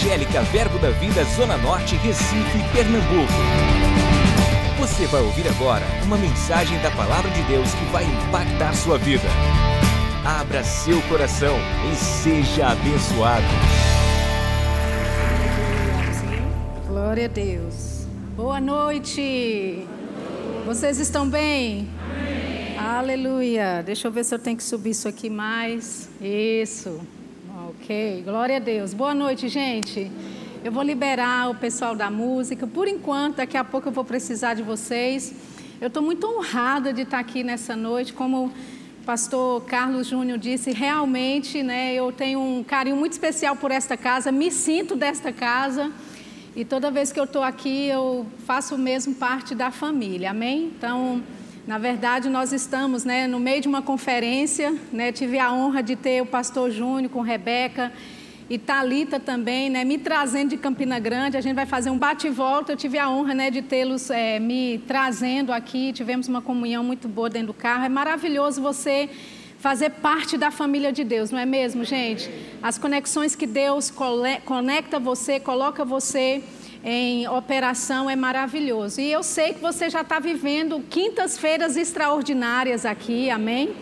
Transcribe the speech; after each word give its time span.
Evangélica 0.00 0.40
Verbo 0.44 0.78
da 0.78 0.88
Vida 0.92 1.22
Zona 1.24 1.58
Norte, 1.58 1.94
Recife, 1.96 2.58
Pernambuco. 2.72 3.34
Você 4.78 5.06
vai 5.06 5.20
ouvir 5.20 5.46
agora 5.46 5.84
uma 6.04 6.16
mensagem 6.16 6.80
da 6.80 6.90
Palavra 6.90 7.30
de 7.30 7.42
Deus 7.42 7.68
que 7.74 7.84
vai 7.92 8.04
impactar 8.04 8.74
sua 8.74 8.96
vida. 8.96 9.28
Abra 10.24 10.64
seu 10.64 11.02
coração 11.02 11.54
e 11.92 11.96
seja 11.96 12.68
abençoado. 12.68 13.44
Glória 16.88 17.26
a 17.26 17.28
Deus. 17.28 18.06
Boa 18.34 18.58
noite. 18.58 19.86
Vocês 20.64 20.98
estão 20.98 21.28
bem? 21.28 21.86
Amém. 22.10 22.78
Aleluia. 22.78 23.82
Deixa 23.84 24.08
eu 24.08 24.12
ver 24.12 24.24
se 24.24 24.34
eu 24.34 24.38
tenho 24.38 24.56
que 24.56 24.64
subir 24.64 24.90
isso 24.90 25.06
aqui 25.06 25.28
mais. 25.28 26.08
Isso. 26.22 27.02
Ok. 27.82 28.22
Glória 28.26 28.56
a 28.56 28.58
Deus. 28.58 28.92
Boa 28.92 29.14
noite, 29.14 29.48
gente. 29.48 30.12
Eu 30.62 30.70
vou 30.70 30.82
liberar 30.82 31.48
o 31.48 31.54
pessoal 31.54 31.96
da 31.96 32.10
música. 32.10 32.66
Por 32.66 32.86
enquanto, 32.86 33.36
daqui 33.36 33.56
a 33.56 33.64
pouco 33.64 33.88
eu 33.88 33.92
vou 33.92 34.04
precisar 34.04 34.52
de 34.52 34.62
vocês. 34.62 35.34
Eu 35.80 35.88
estou 35.88 36.02
muito 36.02 36.26
honrada 36.26 36.92
de 36.92 37.02
estar 37.02 37.18
aqui 37.18 37.42
nessa 37.42 37.74
noite. 37.74 38.12
Como 38.12 38.46
o 38.46 38.52
pastor 39.06 39.62
Carlos 39.62 40.08
Júnior 40.08 40.38
disse, 40.38 40.72
realmente 40.72 41.62
né, 41.62 41.94
eu 41.94 42.12
tenho 42.12 42.38
um 42.38 42.62
carinho 42.62 42.96
muito 42.96 43.12
especial 43.12 43.56
por 43.56 43.70
esta 43.70 43.96
casa, 43.96 44.30
me 44.30 44.50
sinto 44.50 44.94
desta 44.94 45.32
casa. 45.32 45.90
E 46.54 46.66
toda 46.66 46.90
vez 46.90 47.10
que 47.10 47.18
eu 47.18 47.24
estou 47.24 47.42
aqui, 47.42 47.86
eu 47.86 48.26
faço 48.44 48.76
mesmo 48.76 49.14
parte 49.14 49.54
da 49.54 49.70
família, 49.70 50.32
amém? 50.32 50.70
Então, 50.76 51.22
na 51.66 51.78
verdade, 51.78 52.28
nós 52.28 52.52
estamos 52.52 53.04
né, 53.04 53.26
no 53.26 53.38
meio 53.38 53.60
de 53.60 53.68
uma 53.68 53.82
conferência, 53.82 54.74
né, 54.92 55.12
tive 55.12 55.38
a 55.38 55.52
honra 55.52 55.82
de 55.82 55.94
ter 55.94 56.22
o 56.22 56.26
pastor 56.26 56.70
Júnior 56.70 57.10
com 57.10 57.20
Rebeca 57.20 57.92
e 58.48 58.58
Talita 58.58 59.20
também, 59.20 59.70
né, 59.70 59.84
me 59.84 59.96
trazendo 59.96 60.50
de 60.50 60.56
Campina 60.56 60.98
Grande. 60.98 61.36
A 61.36 61.40
gente 61.40 61.54
vai 61.54 61.66
fazer 61.66 61.90
um 61.90 61.98
bate 61.98 62.26
e 62.26 62.30
volta. 62.30 62.72
Eu 62.72 62.76
tive 62.76 62.98
a 62.98 63.08
honra, 63.08 63.32
né, 63.32 63.50
de 63.50 63.62
tê-los 63.62 64.10
é, 64.10 64.40
me 64.40 64.82
trazendo 64.88 65.52
aqui. 65.52 65.92
Tivemos 65.92 66.26
uma 66.26 66.42
comunhão 66.42 66.82
muito 66.82 67.06
boa 67.06 67.30
dentro 67.30 67.48
do 67.48 67.54
carro. 67.54 67.84
É 67.84 67.88
maravilhoso 67.88 68.60
você 68.60 69.08
fazer 69.60 69.90
parte 69.90 70.36
da 70.38 70.50
família 70.50 70.90
de 70.90 71.04
Deus, 71.04 71.30
não 71.30 71.38
é 71.38 71.44
mesmo, 71.44 71.84
gente? 71.84 72.30
As 72.62 72.78
conexões 72.78 73.36
que 73.36 73.46
Deus 73.46 73.92
conecta 74.44 74.98
você, 74.98 75.38
coloca 75.38 75.84
você 75.84 76.42
em 76.84 77.28
operação 77.28 78.08
é 78.08 78.16
maravilhoso. 78.16 79.00
E 79.00 79.12
eu 79.12 79.22
sei 79.22 79.54
que 79.54 79.60
você 79.60 79.90
já 79.90 80.00
está 80.00 80.18
vivendo 80.18 80.82
quintas-feiras 80.88 81.76
extraordinárias 81.76 82.86
aqui, 82.86 83.30
amém? 83.30 83.74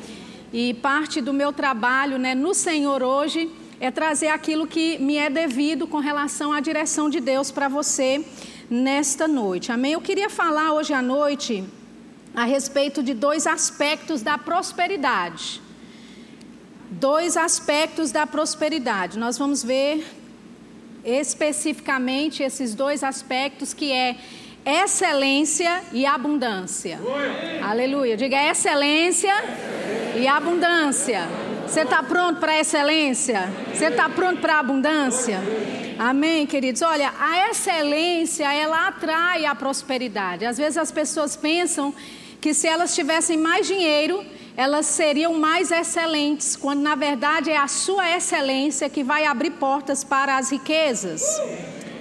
E 0.53 0.75
parte 0.75 1.21
do 1.21 1.33
meu 1.33 1.53
trabalho 1.53 2.19
né, 2.19 2.35
no 2.35 2.55
Senhor 2.55 3.03
hoje 3.03 3.51
é 3.81 3.91
trazer 3.91 4.29
aquilo 4.29 4.67
que 4.67 4.99
me 4.99 5.17
é 5.17 5.31
devido 5.31 5.87
com 5.87 5.99
relação 5.99 6.53
à 6.53 6.61
direção 6.61 7.09
de 7.09 7.21
Deus 7.21 7.51
para 7.51 7.69
você 7.69 8.25
nesta 8.69 9.29
noite, 9.29 9.71
amém? 9.71 9.93
Eu 9.93 10.01
queria 10.01 10.29
falar 10.29 10.73
hoje 10.73 10.93
à 10.93 11.01
noite 11.01 11.65
a 12.35 12.45
respeito 12.45 13.03
de 13.03 13.15
dois 13.15 13.47
aspectos 13.47 14.23
da 14.23 14.37
prosperidade 14.37 15.63
dois 16.91 17.37
aspectos 17.37 18.11
da 18.11 18.27
prosperidade. 18.27 19.19
Nós 19.19 19.37
vamos 19.37 19.63
ver 19.63 20.07
especificamente 21.09 22.43
esses 22.43 22.75
dois 22.75 23.03
aspectos 23.03 23.73
que 23.73 23.93
é 23.93 24.17
excelência 24.65 25.83
e 25.93 26.05
abundância. 26.05 26.99
Aleluia. 27.63 28.17
Diga 28.17 28.37
excelência 28.51 29.35
e 30.17 30.27
abundância. 30.27 31.27
Você 31.67 31.81
está 31.81 32.03
pronto 32.03 32.41
para 32.41 32.59
excelência? 32.59 33.49
Você 33.73 33.87
está 33.87 34.09
pronto 34.09 34.41
para 34.41 34.59
abundância? 34.59 35.39
Amém, 35.99 36.47
queridos? 36.47 36.81
Olha, 36.83 37.13
a 37.19 37.51
excelência, 37.51 38.53
ela 38.53 38.89
atrai 38.89 39.45
a 39.45 39.55
prosperidade. 39.55 40.45
Às 40.45 40.57
vezes 40.57 40.79
as 40.79 40.93
pessoas 40.93 41.37
pensam 41.37 41.95
que 42.41 42.55
se 42.55 42.69
elas 42.69 42.95
tivessem 42.95 43.37
mais 43.37 43.67
dinheiro, 43.67 44.25
elas 44.59 44.87
seriam 44.87 45.35
mais 45.35 45.71
excelentes, 45.71 46.57
quando 46.57 46.81
na 46.81 46.97
verdade 46.97 47.49
é 47.49 47.57
a 47.57 47.69
sua 47.69 48.17
excelência 48.17 48.91
que 48.91 49.05
vai 49.05 49.25
abrir 49.25 49.53
portas 49.53 50.03
para 50.03 50.37
as 50.37 50.51
riquezas. 50.51 51.23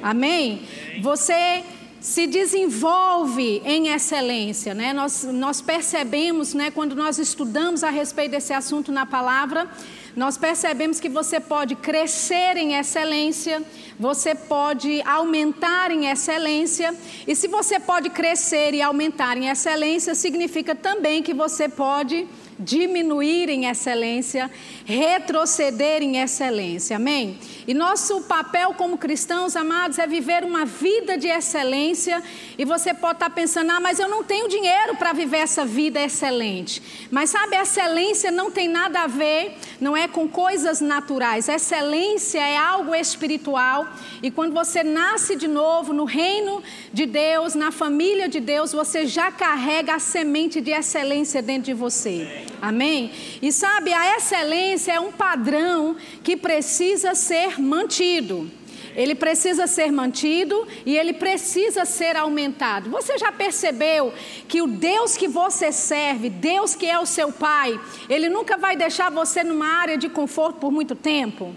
Amém? 0.02 0.64
Você 1.04 1.64
se 2.02 2.26
desenvolve 2.26 3.62
em 3.64 3.90
excelência, 3.90 4.74
né? 4.74 4.92
Nós, 4.92 5.24
nós 5.24 5.62
percebemos, 5.62 6.56
né, 6.56 6.72
quando 6.72 6.96
nós 6.96 7.20
estudamos 7.20 7.84
a 7.84 7.92
respeito 7.92 8.32
desse 8.32 8.54
assunto 8.54 8.92
na 8.92 9.06
palavra, 9.06 9.70
nós 10.16 10.36
percebemos 10.36 11.00
que 11.00 11.10
você 11.10 11.40
pode 11.40 11.76
crescer 11.76 12.58
em 12.58 12.74
excelência, 12.74 13.62
você 14.00 14.36
pode 14.36 15.02
aumentar 15.04 15.92
em 15.92 16.10
excelência, 16.10 16.96
e 17.26 17.36
se 17.36 17.48
você 17.48 17.80
pode 17.80 18.10
crescer 18.10 18.74
e 18.74 18.82
aumentar 18.82 19.38
em 19.38 19.50
excelência, 19.50 20.14
significa 20.14 20.76
também 20.76 21.24
que 21.24 21.34
você 21.34 21.68
pode 21.68 22.28
diminuir 22.60 23.50
em 23.50 23.68
excelência, 23.68 24.50
retroceder 24.84 26.02
em 26.02 26.18
excelência. 26.18 26.96
Amém? 26.96 27.38
E 27.68 27.74
nosso 27.74 28.22
papel 28.22 28.74
como 28.74 28.98
cristãos, 28.98 29.56
amados, 29.56 30.00
é 30.00 30.08
viver 30.08 30.44
uma 30.44 30.66
vida 30.66 31.18
de 31.18 31.28
excelência. 31.28 32.22
E 32.58 32.66
você 32.66 32.94
pode 32.94 33.18
estar 33.18 33.30
pensando, 33.30 33.72
ah, 33.72 33.80
mas 33.80 34.00
eu 34.00 34.10
não 34.10 34.24
tenho 34.24 34.48
dinheiro 34.48 34.96
para 34.96 35.14
viver 35.14 35.38
essa 35.38 35.66
vida 35.66 36.00
excelente. 36.00 36.82
Mas 37.12 37.30
sabe, 37.30 37.56
excelência 37.56 38.32
não 38.32 38.50
tem 38.50 38.68
nada 38.68 39.02
a 39.02 39.08
ver, 39.08 39.58
não 39.80 39.96
é 39.96 40.08
com 40.08 40.28
coisas 40.28 40.82
naturais. 40.82 41.48
Excelência 41.48 42.40
é 42.40 42.58
algo 42.58 42.96
espiritual. 42.96 43.87
E 44.22 44.32
quando 44.32 44.54
você 44.54 44.84
nasce 44.84 45.36
de 45.36 45.48
novo 45.48 45.94
no 45.94 46.06
reino 46.06 46.64
de 46.92 47.06
Deus, 47.06 47.56
na 47.56 47.72
família 47.72 48.28
de 48.28 48.40
Deus, 48.40 48.72
você 48.72 49.06
já 49.06 49.32
carrega 49.32 49.96
a 49.96 50.00
semente 50.00 50.60
de 50.60 50.72
excelência 50.72 51.42
dentro 51.42 51.64
de 51.64 51.74
você. 51.74 52.46
Amém? 52.62 53.12
E 53.42 53.52
sabe, 53.52 53.94
a 53.94 54.18
excelência 54.18 54.94
é 54.94 55.00
um 55.00 55.12
padrão 55.12 55.96
que 56.24 56.36
precisa 56.36 57.14
ser 57.14 57.60
mantido. 57.60 58.50
Ele 58.98 59.14
precisa 59.14 59.68
ser 59.68 59.92
mantido 59.92 60.68
e 60.84 60.98
ele 60.98 61.14
precisa 61.14 61.86
ser 61.86 62.18
aumentado. 62.18 62.90
Você 62.90 63.16
já 63.20 63.32
percebeu 63.32 64.12
que 64.48 64.60
o 64.60 64.66
Deus 64.66 65.16
que 65.16 65.28
você 65.28 65.72
serve, 65.72 66.32
Deus 66.32 66.74
que 66.74 66.88
é 66.88 67.00
o 67.00 67.06
seu 67.06 67.32
Pai, 67.32 67.80
ele 68.10 68.28
nunca 68.28 68.58
vai 68.58 68.76
deixar 68.76 69.12
você 69.12 69.44
numa 69.44 69.68
área 69.68 70.00
de 70.00 70.10
conforto 70.10 70.60
por 70.60 70.72
muito 70.72 70.96
tempo? 70.96 71.56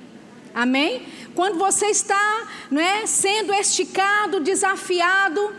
Amém? 0.54 1.06
Quando 1.34 1.58
você 1.58 1.86
está 1.86 2.48
não 2.70 2.80
é, 2.80 3.06
sendo 3.06 3.52
esticado, 3.52 4.40
desafiado, 4.40 5.52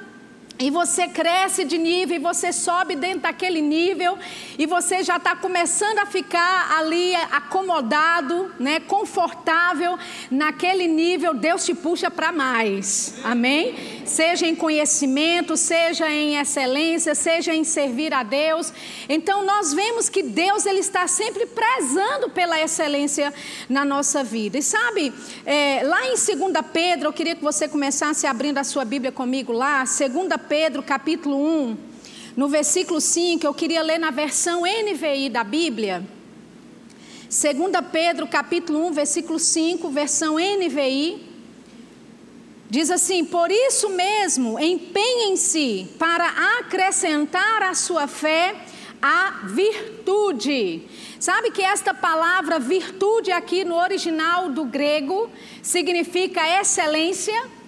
e 0.61 0.69
você 0.69 1.07
cresce 1.07 1.65
de 1.65 1.77
nível, 1.77 2.15
e 2.15 2.19
você 2.19 2.53
sobe 2.53 2.95
dentro 2.95 3.21
daquele 3.21 3.61
nível, 3.61 4.17
e 4.59 4.67
você 4.67 5.03
já 5.03 5.17
está 5.17 5.35
começando 5.35 5.97
a 5.97 6.05
ficar 6.05 6.77
ali 6.77 7.15
acomodado, 7.15 8.51
né, 8.59 8.79
confortável 8.79 9.97
naquele 10.29 10.87
nível, 10.87 11.33
Deus 11.33 11.65
te 11.65 11.73
puxa 11.73 12.11
para 12.11 12.31
mais. 12.31 13.15
Amém? 13.23 14.03
Seja 14.05 14.45
em 14.45 14.55
conhecimento, 14.55 15.57
seja 15.57 16.07
em 16.11 16.37
excelência, 16.37 17.15
seja 17.15 17.55
em 17.55 17.63
servir 17.63 18.13
a 18.13 18.21
Deus. 18.21 18.71
Então 19.09 19.43
nós 19.43 19.73
vemos 19.73 20.09
que 20.09 20.21
Deus 20.21 20.67
ele 20.67 20.79
está 20.79 21.07
sempre 21.07 21.47
prezando 21.47 22.29
pela 22.29 22.61
excelência 22.61 23.33
na 23.67 23.83
nossa 23.83 24.23
vida. 24.23 24.59
E 24.59 24.61
sabe, 24.61 25.11
é, 25.43 25.81
lá 25.83 26.05
em 26.05 26.09
2 26.11 26.65
Pedro, 26.71 27.07
eu 27.07 27.13
queria 27.13 27.35
que 27.35 27.43
você 27.43 27.67
começasse 27.67 28.27
abrindo 28.27 28.59
a 28.59 28.63
sua 28.63 28.85
Bíblia 28.85 29.11
comigo 29.11 29.51
lá, 29.51 29.79
2 29.79 29.97
Pedro 29.97 30.50
capítulo 30.85 31.37
1, 31.37 31.77
no 32.35 32.49
versículo 32.49 32.99
5, 32.99 33.45
eu 33.45 33.53
queria 33.53 33.81
ler 33.81 33.97
na 33.97 34.11
versão 34.11 34.63
NVI 34.63 35.29
da 35.29 35.45
Bíblia. 35.45 36.05
2 37.23 37.41
Pedro 37.89 38.27
capítulo 38.27 38.85
1, 38.87 38.91
versículo 38.91 39.39
5, 39.39 39.89
versão 39.89 40.35
NVI. 40.35 41.23
Diz 42.69 42.91
assim: 42.91 43.23
Por 43.23 43.49
isso 43.49 43.89
mesmo, 43.91 44.59
empenhem-se 44.59 45.87
para 45.97 46.27
acrescentar 46.59 47.63
à 47.63 47.73
sua 47.73 48.05
fé 48.05 48.53
a 49.01 49.43
virtude. 49.45 50.81
Sabe 51.17 51.51
que 51.51 51.61
esta 51.61 51.93
palavra 51.93 52.59
virtude 52.59 53.31
aqui 53.31 53.63
no 53.63 53.75
original 53.75 54.49
do 54.49 54.65
grego 54.65 55.29
significa 55.61 56.59
excelência? 56.59 57.60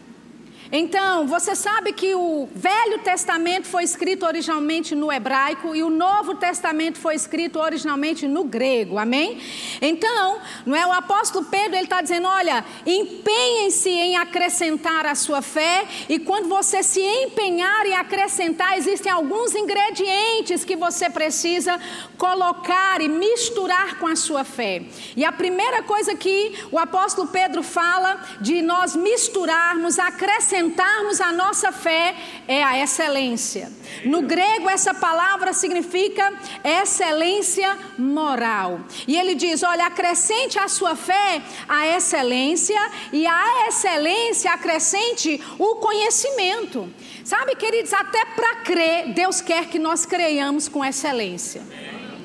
Então, 0.72 1.28
você 1.28 1.56
sabe 1.56 1.94
que 1.94 2.16
o 2.16 2.48
Velho 2.54 3.00
Testamento 3.00 3.68
foi 3.68 3.84
escrito 3.84 4.26
originalmente 4.26 4.96
no 4.96 5.12
hebraico 5.12 5.76
e 5.76 5.84
o 5.84 5.90
Novo 5.90 6.36
Testamento 6.36 6.98
foi 6.98 7.16
escrito 7.16 7.60
originalmente 7.60 8.28
no 8.28 8.44
grego, 8.44 8.98
amém? 8.98 9.40
Então, 9.82 10.40
não 10.66 10.76
é 10.76 10.86
o 10.86 10.92
apóstolo 10.92 11.46
Pedro, 11.46 11.76
ele 11.76 11.84
está 11.84 12.02
dizendo: 12.02 12.28
olha, 12.28 12.66
empenhem-se 12.86 13.90
em 13.90 14.18
acrescentar 14.18 15.06
a 15.06 15.16
sua 15.16 15.42
fé, 15.42 15.86
e 16.10 16.20
quando 16.20 16.48
você 16.50 16.82
se 16.82 17.02
empenhar 17.02 17.86
em 17.86 17.94
acrescentar, 17.94 18.78
existem 18.78 19.12
alguns 19.12 19.54
ingredientes 19.54 20.64
que 20.66 20.76
você 20.76 21.10
precisa 21.10 21.80
colocar 22.18 23.02
e 23.02 23.08
misturar 23.08 24.00
com 24.00 24.08
a 24.08 24.16
sua 24.16 24.44
fé. 24.44 24.84
E 25.16 25.24
a 25.24 25.32
primeira 25.32 25.84
coisa 25.84 26.16
que 26.16 26.54
o 26.72 26.80
apóstolo 26.80 27.28
Pedro 27.28 27.62
fala 27.62 28.20
de 28.42 28.62
nós 28.62 28.96
misturarmos, 28.96 30.00
acrescentar, 30.00 30.63
acrescentarmos 30.64 31.20
à 31.20 31.32
nossa 31.32 31.72
fé 31.72 32.16
é 32.48 32.64
a 32.64 32.80
excelência. 32.80 33.72
No 34.06 34.22
grego, 34.22 34.70
essa 34.70 34.94
palavra 34.94 35.54
significa 35.54 36.34
excelência 36.64 37.78
moral. 37.98 38.82
E 39.08 39.18
ele 39.18 39.36
diz: 39.36 39.64
olha, 39.64 39.86
acrescente 39.86 40.58
à 40.58 40.68
sua 40.68 40.96
fé 40.96 41.42
a 41.68 41.88
excelência, 41.88 42.80
e 43.12 43.28
a 43.28 43.68
excelência 43.68 44.52
acrescente 44.52 45.42
o 45.60 45.76
conhecimento. 45.76 46.92
Sabe, 47.24 47.56
queridos, 47.56 47.94
até 47.94 48.26
para 48.26 48.56
crer, 48.58 49.14
Deus 49.14 49.42
quer 49.42 49.68
que 49.68 49.80
nós 49.80 50.06
creiamos 50.06 50.68
com 50.68 50.84
excelência. 50.84 51.62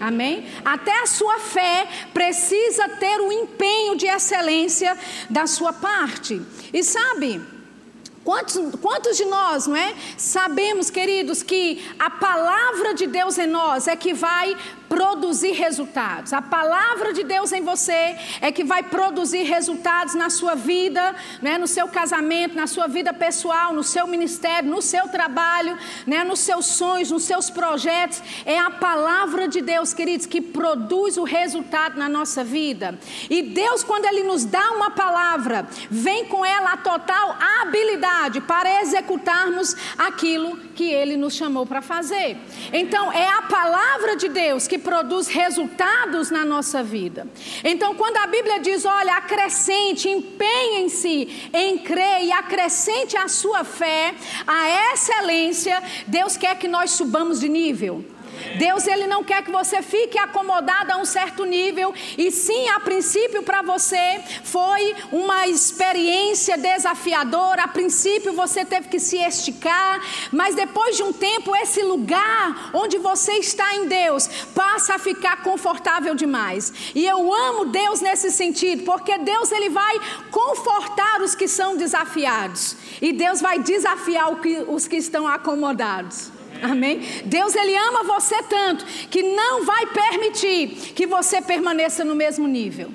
Amém? 0.01 0.47
Até 0.65 1.03
a 1.03 1.07
sua 1.07 1.41
fé 1.41 1.89
precisa 2.15 2.89
ter 2.89 3.21
um 3.21 3.33
empenho 3.33 3.97
de 3.97 4.07
excelência 4.07 4.97
da 5.29 5.45
sua 5.47 5.73
parte. 5.73 6.41
E 6.73 6.85
sabe, 6.85 7.41
Quantos, 8.29 8.59
quantos 8.83 9.17
de 9.17 9.25
nós, 9.25 9.67
não 9.67 9.75
é? 9.75 9.95
Sabemos, 10.19 10.91
queridos, 10.91 11.43
que 11.43 11.83
a 11.99 12.11
palavra 12.11 12.93
de 12.93 13.07
Deus 13.07 13.39
em 13.39 13.47
nós 13.47 13.89
é 13.89 13.97
que 13.97 14.13
vai 14.13 14.55
produzir 14.89 15.53
resultados. 15.53 16.33
A 16.33 16.41
palavra 16.41 17.13
de 17.13 17.23
Deus 17.23 17.53
em 17.53 17.63
você 17.63 18.17
é 18.41 18.51
que 18.51 18.65
vai 18.65 18.83
produzir 18.83 19.43
resultados 19.43 20.15
na 20.15 20.31
sua 20.31 20.55
vida, 20.55 21.15
né, 21.43 21.59
no 21.59 21.67
seu 21.67 21.89
casamento, 21.89 22.57
na 22.57 22.67
sua 22.67 22.87
vida 22.87 23.13
pessoal, 23.13 23.73
no 23.73 23.85
seu 23.85 24.07
ministério, 24.07 24.71
no 24.71 24.81
seu 24.81 25.09
trabalho, 25.09 25.77
né, 26.07 26.25
nos 26.25 26.41
seus 26.41 26.67
sonhos, 26.67 27.11
nos 27.11 27.25
seus 27.25 27.51
projetos. 27.51 28.23
É 28.47 28.59
a 28.59 28.71
palavra 28.71 29.47
de 29.47 29.61
Deus, 29.61 29.93
queridos, 29.93 30.27
que 30.27 30.41
produz 30.41 31.17
o 31.17 31.25
resultado 31.25 31.99
na 31.99 32.09
nossa 32.09 32.43
vida. 32.43 32.99
E 33.29 33.43
Deus, 33.43 33.85
quando 33.85 34.07
Ele 34.07 34.23
nos 34.23 34.45
dá 34.45 34.71
uma 34.73 34.91
palavra, 34.91 35.69
vem 35.91 36.25
com 36.25 36.45
ela 36.45 36.73
a 36.73 36.77
total 36.77 37.37
habilidade 37.61 38.41
para 38.41 38.81
executarmos 38.81 39.77
aquilo 39.99 40.57
que 40.75 40.91
Ele 40.91 41.17
nos 41.17 41.35
chamou 41.35 41.67
para 41.67 41.83
fazer. 41.83 42.39
Então, 42.73 43.13
é 43.13 43.29
a 43.29 43.43
palavra 43.43 44.17
de 44.17 44.29
Deus 44.29 44.67
que 44.67 44.78
produz 44.79 45.29
resultados 45.29 46.31
na 46.31 46.45
nossa 46.45 46.83
vida. 46.83 47.27
Então, 47.65 47.95
quando 47.95 48.17
a 48.19 48.27
Bíblia 48.27 48.61
diz, 48.61 48.85
olha, 48.85 49.15
acrescente, 49.15 50.09
empenhem-se 50.09 51.51
em 51.53 51.79
crer 51.79 52.25
e 52.25 52.33
acrescente 52.33 53.17
a 53.17 53.29
sua 53.29 53.65
fé, 53.65 54.15
a 54.47 54.93
excelência, 54.93 55.83
Deus 56.07 56.37
quer 56.37 56.59
que 56.59 56.69
nós 56.69 56.93
subamos 56.93 57.41
de 57.41 57.49
nível. 57.49 58.05
Deus 58.59 58.87
ele 58.87 59.07
não 59.07 59.23
quer 59.25 59.43
que 59.43 59.51
você 59.51 59.83
fique 59.83 60.19
acomodado 60.19 60.93
a 60.93 60.97
um 60.97 61.05
certo 61.05 61.45
nível 61.45 61.95
e 62.17 62.31
sim, 62.31 62.69
a 62.71 62.81
princípio 62.81 63.43
para 63.43 63.63
você 63.63 64.21
foi 64.45 64.95
uma 65.13 65.47
experiência 65.47 66.57
desafiadora. 66.57 67.63
A 67.63 67.69
princípio 67.69 68.33
você 68.33 68.65
teve 68.65 68.89
que 68.89 68.99
se 68.99 69.17
esticar, 69.17 70.01
mas 70.33 70.55
depois 70.55 70.97
de 70.97 71.03
um 71.03 71.13
tempo 71.13 71.55
esse 71.57 71.83
lugar 71.83 72.71
onde 72.73 72.99
você 72.99 73.33
está 73.35 73.75
em 73.75 73.87
Deus 73.87 74.29
passa 74.55 74.95
a 74.95 74.99
ficar 74.99 75.43
confortável 75.43 76.15
demais. 76.15 76.73
E 76.95 77.07
eu 77.07 77.33
amo 77.33 77.67
Deus 77.67 78.01
nesse 78.01 78.31
sentido, 78.31 78.85
porque 78.85 79.19
Deus 79.19 79.53
ele 79.53 79.69
vai 79.69 79.99
confortar 80.31 81.21
os 81.23 81.35
que 81.35 81.49
são 81.49 81.77
desafiados 81.77 82.77
e 83.01 83.13
Deus 83.13 83.41
vai 83.41 83.59
desafiar 83.59 84.29
os 84.69 84.87
que 84.87 84.97
estão 84.97 85.27
acomodados. 85.27 86.38
Amém? 86.63 87.01
Deus 87.25 87.55
ele 87.55 87.77
ama 87.77 88.03
você 88.05 88.43
tanto 88.43 88.85
que 89.09 89.23
não 89.23 89.65
vai 89.65 89.87
permitir 89.87 90.69
que 90.95 91.07
você 91.07 91.41
permaneça 91.41 92.05
no 92.05 92.15
mesmo 92.15 92.47
nível. 92.47 92.91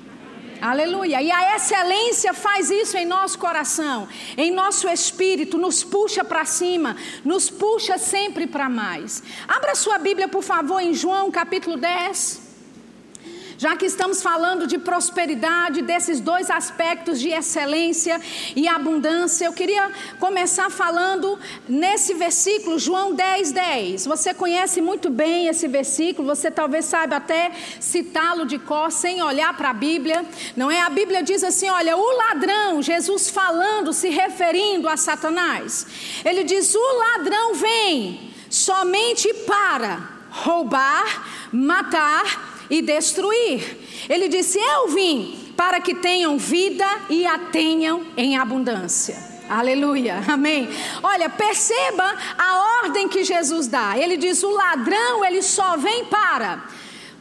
Aleluia. 0.60 1.20
E 1.20 1.30
a 1.30 1.56
excelência 1.56 2.32
faz 2.32 2.70
isso 2.70 2.96
em 2.96 3.04
nosso 3.04 3.38
coração, 3.38 4.08
em 4.36 4.50
nosso 4.50 4.88
espírito, 4.88 5.58
nos 5.58 5.84
puxa 5.84 6.24
para 6.24 6.44
cima, 6.44 6.96
nos 7.24 7.50
puxa 7.50 7.98
sempre 7.98 8.46
para 8.46 8.68
mais. 8.68 9.22
Abra 9.46 9.74
sua 9.74 9.98
Bíblia, 9.98 10.26
por 10.26 10.42
favor, 10.42 10.80
em 10.80 10.94
João 10.94 11.30
capítulo 11.30 11.76
10. 11.76 12.43
Já 13.64 13.76
que 13.76 13.86
estamos 13.86 14.22
falando 14.22 14.66
de 14.66 14.76
prosperidade, 14.76 15.80
desses 15.80 16.20
dois 16.20 16.50
aspectos 16.50 17.18
de 17.18 17.30
excelência 17.30 18.20
e 18.54 18.68
abundância, 18.68 19.46
eu 19.46 19.54
queria 19.54 19.90
começar 20.20 20.68
falando 20.68 21.38
nesse 21.66 22.12
versículo, 22.12 22.78
João 22.78 23.14
10, 23.14 23.52
10. 23.52 24.04
Você 24.04 24.34
conhece 24.34 24.82
muito 24.82 25.08
bem 25.08 25.46
esse 25.46 25.66
versículo, 25.66 26.28
você 26.28 26.50
talvez 26.50 26.84
saiba 26.84 27.16
até 27.16 27.52
citá-lo 27.80 28.44
de 28.44 28.58
cor 28.58 28.92
sem 28.92 29.22
olhar 29.22 29.56
para 29.56 29.70
a 29.70 29.72
Bíblia, 29.72 30.26
não 30.54 30.70
é? 30.70 30.82
A 30.82 30.90
Bíblia 30.90 31.22
diz 31.22 31.42
assim: 31.42 31.70
olha, 31.70 31.96
o 31.96 32.16
ladrão, 32.18 32.82
Jesus 32.82 33.30
falando, 33.30 33.94
se 33.94 34.10
referindo 34.10 34.90
a 34.90 34.98
Satanás, 34.98 35.86
ele 36.22 36.44
diz: 36.44 36.74
o 36.74 36.98
ladrão 36.98 37.54
vem 37.54 38.30
somente 38.50 39.32
para 39.46 40.06
roubar, 40.28 41.48
matar 41.50 42.52
e 42.70 42.82
destruir. 42.82 43.78
Ele 44.08 44.28
disse: 44.28 44.58
Eu 44.58 44.88
vim 44.88 45.52
para 45.56 45.80
que 45.80 45.94
tenham 45.94 46.36
vida 46.38 46.86
e 47.08 47.26
a 47.26 47.38
tenham 47.38 48.04
em 48.16 48.36
abundância. 48.36 49.34
Aleluia, 49.48 50.22
amém. 50.26 50.68
Olha, 51.02 51.28
perceba 51.28 52.16
a 52.38 52.82
ordem 52.82 53.08
que 53.08 53.24
Jesus 53.24 53.68
dá. 53.68 53.96
Ele 53.98 54.16
diz: 54.16 54.42
o 54.42 54.50
ladrão, 54.50 55.24
ele 55.24 55.42
só 55.42 55.76
vem 55.76 56.06
para 56.06 56.64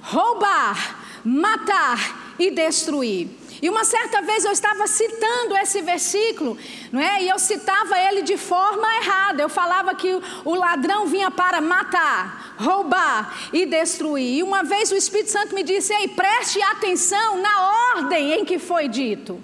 roubar, 0.01 1.21
matar 1.23 2.33
e 2.39 2.51
destruir. 2.51 3.29
E 3.63 3.69
uma 3.69 3.86
certa 3.86 4.21
vez 4.21 4.44
eu 4.44 4.51
estava 4.51 4.86
citando 4.88 5.56
esse 5.56 5.81
versículo, 5.81 6.57
não 6.92 7.00
é? 7.00 7.24
E 7.24 7.30
eu 7.30 7.39
citava 7.39 7.98
ele 7.98 8.21
de 8.21 8.36
forma 8.36 8.86
errada. 8.98 9.42
Eu 9.42 9.48
falava 9.48 9.95
que 9.95 10.21
o 10.44 10.54
ladrão 10.54 11.07
vinha 11.07 11.31
para 11.31 11.62
matar, 11.62 12.56
roubar 12.57 13.33
e 13.54 13.65
destruir. 13.65 14.39
E 14.39 14.44
uma 14.44 14.63
vez 14.63 14.92
o 14.92 14.98
Espírito 14.98 15.31
Santo 15.31 15.56
me 15.56 15.63
disse: 15.63 15.94
"Ei, 15.94 16.10
preste 16.10 16.62
atenção 16.62 17.38
na 17.38 17.56
ordem 17.95 18.33
em 18.33 18.44
que 18.44 18.60
foi 18.60 18.89
dito. 18.89 19.42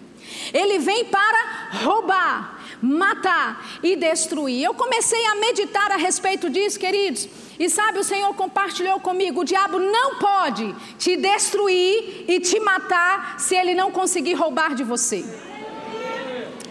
Ele 0.54 0.80
vem 0.80 1.06
para 1.06 1.70
roubar, 1.86 2.60
matar 2.82 3.80
e 3.82 3.96
destruir". 3.96 4.66
Eu 4.66 4.74
comecei 4.74 5.26
a 5.28 5.36
meditar 5.36 5.94
a 5.94 5.96
respeito 5.96 6.50
disso, 6.50 6.78
queridos. 6.78 7.30
E 7.60 7.70
sabe, 7.70 8.00
o 8.00 8.04
Senhor 8.04 8.34
compartilhou 8.36 9.00
comigo: 9.02 9.42
o 9.42 9.44
diabo 9.44 9.78
não 9.78 10.16
pode 10.16 10.74
te 10.98 11.18
destruir 11.18 12.24
e 12.26 12.40
te 12.40 12.58
matar 12.60 13.38
se 13.40 13.54
ele 13.54 13.76
não 13.76 13.92
conseguir 13.92 14.34
roubar 14.34 14.74
de 14.74 14.84
você. 14.84 15.26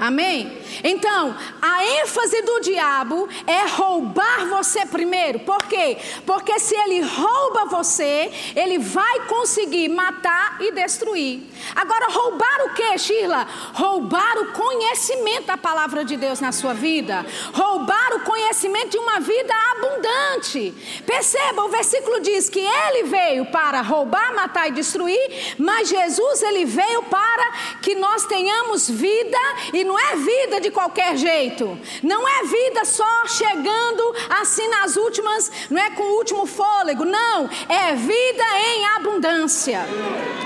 Amém? 0.00 0.57
Então, 0.82 1.34
a 1.60 1.84
ênfase 2.02 2.42
do 2.42 2.60
diabo 2.60 3.28
é 3.46 3.66
roubar 3.66 4.46
você 4.48 4.86
primeiro. 4.86 5.40
Por 5.40 5.64
quê? 5.64 5.96
Porque 6.26 6.58
se 6.58 6.74
ele 6.74 7.00
rouba 7.00 7.66
você, 7.66 8.30
ele 8.54 8.78
vai 8.78 9.26
conseguir 9.26 9.88
matar 9.88 10.56
e 10.60 10.72
destruir. 10.72 11.42
Agora, 11.74 12.06
roubar 12.10 12.66
o 12.66 12.74
que, 12.74 12.98
Sheila? 12.98 13.46
Roubar 13.74 14.38
o 14.38 14.52
conhecimento 14.52 15.46
da 15.46 15.56
palavra 15.56 16.04
de 16.04 16.16
Deus 16.16 16.40
na 16.40 16.52
sua 16.52 16.74
vida. 16.74 17.24
Roubar 17.52 18.14
o 18.14 18.20
conhecimento 18.20 18.90
de 18.90 18.98
uma 18.98 19.20
vida 19.20 19.54
abundante. 19.72 20.74
Perceba, 21.06 21.64
o 21.64 21.68
versículo 21.68 22.20
diz 22.20 22.48
que 22.48 22.60
ele 22.60 23.04
veio 23.04 23.46
para 23.46 23.80
roubar, 23.82 24.34
matar 24.34 24.68
e 24.68 24.72
destruir, 24.72 25.54
mas 25.58 25.88
Jesus 25.88 26.42
ele 26.42 26.64
veio 26.64 27.02
para 27.04 27.52
que 27.82 27.94
nós 27.94 28.24
tenhamos 28.26 28.88
vida 28.88 29.38
e 29.72 29.84
não 29.84 29.98
é 29.98 30.16
vida 30.16 30.57
de 30.60 30.68
de 30.68 30.70
qualquer 30.70 31.16
jeito. 31.16 31.78
Não 32.02 32.28
é 32.28 32.44
vida 32.44 32.84
só 32.84 33.26
chegando 33.26 34.14
assim 34.40 34.68
nas 34.68 34.96
últimas, 34.96 35.50
não 35.70 35.80
é 35.80 35.90
com 35.90 36.02
o 36.02 36.16
último 36.18 36.46
fôlego. 36.46 37.04
Não, 37.04 37.48
é 37.68 37.94
vida 37.94 38.44
em 38.60 38.86
abundância. 38.96 39.80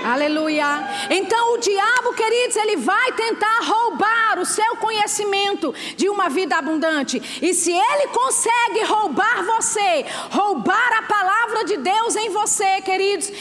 Aleluia. 0.04 0.66
Então 1.10 1.54
o 1.54 1.58
diabo, 1.58 2.14
queridos, 2.14 2.56
ele 2.56 2.76
vai 2.76 3.12
tentar 3.12 3.58
roubar 3.62 4.38
o 4.38 4.46
seu 4.46 4.76
conhecimento 4.76 5.74
de 5.96 6.08
uma 6.08 6.28
vida 6.28 6.56
abundante. 6.56 7.20
E 7.42 7.52
se 7.52 7.72
ele 7.72 8.08
consegue 8.08 8.84
roubar 8.84 9.44
você, 9.44 10.06
roubar 10.30 10.98
a 10.98 11.02
palavra 11.02 11.64
de 11.64 11.76
Deus 11.76 12.16
em 12.16 12.30
você, 12.30 12.80
queridos, 12.82 13.32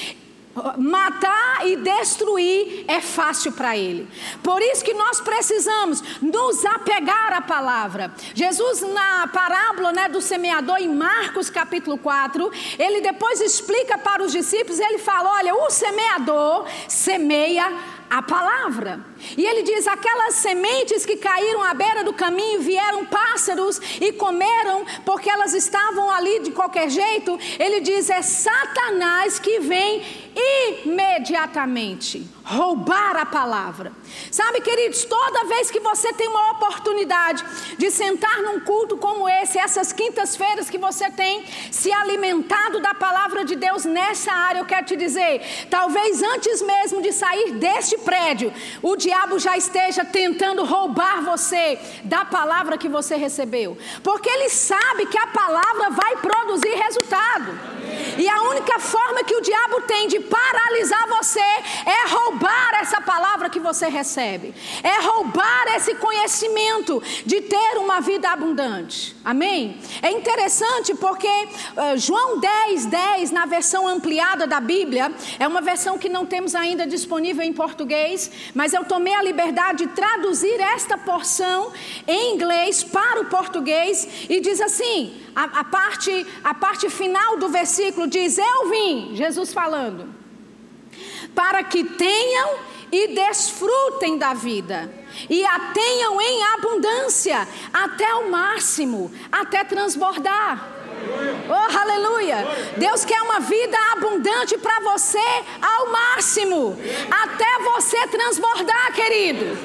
matar 0.78 1.66
e 1.66 1.78
destruir 1.78 2.86
é 2.88 3.00
fácil 3.00 3.52
para 3.52 3.78
ele. 3.78 4.08
Por 4.44 4.62
isso 4.62 4.84
que 4.84 4.94
nós 4.94 5.22
precisamos 5.22 6.04
nos 6.22 6.66
apegar 6.66 7.34
à 7.34 7.42
palavra. 7.42 8.14
Jesus 8.34 8.82
na 8.82 9.28
parábola, 9.28 9.92
né, 9.92 10.10
do 10.10 10.22
semeador 10.22 10.78
em 10.78 10.94
Marcos 10.94 11.50
capítulo 11.50 11.98
4, 11.98 12.52
ele 12.78 13.02
depois 13.02 13.40
explica 13.42 13.98
para 13.98 14.24
os 14.24 14.32
discípulos, 14.32 14.80
ele 14.80 14.98
fala: 14.98 15.38
"Olha, 15.38 15.56
o 15.56 15.70
semeador 15.70 16.66
semeia 16.88 17.72
a 18.10 18.22
palavra. 18.22 19.11
E 19.38 19.46
ele 19.46 19.64
diz: 19.64 19.88
aquelas 19.88 20.36
sementes 20.36 21.06
que 21.06 21.18
caíram 21.18 21.64
à 21.64 21.74
beira 21.74 22.04
do 22.04 22.14
caminho, 22.14 22.62
vieram 22.62 23.06
pássaros 23.06 23.80
e 24.00 24.12
comeram, 24.14 24.86
porque 25.06 25.30
elas 25.30 25.54
estavam 25.54 26.10
ali 26.10 26.40
de 26.40 26.52
qualquer 26.52 26.90
jeito. 26.90 27.40
Ele 27.60 27.80
diz: 27.82 28.10
é 28.10 28.22
Satanás 28.22 29.40
que 29.40 29.60
vem 29.60 30.04
imediatamente 30.84 32.28
roubar 32.44 33.16
a 33.18 33.26
palavra. 33.26 33.92
Sabe, 34.32 34.62
queridos, 34.62 35.06
toda 35.06 35.46
vez 35.46 35.70
que 35.70 35.80
você 35.80 36.12
tem 36.14 36.28
uma 36.28 36.52
oportunidade 36.52 37.44
de 37.78 37.92
sentar 37.92 38.42
num 38.42 38.60
culto 38.60 38.98
como 38.98 39.28
esse, 39.30 39.58
essas 39.60 39.94
quintas-feiras 39.94 40.70
que 40.70 40.78
você 40.78 41.10
tem 41.12 41.46
se 41.70 41.92
alimentado 41.92 42.80
da 42.80 42.94
palavra 42.94 43.46
de 43.46 43.56
Deus 43.56 43.86
nessa 43.86 44.32
área, 44.32 44.60
eu 44.60 44.66
quero 44.66 44.86
te 44.86 44.96
dizer, 44.96 45.42
talvez 45.70 46.22
antes 46.22 46.62
mesmo 46.62 47.02
de 47.02 47.14
sair 47.14 47.54
deste 47.54 47.98
prédio, 48.00 48.52
o 48.82 48.96
diabo 48.96 49.11
já 49.40 49.58
esteja 49.58 50.06
tentando 50.06 50.64
roubar 50.64 51.22
você 51.24 51.80
da 52.04 52.24
palavra 52.26 52.78
que 52.78 52.88
você 52.88 53.16
recebeu, 53.16 53.78
porque 54.04 54.30
ele 54.30 54.50
sabe 54.50 55.06
que 55.06 55.18
a 55.18 55.28
palavra 55.28 55.90
vai 55.90 56.18
produzir 56.18 56.76
resultado. 56.76 57.60
E 58.18 58.28
a 58.28 58.42
única 58.44 58.80
forma 58.80 59.24
que 59.24 59.36
o 59.36 59.42
diabo 59.42 59.82
tem 59.82 60.08
de 60.08 60.20
paralisar 60.20 61.08
você 61.08 61.40
é 61.40 62.08
roubar 62.10 62.80
essa 62.82 63.02
palavra 63.02 63.50
que 63.50 63.60
você 63.60 63.88
recebe, 63.88 64.54
é 64.84 65.02
roubar 65.02 65.76
esse 65.76 65.96
conhecimento 65.96 67.02
de 67.26 67.42
ter 67.42 67.78
uma 67.78 68.00
vida 68.00 68.30
abundante. 68.30 69.16
Amém? 69.24 69.78
É 70.02 70.12
interessante 70.12 70.94
porque 70.96 71.28
uh, 71.28 71.98
João 71.98 72.40
10, 72.40 72.86
10, 72.86 73.32
na 73.32 73.46
versão 73.46 73.88
ampliada 73.88 74.48
da 74.48 74.60
Bíblia, 74.60 75.12
é 75.40 75.48
uma 75.48 75.62
versão 75.62 75.98
que 75.98 76.10
não 76.10 76.26
temos 76.26 76.56
ainda 76.56 76.86
disponível 76.88 77.44
em 77.44 77.54
português, 77.54 78.32
mas 78.54 78.74
eu 78.74 78.84
tomei 78.86 79.14
a 79.14 79.22
liberdade 79.22 79.86
de 79.86 79.88
traduzir 79.88 80.60
esta 80.60 80.98
porção 80.98 81.72
em 82.08 82.36
inglês 82.36 82.84
para 82.84 83.22
o 83.22 83.26
português 83.26 84.08
e 84.30 84.40
diz 84.40 84.60
assim: 84.62 85.22
a, 85.36 85.44
a, 85.62 85.64
parte, 85.64 86.26
a 86.44 86.54
parte 86.54 86.90
final 86.90 87.38
do 87.38 87.50
versículo 87.50 88.01
diz: 88.08 88.38
Eu 88.38 88.70
vim, 88.70 89.16
Jesus 89.16 89.54
falando, 89.54 90.14
para 91.34 91.64
que 91.64 91.84
tenham 91.84 92.56
e 92.92 93.08
desfrutem 93.10 94.18
da 94.18 94.34
vida, 94.34 94.94
e 95.30 95.46
a 95.46 95.60
tenham 95.74 96.22
em 96.22 96.44
abundância, 96.56 97.48
até 97.74 98.14
o 98.16 98.30
máximo, 98.30 99.12
até 99.32 99.64
transbordar. 99.64 100.82
Oh, 101.50 101.78
aleluia! 101.78 102.46
Deus 102.78 103.04
quer 103.04 103.22
uma 103.22 103.40
vida 103.40 103.78
abundante 103.94 104.58
para 104.58 104.80
você 104.82 105.18
ao 105.62 105.92
máximo, 105.92 106.78
até 107.10 107.60
você 107.64 108.08
transbordar, 108.08 108.94
querido. 108.94 109.58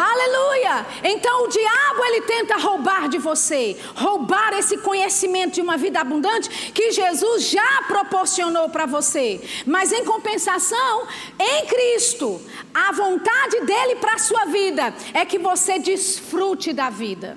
Aleluia! 0.00 0.86
Então 1.04 1.44
o 1.44 1.48
diabo 1.48 2.04
ele 2.06 2.22
tenta 2.22 2.56
roubar 2.56 3.06
de 3.06 3.18
você, 3.18 3.76
roubar 3.94 4.54
esse 4.54 4.78
conhecimento 4.78 5.54
de 5.56 5.60
uma 5.60 5.76
vida 5.76 6.00
abundante 6.00 6.48
que 6.72 6.90
Jesus 6.90 7.50
já 7.50 7.82
proporcionou 7.86 8.70
para 8.70 8.86
você. 8.86 9.38
Mas 9.66 9.92
em 9.92 10.02
compensação, 10.02 11.06
em 11.38 11.66
Cristo, 11.66 12.40
a 12.72 12.92
vontade 12.92 13.60
dele 13.60 13.96
para 13.96 14.14
a 14.14 14.18
sua 14.18 14.46
vida 14.46 14.94
é 15.12 15.26
que 15.26 15.38
você 15.38 15.78
desfrute 15.78 16.72
da 16.72 16.88
vida. 16.88 17.36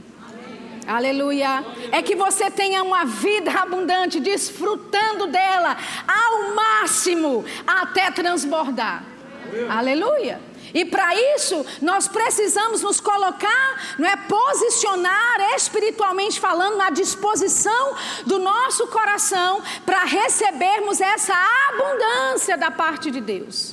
Aleluia. 0.87 1.65
É 1.91 2.01
que 2.01 2.15
você 2.15 2.49
tenha 2.49 2.81
uma 2.81 3.03
vida 3.03 3.51
abundante, 3.51 4.21
desfrutando 4.21 5.27
dela 5.27 5.75
ao 6.07 6.55
máximo, 6.55 7.43
até 7.67 8.09
transbordar. 8.09 9.03
Aleluia. 9.69 10.52
E 10.73 10.83
para 10.83 11.13
isso, 11.35 11.65
nós 11.81 12.07
precisamos 12.07 12.81
nos 12.81 12.99
colocar, 12.99 13.95
não 13.99 14.09
é 14.09 14.15
posicionar 14.17 15.55
espiritualmente 15.55 16.39
falando 16.39 16.77
na 16.77 16.89
disposição 16.89 17.95
do 18.25 18.39
nosso 18.39 18.87
coração 18.87 19.61
para 19.85 20.03
recebermos 20.03 20.99
essa 20.99 21.35
abundância 21.69 22.57
da 22.57 22.71
parte 22.71 23.11
de 23.11 23.21
Deus. 23.21 23.72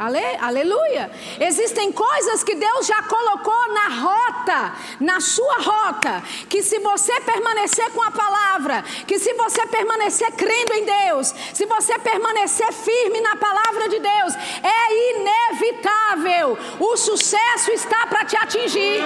Ale, 0.00 0.38
aleluia. 0.40 1.10
Existem 1.38 1.92
coisas 1.92 2.42
que 2.42 2.54
Deus 2.54 2.86
já 2.86 3.02
colocou 3.02 3.68
na 3.74 3.88
rota, 4.00 4.74
na 4.98 5.20
sua 5.20 5.56
rota, 5.58 6.22
que 6.48 6.62
se 6.62 6.78
você 6.78 7.20
permanecer 7.20 7.90
com 7.90 8.02
a 8.02 8.10
palavra, 8.10 8.82
que 9.06 9.18
se 9.18 9.34
você 9.34 9.66
permanecer 9.66 10.32
crendo 10.32 10.72
em 10.72 10.86
Deus, 10.86 11.34
se 11.52 11.66
você 11.66 11.98
permanecer 11.98 12.72
firme 12.72 13.20
na 13.20 13.36
palavra 13.36 13.90
de 13.90 13.98
Deus, 13.98 14.34
é 14.62 15.10
inevitável. 15.12 16.56
O 16.78 16.96
sucesso 16.96 17.70
está 17.70 18.06
para 18.06 18.24
te 18.24 18.38
atingir. 18.38 19.02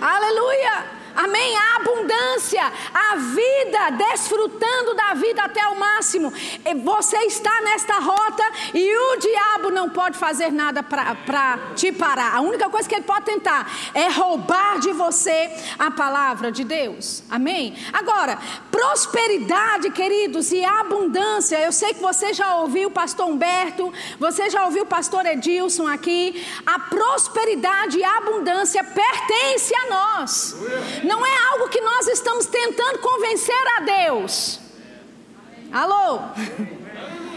Aleluia. 0.00 0.91
Amém? 1.14 1.56
A 1.56 1.76
abundância, 1.76 2.72
a 2.92 3.16
vida, 3.16 3.90
desfrutando 3.90 4.94
da 4.94 5.14
vida 5.14 5.42
até 5.42 5.66
o 5.68 5.78
máximo. 5.78 6.32
Você 6.84 7.18
está 7.18 7.60
nesta 7.62 7.98
rota 7.98 8.44
e 8.74 8.96
o 8.96 9.16
diabo 9.16 9.70
não 9.70 9.90
pode 9.90 10.16
fazer 10.18 10.52
nada 10.52 10.82
para 10.82 11.58
te 11.74 11.92
parar. 11.92 12.36
A 12.36 12.40
única 12.40 12.68
coisa 12.68 12.88
que 12.88 12.94
ele 12.94 13.04
pode 13.04 13.24
tentar 13.24 13.70
é 13.94 14.08
roubar 14.08 14.78
de 14.78 14.92
você 14.92 15.50
a 15.78 15.90
palavra 15.90 16.50
de 16.52 16.64
Deus. 16.64 17.22
Amém? 17.30 17.74
Agora, 17.92 18.38
prosperidade, 18.70 19.90
queridos, 19.90 20.52
e 20.52 20.64
abundância. 20.64 21.58
Eu 21.58 21.72
sei 21.72 21.94
que 21.94 22.00
você 22.00 22.32
já 22.32 22.56
ouviu 22.56 22.88
o 22.88 22.92
pastor 22.92 23.26
Humberto, 23.26 23.92
você 24.18 24.50
já 24.50 24.64
ouviu 24.64 24.84
o 24.84 24.86
pastor 24.86 25.26
Edilson 25.26 25.86
aqui. 25.86 26.44
A 26.64 26.78
prosperidade 26.78 27.98
e 27.98 28.04
a 28.04 28.18
abundância 28.18 28.82
pertence 28.82 29.74
a 29.74 29.86
nós. 29.86 30.56
Não 31.04 31.24
é 31.24 31.36
algo 31.50 31.68
que 31.68 31.80
nós 31.80 32.06
estamos 32.08 32.46
tentando 32.46 32.98
convencer 32.98 33.66
a 33.76 33.80
Deus. 33.80 34.60
Alô? 35.72 36.20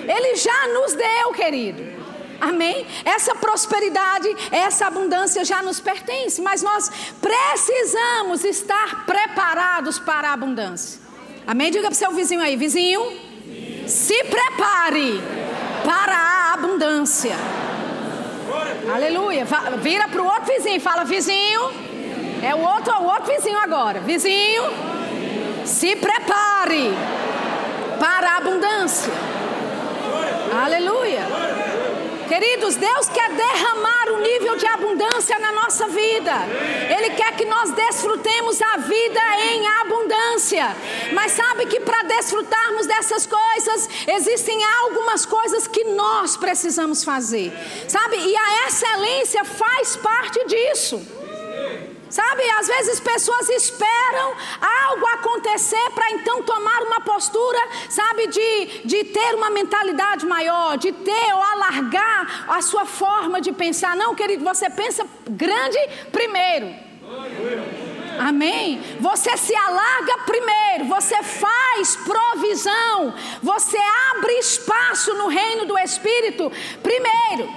Ele 0.07 0.35
já 0.35 0.67
nos 0.67 0.93
deu, 0.93 1.33
querido. 1.33 1.95
Amém? 2.39 2.85
Essa 3.05 3.33
prosperidade, 3.33 4.27
essa 4.51 4.87
abundância 4.87 5.43
já 5.45 5.63
nos 5.63 5.79
pertence, 5.79 6.41
mas 6.41 6.61
nós 6.61 6.91
precisamos 7.21 8.43
estar 8.43 9.05
preparados 9.05 9.99
para 9.99 10.29
a 10.29 10.33
abundância. 10.33 10.99
Amém? 11.47 11.71
Diga 11.71 11.83
para 11.83 11.93
o 11.93 11.95
seu 11.95 12.11
vizinho 12.11 12.41
aí, 12.41 12.55
vizinho, 12.55 13.01
se 13.87 14.23
prepare 14.25 15.21
para 15.83 16.15
a 16.15 16.53
abundância. 16.53 17.35
Aleluia. 18.93 19.45
Vira 19.81 20.07
para 20.07 20.21
o 20.21 20.25
outro 20.25 20.45
vizinho 20.45 20.77
e 20.77 20.79
fala: 20.79 21.03
vizinho 21.03 21.84
é 22.45 22.53
o 22.53 22.59
outro, 22.59 22.93
o 23.01 23.05
outro 23.05 23.25
vizinho 23.33 23.57
agora. 23.57 23.99
Vizinho, 24.01 24.63
se 25.65 25.95
prepare 25.95 26.93
para 27.99 28.33
a 28.33 28.37
abundância. 28.37 29.11
Aleluia. 30.63 31.23
Queridos, 32.27 32.75
Deus 32.75 33.07
quer 33.09 33.29
derramar 33.31 34.09
um 34.09 34.21
nível 34.21 34.55
de 34.57 34.65
abundância 34.65 35.37
na 35.39 35.51
nossa 35.53 35.87
vida. 35.87 36.33
Ele 36.95 37.11
quer 37.11 37.35
que 37.35 37.45
nós 37.45 37.71
desfrutemos 37.71 38.61
a 38.61 38.77
vida 38.77 39.21
em 39.41 39.67
abundância. 39.81 40.75
Mas 41.13 41.31
sabe 41.31 41.65
que 41.67 41.79
para 41.79 42.03
desfrutarmos 42.03 42.85
dessas 42.87 43.27
coisas, 43.27 43.89
existem 44.07 44.59
algumas 44.81 45.25
coisas 45.25 45.67
que 45.67 45.83
nós 45.83 46.37
precisamos 46.37 47.03
fazer. 47.03 47.51
Sabe? 47.87 48.17
E 48.17 48.35
a 48.35 48.67
excelência 48.67 49.43
faz 49.45 49.95
parte 49.95 50.45
disso. 50.45 51.14
Sabe, 52.15 52.49
às 52.51 52.67
vezes 52.67 52.97
pessoas 53.01 53.49
esperam 53.49 54.33
algo 54.61 55.05
acontecer 55.07 55.89
para 55.93 56.11
então 56.11 56.43
tomar 56.43 56.81
uma 56.83 57.01
postura, 57.01 57.59
sabe, 57.89 58.27
de, 58.27 58.81
de 58.85 59.03
ter 59.03 59.35
uma 59.35 59.49
mentalidade 59.49 60.25
maior, 60.25 60.77
de 60.77 60.93
ter 60.93 61.33
ou 61.33 61.41
alargar 61.41 62.45
a 62.47 62.61
sua 62.61 62.85
forma 62.85 63.41
de 63.41 63.51
pensar. 63.51 63.97
Não, 63.97 64.15
querido, 64.15 64.45
você 64.45 64.69
pensa 64.69 65.05
grande 65.29 65.77
primeiro. 66.09 66.73
Amém? 68.17 68.81
Você 69.01 69.35
se 69.35 69.53
alarga 69.53 70.19
primeiro, 70.19 70.85
você 70.85 71.21
faz 71.21 71.97
provisão, 71.97 73.13
você 73.43 73.77
abre 74.11 74.31
espaço 74.39 75.13
no 75.15 75.27
reino 75.27 75.65
do 75.65 75.77
Espírito 75.77 76.49
primeiro. 76.81 77.49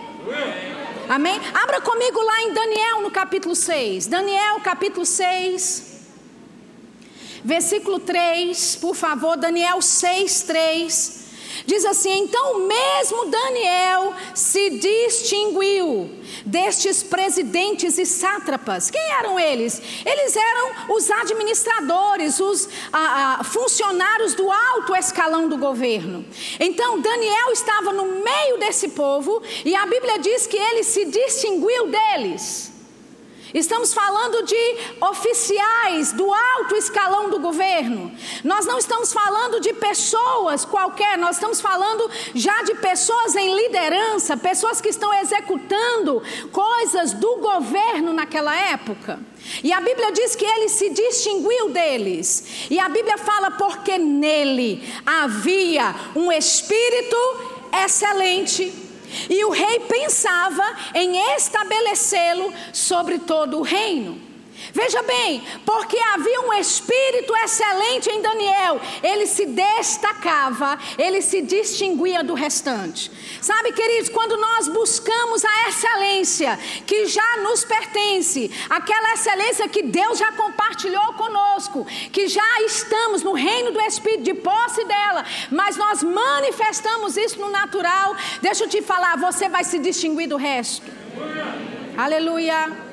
Amém? 1.09 1.41
Abra 1.55 1.81
comigo 1.81 2.21
lá 2.21 2.43
em 2.43 2.53
Daniel 2.53 3.01
no 3.01 3.11
capítulo 3.11 3.57
6. 3.57 4.07
Daniel 4.07 4.61
capítulo 4.61 5.07
6. 5.07 5.97
Versículo 7.43 7.99
3, 7.99 8.77
por 8.77 8.95
favor, 8.95 9.37
Daniel 9.37 9.81
6, 9.81 10.43
3. 10.43 11.28
Diz 11.69 11.85
assim: 11.85 12.21
então 12.21 12.61
mesmo 12.61 13.27
Daniel 13.27 14.15
se 14.35 14.71
distinguiu 14.71 16.11
destes 16.47 17.03
presidentes 17.03 17.99
e 17.99 18.07
sátrapas. 18.07 18.91
Quem 18.91 19.13
eram 19.19 19.39
eles? 19.39 19.83
Eles 20.03 20.35
eram 20.35 20.97
os 20.97 21.11
administradores, 21.11 22.41
os 22.41 22.71
a, 22.91 23.41
a, 23.41 23.45
funcionários 23.45 24.33
do 24.33 24.51
alto 24.51 24.97
escalão 24.97 25.47
do 25.47 25.59
governo. 25.59 26.25
Então 26.59 27.03
Daniel 27.03 27.53
estava 27.53 27.93
no 27.93 28.07
meio 28.25 28.57
desse 28.59 28.89
povo 28.89 29.43
e 29.63 29.77
a 29.77 29.85
Bíblia 29.85 30.19
diz 30.21 30.47
que 30.47 30.57
ele 30.57 30.83
se 30.83 31.05
distinguiu 31.05 31.89
deles. 31.89 32.78
Estamos 33.55 33.95
falando 33.95 34.43
de 34.45 34.77
oficiais 35.01 36.13
do 36.13 36.33
alto 36.33 36.77
escalão 36.77 37.31
do 37.31 37.39
governo. 37.39 38.13
Nós 38.45 38.67
não 38.67 38.79
estamos 38.79 39.13
falando 39.13 39.61
de 39.61 39.73
pessoas 39.73 40.65
qualquer, 40.65 41.17
nós 41.17 41.37
estamos 41.37 41.61
falando 41.61 42.11
já 42.35 42.63
de 42.63 42.75
pessoas 42.75 43.35
em 43.37 43.55
liderança, 43.55 44.37
pessoas 44.37 44.81
que 44.81 44.89
estão 44.89 45.13
executando 45.15 46.23
coisas 46.53 47.13
do 47.15 47.37
governo 47.37 48.13
naquela 48.13 48.55
época. 48.55 49.19
E 49.63 49.73
a 49.73 49.81
Bíblia 49.81 50.13
diz 50.13 50.35
que 50.37 50.45
ele 50.45 50.69
se 50.69 50.91
distinguiu 50.91 51.71
deles. 51.71 52.67
E 52.71 52.79
a 52.79 52.89
Bíblia 52.89 53.17
fala 53.17 53.51
porque 53.53 53.97
nele 53.97 54.83
havia 55.07 55.95
um 56.15 56.31
espírito 56.31 57.17
excelente 57.85 58.88
e 59.29 59.45
o 59.45 59.51
rei 59.51 59.81
pensava 59.81 60.65
em 60.95 61.17
estabelecê-lo 61.37 62.53
sobre 62.73 63.19
todo 63.19 63.59
o 63.59 63.63
reino. 63.63 64.28
Veja 64.73 65.03
bem, 65.03 65.43
porque 65.65 65.99
havia 66.15 66.41
um 66.43 66.53
espírito 66.55 67.35
excelente 67.37 68.11
em 68.11 68.21
Daniel, 68.21 68.81
ele 69.03 69.27
se 69.27 69.47
destacava, 69.47 70.79
ele 70.99 71.23
se 71.23 71.41
distinguia 71.43 72.23
do 72.23 72.35
restante. 72.35 73.11
Sabe, 73.41 73.73
queridos, 73.73 74.09
quando 74.09 74.37
nós 74.37 74.69
buscamos 74.69 75.45
a 75.45 75.69
excelência 75.69 76.59
que 76.87 77.07
já 77.07 77.37
nos 77.39 77.65
pertence, 77.65 78.51
aquela 78.69 79.15
excelência 79.15 79.69
que 79.69 79.83
Deus 79.83 80.19
já 80.19 80.33
compartilhou 80.33 81.13
conosco, 81.15 81.87
que 82.13 82.29
já 82.29 82.63
estamos 82.63 83.23
no 83.23 83.33
reino 83.33 83.73
do 83.73 83.81
Espírito 83.81 84.25
de 84.25 84.35
posse 84.35 84.85
dela, 84.85 85.25
mas 85.51 85.77
nós 85.77 86.03
manifestamos 86.03 87.17
isso 87.17 87.41
no 87.41 87.51
natural, 87.51 88.17
deixa 88.43 88.65
eu 88.65 88.69
te 88.69 88.83
falar, 88.83 89.17
você 89.17 89.49
vai 89.49 89.65
se 89.65 89.79
distinguir 89.79 90.29
do 90.29 90.37
resto. 90.37 90.87
Aleluia. 91.97 92.88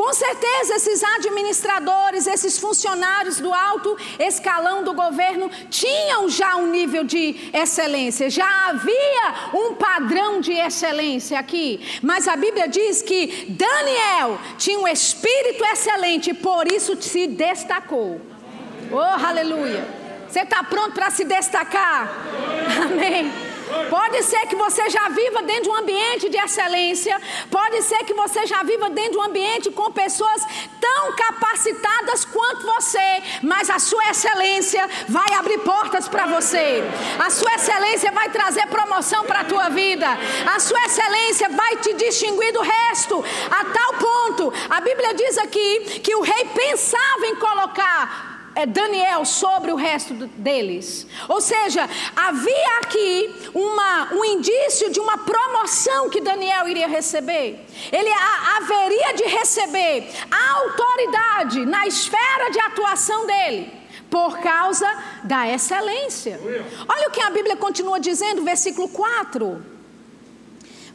Com 0.00 0.14
certeza, 0.14 0.76
esses 0.76 1.04
administradores, 1.04 2.26
esses 2.26 2.58
funcionários 2.58 3.38
do 3.38 3.52
alto 3.52 3.98
escalão 4.18 4.82
do 4.82 4.94
governo 4.94 5.50
tinham 5.68 6.26
já 6.26 6.56
um 6.56 6.68
nível 6.68 7.04
de 7.04 7.50
excelência, 7.52 8.30
já 8.30 8.48
havia 8.68 9.50
um 9.52 9.74
padrão 9.74 10.40
de 10.40 10.52
excelência 10.52 11.38
aqui. 11.38 12.00
Mas 12.00 12.26
a 12.26 12.34
Bíblia 12.34 12.66
diz 12.66 13.02
que 13.02 13.44
Daniel 13.50 14.38
tinha 14.56 14.78
um 14.78 14.88
espírito 14.88 15.62
excelente, 15.66 16.32
por 16.32 16.66
isso 16.66 16.96
se 17.02 17.26
destacou. 17.26 18.18
Oh, 18.90 19.26
aleluia! 19.26 19.86
Você 20.26 20.40
está 20.40 20.62
pronto 20.62 20.94
para 20.94 21.10
se 21.10 21.24
destacar? 21.24 22.10
Amém. 22.84 23.49
Pode 23.88 24.22
ser 24.22 24.46
que 24.46 24.56
você 24.56 24.88
já 24.90 25.08
viva 25.08 25.42
dentro 25.42 25.64
de 25.64 25.68
um 25.70 25.76
ambiente 25.76 26.28
de 26.28 26.36
excelência, 26.36 27.20
pode 27.50 27.82
ser 27.82 28.04
que 28.04 28.14
você 28.14 28.46
já 28.46 28.62
viva 28.62 28.90
dentro 28.90 29.12
de 29.12 29.18
um 29.18 29.22
ambiente 29.22 29.70
com 29.70 29.90
pessoas 29.92 30.44
tão 30.80 31.12
capacitadas 31.12 32.24
quanto 32.24 32.66
você, 32.66 33.22
mas 33.42 33.70
a 33.70 33.78
sua 33.78 34.10
excelência 34.10 34.88
vai 35.08 35.34
abrir 35.34 35.58
portas 35.58 36.08
para 36.08 36.26
você. 36.26 36.82
A 37.18 37.30
sua 37.30 37.54
excelência 37.54 38.10
vai 38.12 38.28
trazer 38.30 38.66
promoção 38.66 39.24
para 39.24 39.40
a 39.40 39.44
tua 39.44 39.68
vida. 39.68 40.06
A 40.54 40.58
sua 40.58 40.80
excelência 40.86 41.48
vai 41.48 41.76
te 41.76 41.92
distinguir 41.94 42.52
do 42.52 42.62
resto. 42.62 43.24
A 43.50 43.64
tal 43.64 43.94
ponto, 43.94 44.52
a 44.68 44.80
Bíblia 44.80 45.14
diz 45.14 45.38
aqui 45.38 46.00
que 46.02 46.14
o 46.14 46.22
rei 46.22 46.44
pensava 46.46 47.26
em 47.26 47.36
colocar 47.36 48.29
Daniel 48.66 49.24
sobre 49.24 49.72
o 49.72 49.76
resto 49.76 50.14
deles. 50.14 51.06
Ou 51.28 51.40
seja, 51.40 51.88
havia 52.16 52.78
aqui 52.82 53.34
uma, 53.54 54.12
um 54.12 54.24
indício 54.24 54.90
de 54.90 55.00
uma 55.00 55.18
promoção 55.18 56.10
que 56.10 56.20
Daniel 56.20 56.68
iria 56.68 56.88
receber. 56.88 57.64
Ele 57.92 58.10
a, 58.10 58.56
haveria 58.56 59.14
de 59.14 59.24
receber 59.24 60.10
a 60.30 60.52
autoridade 60.58 61.64
na 61.66 61.86
esfera 61.86 62.50
de 62.50 62.60
atuação 62.60 63.26
dele. 63.26 63.72
Por 64.10 64.38
causa 64.38 64.86
da 65.22 65.48
excelência. 65.48 66.40
Olha 66.88 67.08
o 67.08 67.12
que 67.12 67.20
a 67.20 67.30
Bíblia 67.30 67.56
continua 67.56 68.00
dizendo, 68.00 68.42
versículo 68.42 68.88
4. 68.88 69.69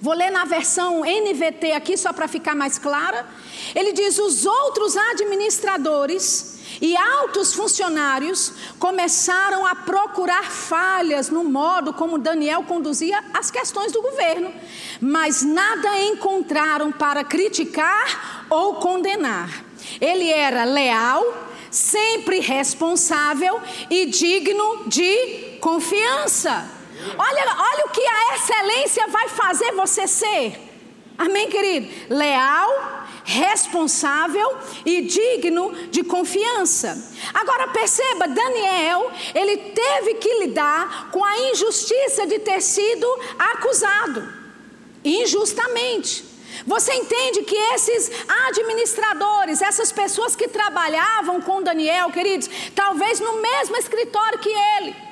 Vou 0.05 0.13
ler 0.13 0.29
na 0.29 0.45
versão 0.45 1.01
NVT 1.01 1.71
aqui, 1.71 1.97
só 1.97 2.13
para 2.13 2.27
ficar 2.27 2.53
mais 2.53 2.77
clara. 2.77 3.25
Ele 3.73 3.91
diz: 3.91 4.19
Os 4.19 4.45
outros 4.45 4.95
administradores 4.95 6.59
e 6.79 6.95
altos 6.95 7.55
funcionários 7.55 8.53
começaram 8.77 9.65
a 9.65 9.73
procurar 9.73 10.43
falhas 10.43 11.31
no 11.31 11.43
modo 11.43 11.91
como 11.91 12.19
Daniel 12.19 12.61
conduzia 12.65 13.19
as 13.33 13.49
questões 13.49 13.91
do 13.91 13.99
governo, 14.03 14.53
mas 15.01 15.41
nada 15.41 15.99
encontraram 16.03 16.91
para 16.91 17.23
criticar 17.23 18.45
ou 18.47 18.75
condenar. 18.75 19.65
Ele 19.99 20.29
era 20.31 20.65
leal, 20.65 21.25
sempre 21.71 22.41
responsável 22.41 23.59
e 23.89 24.05
digno 24.05 24.83
de 24.85 25.57
confiança. 25.59 26.74
Olha, 27.17 27.55
olha 27.59 27.85
o 27.85 27.89
que 27.89 28.01
a 28.01 28.35
excelência 28.35 29.07
vai 29.07 29.29
fazer 29.29 29.71
você 29.73 30.07
ser. 30.07 30.59
Amém, 31.17 31.49
querido? 31.49 31.87
Leal, 32.13 32.69
responsável 33.23 34.57
e 34.85 35.01
digno 35.01 35.71
de 35.89 36.03
confiança. 36.03 37.11
Agora 37.33 37.69
perceba, 37.69 38.27
Daniel, 38.27 39.11
ele 39.33 39.57
teve 39.57 40.15
que 40.15 40.39
lidar 40.39 41.09
com 41.11 41.23
a 41.23 41.39
injustiça 41.51 42.27
de 42.27 42.39
ter 42.39 42.61
sido 42.61 43.07
acusado 43.39 44.27
injustamente. 45.03 46.25
Você 46.65 46.93
entende 46.93 47.43
que 47.43 47.55
esses 47.55 48.11
administradores, 48.47 49.61
essas 49.61 49.91
pessoas 49.91 50.35
que 50.35 50.47
trabalhavam 50.47 51.41
com 51.41 51.61
Daniel, 51.61 52.11
queridos, 52.11 52.49
talvez 52.73 53.19
no 53.19 53.41
mesmo 53.41 53.75
escritório 53.77 54.39
que 54.39 54.49
ele. 54.49 55.04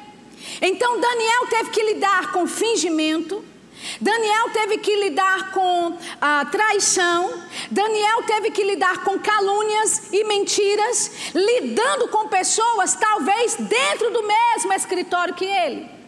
Então 0.62 1.00
Daniel 1.00 1.48
teve 1.48 1.70
que 1.70 1.84
lidar 1.84 2.32
com 2.32 2.48
fingimento, 2.48 3.44
Daniel 4.00 4.50
teve 4.52 4.78
que 4.78 4.96
lidar 4.96 5.52
com 5.52 5.98
a 6.22 6.46
traição, 6.46 7.44
Daniel 7.70 8.24
teve 8.24 8.52
que 8.52 8.64
lidar 8.64 9.04
com 9.04 9.20
calúnias 9.20 10.12
e 10.14 10.24
mentiras, 10.24 11.12
lidando 11.34 12.08
com 12.08 12.28
pessoas 12.28 12.96
talvez 12.96 13.56
dentro 13.56 14.12
do 14.12 14.24
mesmo 14.24 14.74
escritório 14.74 15.34
que 15.34 15.46
ele. 15.46 16.03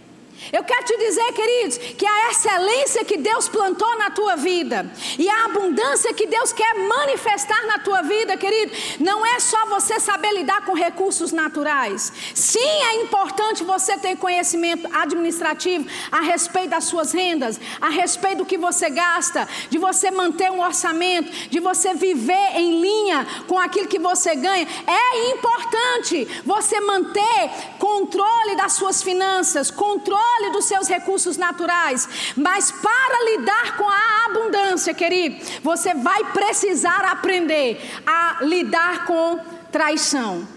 Eu 0.52 0.64
quero 0.64 0.86
te 0.86 0.98
dizer, 0.98 1.34
queridos, 1.34 1.78
que 1.78 2.06
a 2.06 2.30
excelência 2.30 3.06
que 3.06 3.18
Deus 3.18 3.48
plantou 3.48 3.98
na 3.98 4.12
tua 4.12 4.36
vida 4.36 4.92
e 5.18 5.28
a 5.30 5.46
abundância 5.46 6.14
que 6.14 6.28
Deus 6.28 6.54
quer 6.54 6.76
manifestar 6.76 7.66
na 7.66 7.80
tua 7.80 8.02
vida, 8.02 8.38
querido, 8.38 8.72
não 9.00 9.26
é 9.26 9.40
só 9.40 9.66
você 9.66 10.00
saber 10.00 10.34
lidar 10.34 10.64
com 10.66 10.74
recursos 10.74 11.32
naturais. 11.32 12.12
Sim, 12.34 12.60
é 12.60 12.96
importante 13.02 13.64
você 13.64 13.98
ter 13.98 14.18
conhecimento 14.18 14.88
administrativo 14.94 15.88
a 16.12 16.22
respeito 16.22 16.70
das 16.70 16.84
suas 16.84 17.12
rendas, 17.12 17.60
a 17.82 17.90
respeito 17.90 18.40
do 18.40 18.46
que 18.46 18.58
você 18.58 18.90
gasta, 18.90 19.48
de 19.70 19.78
você 19.78 20.12
manter 20.12 20.52
um 20.52 20.62
orçamento, 20.62 21.32
de 21.50 21.60
você 21.60 21.94
viver 21.94 22.52
em 22.56 22.82
linha 22.82 23.26
com 23.48 23.58
aquilo 23.58 23.88
que 23.88 24.00
você 24.00 24.36
ganha. 24.36 24.68
É 24.86 25.32
importante 25.32 26.28
você 26.46 26.80
manter 26.82 27.50
controle 27.80 28.56
das 28.56 28.74
suas 28.74 29.02
finanças, 29.02 29.72
controle 29.72 30.25
controle 30.26 30.52
dos 30.52 30.66
seus 30.66 30.88
recursos 30.88 31.38
naturais, 31.38 32.34
mas 32.36 32.72
para 32.72 33.32
lidar 33.32 33.78
com 33.78 33.90
a 33.90 34.26
abundância, 34.26 34.94
querido, 34.94 35.44
você 35.62 35.94
vai 35.94 36.24
precisar 36.26 37.06
aprender 37.06 37.80
a 38.06 38.38
lidar 38.42 39.06
com 39.06 39.40
traição. 39.72 40.48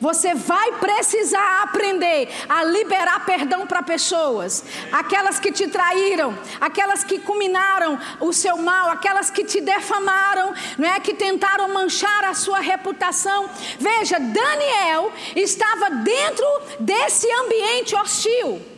Você 0.00 0.34
vai 0.34 0.72
precisar 0.72 1.62
aprender 1.62 2.28
a 2.46 2.62
liberar 2.62 3.24
perdão 3.24 3.66
para 3.66 3.82
pessoas, 3.82 4.62
aquelas 4.92 5.40
que 5.40 5.50
te 5.50 5.66
traíram, 5.66 6.38
aquelas 6.60 7.02
que 7.02 7.18
culminaram 7.18 7.98
o 8.20 8.30
seu 8.30 8.58
mal, 8.58 8.90
aquelas 8.90 9.30
que 9.30 9.44
te 9.44 9.62
defamaram, 9.62 10.52
não 10.76 10.86
é 10.86 11.00
que 11.00 11.14
tentaram 11.14 11.72
manchar 11.72 12.24
a 12.24 12.34
sua 12.34 12.60
reputação. 12.60 13.48
Veja, 13.80 14.18
Daniel 14.20 15.10
estava 15.34 15.88
dentro 15.88 16.46
desse 16.80 17.26
ambiente 17.32 17.96
hostil. 17.96 18.77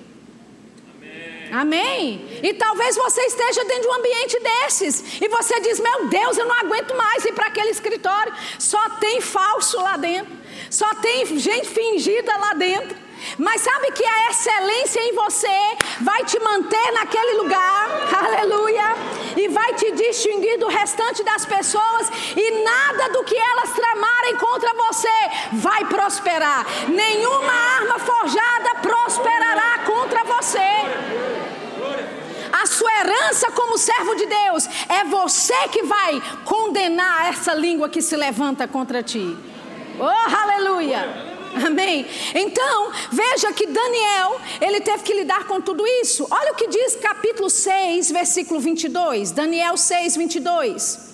Amém? 1.52 2.40
E 2.42 2.54
talvez 2.54 2.96
você 2.96 3.20
esteja 3.22 3.64
dentro 3.64 3.82
de 3.82 3.88
um 3.88 3.94
ambiente 3.94 4.38
desses 4.40 5.20
e 5.20 5.28
você 5.28 5.60
diz: 5.60 5.80
Meu 5.80 6.06
Deus, 6.06 6.38
eu 6.38 6.46
não 6.46 6.56
aguento 6.58 6.94
mais 6.96 7.24
ir 7.24 7.32
para 7.32 7.46
aquele 7.46 7.70
escritório. 7.70 8.32
Só 8.58 8.90
tem 9.00 9.20
falso 9.20 9.76
lá 9.78 9.96
dentro, 9.96 10.32
só 10.70 10.94
tem 10.94 11.26
gente 11.38 11.68
fingida 11.68 12.36
lá 12.36 12.54
dentro. 12.54 13.10
Mas 13.36 13.60
sabe 13.60 13.92
que 13.92 14.04
a 14.04 14.30
excelência 14.30 15.00
em 15.00 15.14
você 15.14 15.76
vai 16.00 16.24
te 16.24 16.38
manter 16.40 16.92
naquele 16.92 17.34
lugar, 17.34 18.08
aleluia, 18.16 18.94
e 19.36 19.48
vai 19.48 19.74
te 19.74 19.92
distinguir 19.92 20.58
do 20.58 20.68
restante 20.68 21.22
das 21.22 21.44
pessoas, 21.44 22.10
e 22.36 22.62
nada 22.62 23.10
do 23.10 23.24
que 23.24 23.36
elas 23.36 23.72
tramarem 23.72 24.36
contra 24.36 24.72
você 24.74 25.08
vai 25.52 25.84
prosperar. 25.86 26.66
Nenhuma 26.88 27.52
arma 27.52 27.98
forjada 27.98 28.74
prosperará 28.82 29.80
contra 29.86 30.24
você. 30.24 31.39
A 32.52 32.66
sua 32.66 32.90
herança 33.00 33.50
como 33.52 33.78
servo 33.78 34.14
de 34.14 34.26
Deus 34.26 34.66
é 34.88 35.04
você 35.04 35.68
que 35.68 35.82
vai 35.82 36.20
condenar 36.44 37.28
essa 37.28 37.54
língua 37.54 37.88
que 37.88 38.02
se 38.02 38.16
levanta 38.16 38.66
contra 38.66 39.02
ti. 39.02 39.36
Oh, 39.98 40.36
aleluia! 40.36 41.30
Amém? 41.66 42.06
Então, 42.34 42.92
veja 43.10 43.52
que 43.52 43.66
Daniel, 43.66 44.40
ele 44.60 44.80
teve 44.80 45.02
que 45.02 45.12
lidar 45.12 45.44
com 45.44 45.60
tudo 45.60 45.86
isso. 45.86 46.26
Olha 46.30 46.52
o 46.52 46.54
que 46.54 46.68
diz 46.68 46.96
capítulo 46.96 47.50
6, 47.50 48.10
versículo 48.10 48.60
22. 48.60 49.32
Daniel 49.32 49.76
6, 49.76 50.16
22. 50.16 51.10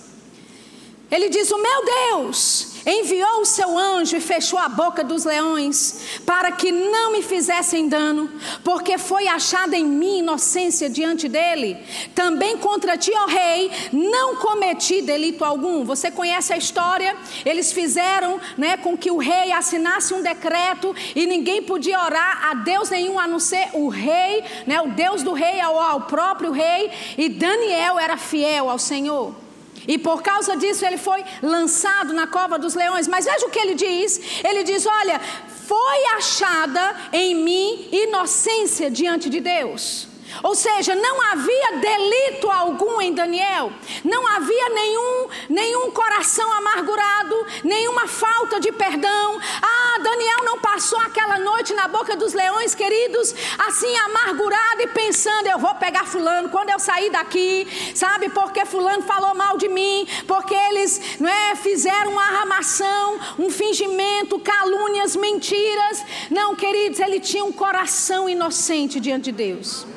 Ele 1.09 1.29
diz: 1.29 1.51
O 1.51 1.57
meu 1.57 1.85
Deus 1.85 2.56
enviou 2.87 3.41
o 3.41 3.45
seu 3.45 3.77
anjo 3.77 4.15
e 4.15 4.21
fechou 4.21 4.57
a 4.57 4.69
boca 4.69 5.03
dos 5.03 5.25
leões, 5.25 6.19
para 6.25 6.53
que 6.53 6.71
não 6.71 7.11
me 7.11 7.21
fizessem 7.21 7.89
dano, 7.89 8.31
porque 8.63 8.97
foi 8.97 9.27
achada 9.27 9.75
em 9.75 9.85
mim 9.85 10.19
inocência 10.19 10.89
diante 10.89 11.27
dele. 11.27 11.77
Também 12.15 12.57
contra 12.57 12.97
ti, 12.97 13.11
ó 13.13 13.25
rei, 13.25 13.69
não 13.91 14.37
cometi 14.37 15.01
delito 15.01 15.43
algum. 15.43 15.83
Você 15.83 16.09
conhece 16.09 16.53
a 16.53 16.57
história? 16.57 17.15
Eles 17.45 17.73
fizeram 17.73 18.39
né, 18.57 18.77
com 18.77 18.97
que 18.97 19.11
o 19.11 19.17
rei 19.17 19.51
assinasse 19.51 20.13
um 20.13 20.21
decreto 20.21 20.95
e 21.13 21.25
ninguém 21.25 21.61
podia 21.61 22.01
orar 22.01 22.47
a 22.49 22.53
Deus 22.53 22.89
nenhum 22.89 23.19
a 23.19 23.27
não 23.27 23.39
ser 23.39 23.67
o 23.73 23.89
rei, 23.89 24.43
né, 24.65 24.81
o 24.81 24.89
Deus 24.89 25.23
do 25.23 25.33
rei 25.33 25.59
ao, 25.59 25.77
ao 25.77 26.01
próprio 26.01 26.51
rei, 26.51 26.89
e 27.17 27.27
Daniel 27.27 27.99
era 27.99 28.15
fiel 28.15 28.69
ao 28.69 28.79
Senhor. 28.79 29.46
E 29.87 29.97
por 29.97 30.21
causa 30.21 30.55
disso 30.57 30.85
ele 30.85 30.97
foi 30.97 31.23
lançado 31.41 32.13
na 32.13 32.27
cova 32.27 32.59
dos 32.59 32.75
leões. 32.75 33.07
Mas 33.07 33.25
veja 33.25 33.45
o 33.45 33.49
que 33.49 33.59
ele 33.59 33.75
diz: 33.75 34.19
ele 34.43 34.63
diz: 34.63 34.85
Olha, 34.85 35.19
foi 35.65 36.05
achada 36.17 36.95
em 37.13 37.35
mim 37.35 37.89
inocência 37.91 38.91
diante 38.91 39.29
de 39.29 39.39
Deus. 39.39 40.07
Ou 40.43 40.53
seja, 40.55 40.95
não 40.95 41.21
havia 41.31 41.77
delito 41.79 42.49
algum 42.49 43.01
em 43.01 43.13
Daniel, 43.13 43.71
não 44.03 44.27
havia 44.27 44.69
nenhum, 44.69 45.27
nenhum 45.49 45.91
coração 45.91 46.51
amargurado, 46.53 47.47
nenhuma 47.63 48.07
falta 48.07 48.59
de 48.59 48.71
perdão. 48.71 49.39
Ah, 49.61 49.99
Daniel 50.01 50.43
não 50.43 50.59
passou 50.59 50.99
aquela 50.99 51.39
noite 51.39 51.73
na 51.73 51.87
boca 51.87 52.15
dos 52.15 52.33
leões, 52.33 52.75
queridos, 52.75 53.33
assim 53.57 53.95
amargurado 53.97 54.81
e 54.81 54.87
pensando: 54.87 55.47
eu 55.47 55.57
vou 55.57 55.73
pegar 55.75 56.05
Fulano 56.05 56.49
quando 56.49 56.69
eu 56.69 56.79
sair 56.79 57.09
daqui, 57.09 57.67
sabe? 57.95 58.29
Porque 58.29 58.65
Fulano 58.65 59.03
falou 59.03 59.33
mal 59.33 59.57
de 59.57 59.67
mim, 59.67 60.07
porque 60.27 60.53
eles 60.53 61.17
não 61.19 61.29
é, 61.29 61.55
fizeram 61.55 62.11
uma 62.11 62.23
arramação, 62.23 63.19
um 63.39 63.49
fingimento, 63.49 64.39
calúnias, 64.39 65.15
mentiras. 65.15 66.05
Não, 66.29 66.55
queridos, 66.55 66.99
ele 66.99 67.19
tinha 67.19 67.43
um 67.43 67.51
coração 67.51 68.29
inocente 68.29 68.99
diante 68.99 69.25
de 69.25 69.31
Deus. 69.31 69.96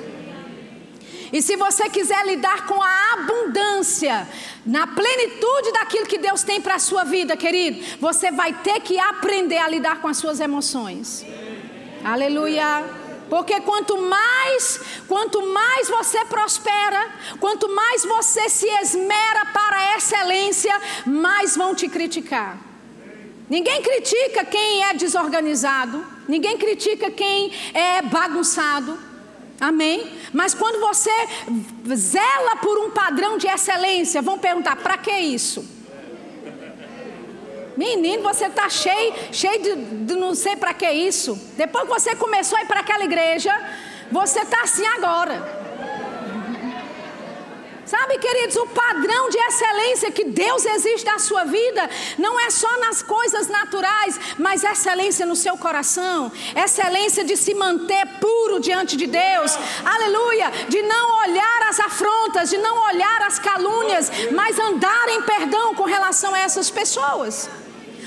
E 1.32 1.40
se 1.40 1.56
você 1.56 1.88
quiser 1.88 2.24
lidar 2.26 2.66
com 2.66 2.82
a 2.82 3.12
abundância, 3.14 4.28
na 4.66 4.86
plenitude 4.86 5.72
daquilo 5.72 6.06
que 6.06 6.18
Deus 6.18 6.42
tem 6.42 6.60
para 6.60 6.74
a 6.74 6.78
sua 6.78 7.04
vida, 7.04 7.36
querido, 7.36 7.84
você 8.00 8.32
vai 8.32 8.52
ter 8.52 8.80
que 8.80 8.98
aprender 8.98 9.58
a 9.58 9.68
lidar 9.68 10.00
com 10.00 10.08
as 10.08 10.16
suas 10.16 10.40
emoções. 10.40 11.24
Aleluia. 12.04 12.84
Porque 13.28 13.60
quanto 13.60 13.96
mais, 13.96 14.80
quanto 15.06 15.40
mais 15.46 15.88
você 15.88 16.24
prospera, 16.24 17.10
quanto 17.38 17.68
mais 17.72 18.04
você 18.04 18.48
se 18.48 18.66
esmera 18.82 19.46
para 19.52 19.76
a 19.76 19.96
excelência, 19.96 20.74
mais 21.06 21.56
vão 21.56 21.72
te 21.72 21.88
criticar. 21.88 22.58
Ninguém 23.48 23.82
critica 23.82 24.44
quem 24.44 24.84
é 24.84 24.94
desorganizado, 24.94 26.04
ninguém 26.28 26.58
critica 26.58 27.08
quem 27.10 27.52
é 27.72 28.02
bagunçado. 28.02 29.09
Amém? 29.60 30.10
Mas 30.32 30.54
quando 30.54 30.80
você 30.80 31.10
zela 31.94 32.56
por 32.56 32.78
um 32.78 32.90
padrão 32.90 33.36
de 33.36 33.46
excelência, 33.46 34.22
vão 34.22 34.38
perguntar: 34.38 34.76
para 34.76 34.96
que 34.96 35.12
isso? 35.12 35.78
Menino, 37.76 38.22
você 38.22 38.46
está 38.46 38.68
cheio, 38.68 39.14
cheio 39.32 39.62
de, 39.62 40.04
de 40.06 40.14
não 40.14 40.34
sei 40.34 40.56
para 40.56 40.72
que 40.74 40.90
isso. 40.90 41.38
Depois 41.56 41.84
que 41.84 41.90
você 41.90 42.16
começou 42.16 42.58
a 42.58 42.62
ir 42.62 42.66
para 42.66 42.80
aquela 42.80 43.04
igreja, 43.04 43.54
você 44.10 44.40
está 44.40 44.62
assim 44.62 44.86
agora. 44.86 45.59
Sabe, 47.90 48.18
queridos, 48.18 48.54
o 48.54 48.66
padrão 48.68 49.28
de 49.30 49.36
excelência 49.36 50.12
que 50.12 50.22
Deus 50.22 50.64
existe 50.64 51.04
na 51.04 51.18
sua 51.18 51.42
vida 51.42 51.90
não 52.18 52.38
é 52.38 52.48
só 52.48 52.78
nas 52.78 53.02
coisas 53.02 53.48
naturais, 53.48 54.16
mas 54.38 54.62
excelência 54.62 55.26
no 55.26 55.34
seu 55.34 55.56
coração, 55.56 56.30
excelência 56.54 57.24
de 57.24 57.36
se 57.36 57.52
manter 57.52 58.06
puro 58.20 58.60
diante 58.60 58.96
de 58.96 59.08
Deus, 59.08 59.58
aleluia, 59.84 60.52
de 60.68 60.80
não 60.82 61.18
olhar 61.24 61.62
as 61.68 61.80
afrontas, 61.80 62.48
de 62.48 62.58
não 62.58 62.80
olhar 62.90 63.22
as 63.22 63.40
calúnias, 63.40 64.08
mas 64.30 64.56
andar 64.56 65.08
em 65.08 65.22
perdão 65.22 65.74
com 65.74 65.82
relação 65.82 66.32
a 66.32 66.38
essas 66.38 66.70
pessoas. 66.70 67.50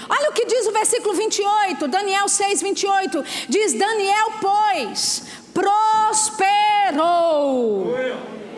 Olha 0.07 0.29
o 0.29 0.33
que 0.33 0.45
diz 0.45 0.65
o 0.65 0.71
versículo 0.71 1.13
28, 1.13 1.89
Daniel 1.89 2.29
6, 2.29 2.61
28. 2.61 3.21
Diz: 3.49 3.73
Daniel, 3.73 4.31
pois, 4.39 5.23
prosperou. 5.53 6.23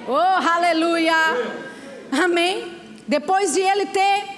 Oh, 0.08 0.14
aleluia. 0.14 1.16
Amém. 2.12 2.72
Depois 3.08 3.54
de 3.54 3.62
ele 3.62 3.88
ter 3.88 4.36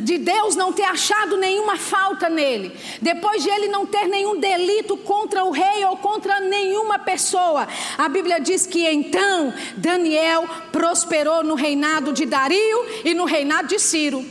de 0.00 0.18
Deus 0.18 0.54
não 0.54 0.72
ter 0.72 0.84
achado 0.84 1.36
nenhuma 1.36 1.76
falta 1.76 2.28
nele, 2.28 2.72
depois 3.02 3.42
de 3.42 3.50
ele 3.50 3.66
não 3.66 3.84
ter 3.84 4.06
nenhum 4.06 4.38
delito 4.38 4.96
contra 4.98 5.44
o 5.44 5.50
rei 5.50 5.84
ou 5.84 5.96
contra 5.96 6.38
nenhuma 6.40 6.98
pessoa, 6.98 7.66
a 7.96 8.08
Bíblia 8.08 8.38
diz 8.38 8.66
que 8.66 8.86
então 8.86 9.52
Daniel 9.76 10.48
prosperou 10.70 11.42
no 11.42 11.56
reinado 11.56 12.12
de 12.12 12.24
Dario 12.24 12.86
e 13.04 13.14
no 13.14 13.24
reinado 13.24 13.66
de 13.66 13.80
Ciro. 13.80 14.24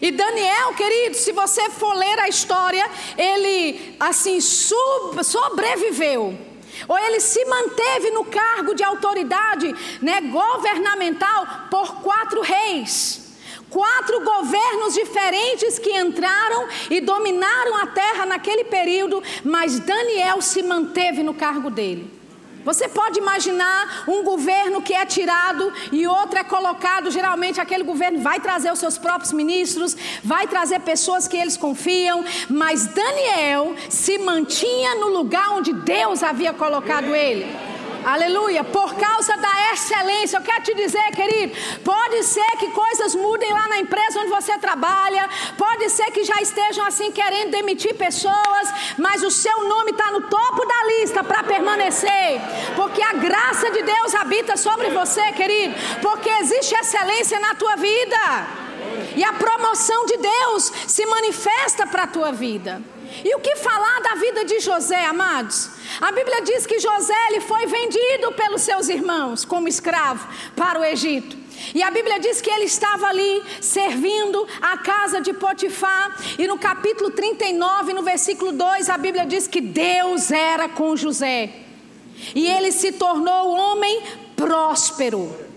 E 0.00 0.10
Daniel, 0.10 0.72
querido, 0.74 1.16
se 1.16 1.32
você 1.32 1.68
for 1.70 1.94
ler 1.94 2.18
a 2.20 2.28
história, 2.28 2.88
ele 3.18 3.96
assim 3.98 4.40
sobreviveu 4.40 6.49
ou 6.88 6.98
ele 6.98 7.20
se 7.20 7.44
manteve 7.44 8.10
no 8.10 8.24
cargo 8.24 8.74
de 8.74 8.82
autoridade 8.82 9.74
né, 10.00 10.20
governamental 10.22 11.46
por 11.70 12.02
quatro 12.02 12.40
reis. 12.40 13.28
Quatro 13.68 14.20
governos 14.24 14.94
diferentes 14.94 15.78
que 15.78 15.96
entraram 15.96 16.66
e 16.90 17.00
dominaram 17.00 17.76
a 17.76 17.86
terra 17.86 18.26
naquele 18.26 18.64
período, 18.64 19.22
mas 19.44 19.78
Daniel 19.78 20.42
se 20.42 20.60
manteve 20.62 21.22
no 21.22 21.32
cargo 21.32 21.70
dele. 21.70 22.19
Você 22.64 22.88
pode 22.88 23.18
imaginar 23.18 24.04
um 24.06 24.22
governo 24.22 24.82
que 24.82 24.92
é 24.92 25.04
tirado 25.06 25.72
e 25.90 26.06
outro 26.06 26.38
é 26.38 26.44
colocado. 26.44 27.10
Geralmente, 27.10 27.60
aquele 27.60 27.84
governo 27.84 28.20
vai 28.20 28.40
trazer 28.40 28.72
os 28.72 28.78
seus 28.78 28.98
próprios 28.98 29.32
ministros, 29.32 29.96
vai 30.22 30.46
trazer 30.46 30.80
pessoas 30.80 31.26
que 31.26 31.36
eles 31.36 31.56
confiam. 31.56 32.24
Mas 32.48 32.86
Daniel 32.86 33.74
se 33.88 34.18
mantinha 34.18 34.94
no 34.96 35.08
lugar 35.08 35.50
onde 35.52 35.72
Deus 35.72 36.22
havia 36.22 36.52
colocado 36.52 37.14
ele. 37.14 37.69
Aleluia, 38.04 38.64
por 38.64 38.94
causa 38.94 39.36
da 39.36 39.72
excelência. 39.72 40.38
Eu 40.38 40.42
quero 40.42 40.62
te 40.62 40.74
dizer, 40.74 41.10
querido, 41.12 41.54
pode 41.84 42.22
ser 42.24 42.50
que 42.58 42.70
coisas 42.70 43.14
mudem 43.14 43.52
lá 43.52 43.68
na 43.68 43.78
empresa 43.78 44.20
onde 44.20 44.30
você 44.30 44.56
trabalha, 44.58 45.28
pode 45.58 45.88
ser 45.90 46.10
que 46.10 46.24
já 46.24 46.40
estejam 46.40 46.86
assim 46.86 47.12
querendo 47.12 47.50
demitir 47.50 47.94
pessoas, 47.94 48.68
mas 48.96 49.22
o 49.22 49.30
seu 49.30 49.68
nome 49.68 49.90
está 49.90 50.10
no 50.10 50.22
topo 50.22 50.64
da 50.66 50.84
lista 50.84 51.22
para 51.22 51.42
permanecer, 51.42 52.40
porque 52.74 53.02
a 53.02 53.12
graça 53.12 53.70
de 53.70 53.82
Deus 53.82 54.14
habita 54.14 54.56
sobre 54.56 54.90
você, 54.90 55.32
querido, 55.32 55.74
porque 56.00 56.28
existe 56.28 56.74
excelência 56.74 57.38
na 57.38 57.54
tua 57.54 57.76
vida. 57.76 58.60
E 59.14 59.22
a 59.22 59.32
promoção 59.32 60.06
de 60.06 60.16
Deus 60.16 60.72
se 60.86 61.04
manifesta 61.04 61.86
para 61.86 62.04
a 62.04 62.06
tua 62.06 62.32
vida. 62.32 62.80
E 63.24 63.34
o 63.34 63.40
que 63.40 63.56
falar 63.56 64.00
da 64.00 64.14
vida 64.14 64.44
de 64.44 64.60
José, 64.60 65.04
amados? 65.04 65.70
A 66.00 66.12
Bíblia 66.12 66.40
diz 66.42 66.66
que 66.66 66.78
José 66.78 67.14
ele 67.30 67.40
foi 67.40 67.66
vendido 67.66 68.32
pelos 68.32 68.62
seus 68.62 68.88
irmãos 68.88 69.44
como 69.44 69.68
escravo 69.68 70.28
para 70.54 70.80
o 70.80 70.84
Egito. 70.84 71.36
E 71.74 71.82
a 71.82 71.90
Bíblia 71.90 72.18
diz 72.18 72.40
que 72.40 72.50
ele 72.50 72.64
estava 72.64 73.06
ali 73.06 73.42
servindo 73.60 74.46
a 74.60 74.78
casa 74.78 75.20
de 75.20 75.32
Potifar. 75.32 76.16
E 76.38 76.46
no 76.46 76.58
capítulo 76.58 77.10
39, 77.10 77.92
no 77.92 78.02
versículo 78.02 78.52
2, 78.52 78.88
a 78.88 78.96
Bíblia 78.96 79.26
diz 79.26 79.46
que 79.46 79.60
Deus 79.60 80.30
era 80.30 80.68
com 80.68 80.96
José. 80.96 81.50
E 82.34 82.46
ele 82.46 82.72
se 82.72 82.92
tornou 82.92 83.50
homem 83.50 84.02
próspero. 84.36 85.49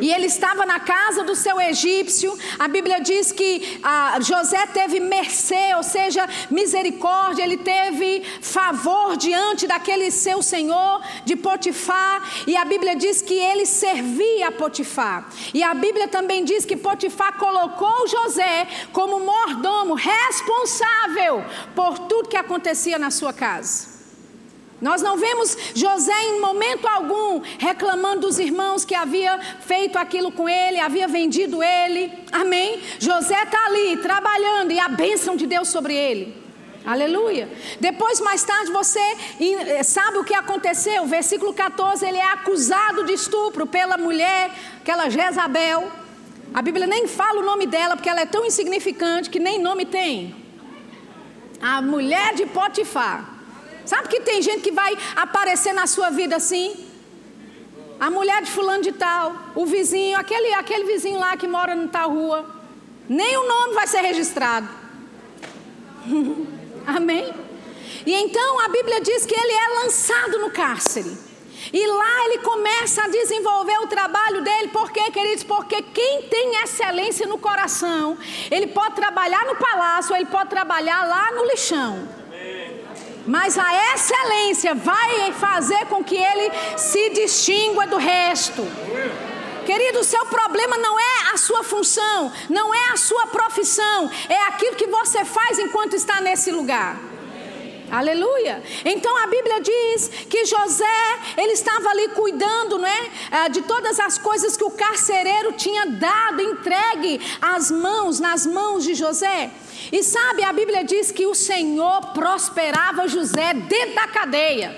E 0.00 0.12
ele 0.12 0.26
estava 0.26 0.66
na 0.66 0.80
casa 0.80 1.22
do 1.24 1.34
seu 1.34 1.60
egípcio. 1.60 2.36
A 2.58 2.68
Bíblia 2.68 3.00
diz 3.00 3.32
que 3.32 3.80
ah, 3.82 4.18
José 4.20 4.66
teve 4.66 5.00
mercê, 5.00 5.74
ou 5.76 5.82
seja, 5.82 6.28
misericórdia, 6.50 7.42
ele 7.42 7.56
teve 7.56 8.22
favor 8.40 9.16
diante 9.16 9.66
daquele 9.66 10.10
seu 10.10 10.42
senhor 10.42 11.02
de 11.24 11.36
Potifar. 11.36 12.22
E 12.46 12.56
a 12.56 12.64
Bíblia 12.64 12.94
diz 12.94 13.22
que 13.22 13.34
ele 13.34 13.66
servia 13.66 14.48
a 14.48 14.52
Potifar. 14.52 15.28
E 15.52 15.62
a 15.62 15.74
Bíblia 15.74 16.08
também 16.08 16.44
diz 16.44 16.64
que 16.64 16.76
Potifar 16.76 17.38
colocou 17.38 18.06
José 18.06 18.66
como 18.92 19.20
mordomo 19.20 19.94
responsável 19.94 21.44
por 21.74 21.98
tudo 22.00 22.28
que 22.28 22.36
acontecia 22.36 22.98
na 22.98 23.10
sua 23.10 23.32
casa. 23.32 23.97
Nós 24.80 25.02
não 25.02 25.16
vemos 25.16 25.56
José 25.74 26.14
em 26.26 26.40
momento 26.40 26.86
algum 26.86 27.40
reclamando 27.58 28.20
dos 28.20 28.38
irmãos 28.38 28.84
que 28.84 28.94
havia 28.94 29.38
feito 29.60 29.98
aquilo 29.98 30.30
com 30.30 30.48
ele, 30.48 30.78
havia 30.78 31.08
vendido 31.08 31.62
ele. 31.62 32.12
Amém? 32.30 32.80
José 32.98 33.42
está 33.42 33.66
ali 33.66 33.96
trabalhando 33.96 34.70
e 34.70 34.78
a 34.78 34.88
bênção 34.88 35.34
de 35.34 35.46
Deus 35.46 35.68
sobre 35.68 35.94
ele. 35.94 36.48
Aleluia. 36.86 37.50
Depois, 37.80 38.20
mais 38.20 38.42
tarde, 38.44 38.70
você 38.70 39.00
eh, 39.40 39.82
sabe 39.82 40.18
o 40.18 40.24
que 40.24 40.32
aconteceu? 40.32 41.04
Versículo 41.06 41.52
14: 41.52 42.06
ele 42.06 42.16
é 42.16 42.32
acusado 42.32 43.04
de 43.04 43.12
estupro 43.12 43.66
pela 43.66 43.98
mulher, 43.98 44.50
aquela 44.80 45.10
Jezabel. 45.10 45.90
A 46.54 46.62
Bíblia 46.62 46.86
nem 46.86 47.06
fala 47.06 47.40
o 47.40 47.44
nome 47.44 47.66
dela, 47.66 47.94
porque 47.94 48.08
ela 48.08 48.20
é 48.22 48.26
tão 48.26 48.46
insignificante 48.46 49.28
que 49.28 49.38
nem 49.38 49.60
nome 49.60 49.84
tem. 49.84 50.34
A 51.60 51.82
mulher 51.82 52.34
de 52.34 52.46
Potifar. 52.46 53.37
Sabe 53.88 54.06
que 54.08 54.20
tem 54.20 54.42
gente 54.42 54.60
que 54.60 54.70
vai 54.70 54.94
aparecer 55.16 55.72
na 55.72 55.86
sua 55.86 56.10
vida 56.10 56.36
assim? 56.36 56.76
A 57.98 58.10
mulher 58.10 58.42
de 58.42 58.50
fulano 58.50 58.82
de 58.82 58.92
tal, 58.92 59.34
o 59.54 59.64
vizinho, 59.64 60.18
aquele, 60.18 60.52
aquele 60.52 60.84
vizinho 60.84 61.18
lá 61.18 61.34
que 61.38 61.48
mora 61.48 61.74
em 61.74 61.88
tal 61.88 62.10
rua. 62.10 62.44
Nem 63.08 63.38
o 63.38 63.48
nome 63.48 63.72
vai 63.72 63.86
ser 63.86 64.02
registrado. 64.02 64.68
Amém? 66.86 67.32
E 68.04 68.12
então 68.12 68.60
a 68.60 68.68
Bíblia 68.68 69.00
diz 69.00 69.24
que 69.24 69.34
ele 69.34 69.52
é 69.54 69.68
lançado 69.82 70.38
no 70.38 70.50
cárcere. 70.50 71.16
E 71.72 71.86
lá 71.86 72.24
ele 72.26 72.38
começa 72.40 73.04
a 73.04 73.08
desenvolver 73.08 73.78
o 73.78 73.86
trabalho 73.86 74.42
dele, 74.42 74.68
por 74.68 74.92
quê, 74.92 75.10
queridos? 75.10 75.44
Porque 75.44 75.80
quem 75.80 76.24
tem 76.28 76.62
excelência 76.62 77.26
no 77.26 77.38
coração, 77.38 78.18
ele 78.50 78.66
pode 78.66 78.96
trabalhar 78.96 79.46
no 79.46 79.56
palácio, 79.56 80.14
ele 80.14 80.26
pode 80.26 80.50
trabalhar 80.50 81.08
lá 81.08 81.32
no 81.32 81.46
lixão. 81.46 82.17
Mas 83.28 83.58
a 83.58 83.94
excelência 83.94 84.74
vai 84.74 85.34
fazer 85.34 85.84
com 85.86 86.02
que 86.02 86.16
ele 86.16 86.50
se 86.78 87.10
distingua 87.10 87.86
do 87.86 87.98
resto. 87.98 88.66
Querido, 89.66 90.00
o 90.00 90.04
seu 90.04 90.24
problema 90.24 90.78
não 90.78 90.98
é 90.98 91.34
a 91.34 91.36
sua 91.36 91.62
função, 91.62 92.32
não 92.48 92.74
é 92.74 92.88
a 92.90 92.96
sua 92.96 93.26
profissão, 93.26 94.10
é 94.30 94.46
aquilo 94.46 94.76
que 94.76 94.86
você 94.86 95.26
faz 95.26 95.58
enquanto 95.58 95.92
está 95.92 96.22
nesse 96.22 96.50
lugar. 96.50 96.96
Aleluia. 97.90 98.62
Então 98.84 99.16
a 99.16 99.26
Bíblia 99.26 99.60
diz 99.60 100.08
que 100.28 100.44
José, 100.44 100.84
ele 101.36 101.52
estava 101.52 101.88
ali 101.90 102.08
cuidando, 102.08 102.78
né, 102.78 103.10
eh, 103.30 103.48
de 103.48 103.62
todas 103.62 103.98
as 103.98 104.18
coisas 104.18 104.56
que 104.56 104.64
o 104.64 104.70
carcereiro 104.70 105.52
tinha 105.52 105.86
dado, 105.86 106.42
entregue 106.42 107.20
às 107.40 107.70
mãos, 107.70 108.20
nas 108.20 108.46
mãos 108.46 108.84
de 108.84 108.94
José. 108.94 109.50
E 109.90 110.02
sabe, 110.02 110.42
a 110.42 110.52
Bíblia 110.52 110.84
diz 110.84 111.10
que 111.10 111.26
o 111.26 111.34
Senhor 111.34 112.12
prosperava 112.12 113.08
José 113.08 113.54
dentro 113.54 113.94
da 113.94 114.08
cadeia. 114.08 114.76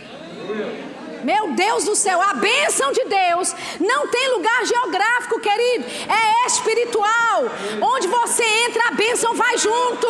Meu 1.24 1.52
Deus 1.52 1.84
do 1.84 1.94
céu, 1.94 2.20
a 2.20 2.34
bênção 2.34 2.92
de 2.92 3.04
Deus 3.04 3.54
não 3.78 4.08
tem 4.08 4.30
lugar 4.30 4.64
geográfico, 4.64 5.40
querido, 5.40 5.84
é 6.08 6.46
espiritual. 6.46 7.44
Onde 7.80 8.08
você 8.08 8.44
entra, 8.66 8.88
a 8.88 8.92
bênção 8.92 9.34
vai 9.34 9.58
junto. 9.58 10.06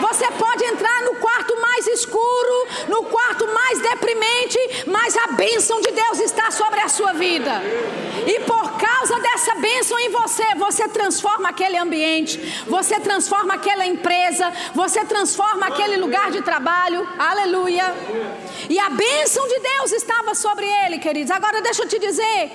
Você 0.00 0.30
pode 0.32 0.64
entrar 0.64 1.02
no 1.02 1.16
quarto 1.16 1.60
mais 1.60 1.86
escuro, 1.88 2.68
no 2.88 3.04
quarto 3.04 3.46
mais 3.48 3.80
deprimente, 3.80 4.58
mas 4.86 5.16
a 5.16 5.28
bênção 5.28 5.80
de 5.80 5.90
Deus 5.90 6.20
está 6.20 6.50
sobre 6.50 6.80
a 6.80 6.88
sua 6.88 7.12
vida. 7.12 7.62
E 8.26 8.40
por 8.40 8.72
causa 8.72 9.18
dessa 9.20 9.54
bênção 9.56 9.98
em 9.98 10.10
você, 10.10 10.54
você 10.56 10.88
transforma 10.88 11.48
aquele 11.48 11.76
ambiente, 11.76 12.64
você 12.66 12.98
transforma 13.00 13.54
aquela 13.54 13.86
empresa, 13.86 14.52
você 14.74 15.04
transforma 15.04 15.66
aquele 15.66 15.96
lugar 15.96 16.30
de 16.30 16.42
trabalho. 16.42 17.06
Aleluia. 17.18 17.94
E 18.68 18.78
a 18.78 18.90
bênção 18.90 19.46
de 19.46 19.58
Deus 19.60 19.92
estava 19.92 20.34
sobre 20.36 20.66
ele, 20.84 20.98
queridos. 20.98 21.30
Agora 21.30 21.60
deixa 21.62 21.82
eu 21.82 21.88
te 21.88 21.98
dizer, 21.98 22.50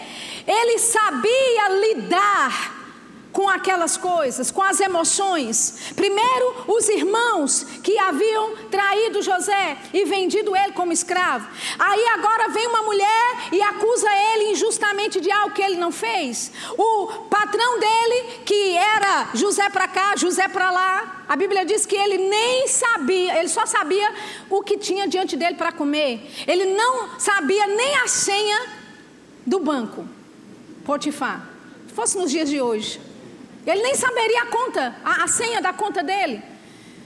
ele 0.48 0.80
sabia 0.80 1.70
lidar 1.70 2.81
com 3.32 3.48
aquelas 3.50 3.98
coisas, 3.98 4.52
com 4.52 4.62
as 4.62 4.80
emoções. 4.80 5.92
Primeiro, 5.96 6.66
os 6.68 6.88
irmãos 6.90 7.64
que 7.84 7.98
haviam 7.98 8.56
traído 8.70 9.22
José 9.22 9.78
e 9.94 10.06
vendido 10.06 10.56
ele 10.56 10.74
como 10.74 10.92
escravo. 10.92 11.48
Aí 11.80 12.06
agora 12.08 12.50
vem 12.50 12.68
uma 12.68 12.84
mulher 12.84 13.50
e 13.52 13.62
acusa 13.62 14.08
ele 14.34 14.52
injustamente 14.52 15.20
de 15.22 15.32
algo 15.32 15.54
que 15.54 15.62
ele 15.62 15.78
não 15.78 15.92
fez. 15.92 16.52
O 16.78 17.08
patrão 17.30 17.80
dele, 17.80 18.42
que 18.46 18.78
era 18.78 19.30
José 19.34 19.70
para 19.70 19.88
cá, 19.88 20.16
José 20.16 20.48
para 20.48 20.72
lá, 20.72 21.24
a 21.28 21.36
Bíblia 21.36 21.66
diz 21.66 21.86
que 21.86 21.96
ele 21.96 22.18
nem 22.18 22.68
sabia, 22.68 23.40
ele 23.40 23.48
só 23.48 23.66
sabia 23.66 24.14
o 24.50 24.62
que 24.62 24.78
tinha 24.78 25.08
diante 25.08 25.38
dele 25.38 25.56
para 25.56 25.72
comer. 25.72 26.30
Ele 26.46 26.66
não 26.74 27.18
sabia 27.18 27.68
nem 27.68 27.96
a 27.98 28.08
senha 28.08 28.68
do 29.46 29.60
banco. 29.60 30.06
Potifar. 30.84 31.48
Se 31.88 31.94
fosse 31.94 32.18
nos 32.18 32.32
dias 32.32 32.50
de 32.50 32.60
hoje. 32.60 33.11
Ele 33.66 33.82
nem 33.82 33.96
saberia 33.96 34.44
a 34.44 34.46
conta, 34.48 34.96
a, 35.04 35.24
a 35.24 35.28
senha 35.28 35.62
da 35.62 35.72
conta 35.74 36.04
dele. 36.04 36.42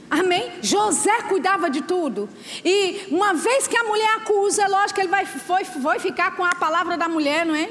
Amém? 0.08 0.52
José 0.62 1.22
cuidava 1.22 1.68
de 1.68 1.82
tudo. 1.82 2.28
E 2.64 3.08
uma 3.10 3.34
vez 3.34 3.66
que 3.66 3.76
a 3.76 3.84
mulher 3.84 4.16
acusa, 4.16 4.66
lógico 4.68 4.94
que 4.94 5.00
ele 5.00 5.08
vai, 5.08 5.26
foi, 5.26 5.64
foi 5.64 5.98
ficar 5.98 6.36
com 6.36 6.44
a 6.44 6.54
palavra 6.54 6.96
da 6.96 7.08
mulher, 7.08 7.44
não 7.44 7.54
é? 7.54 7.68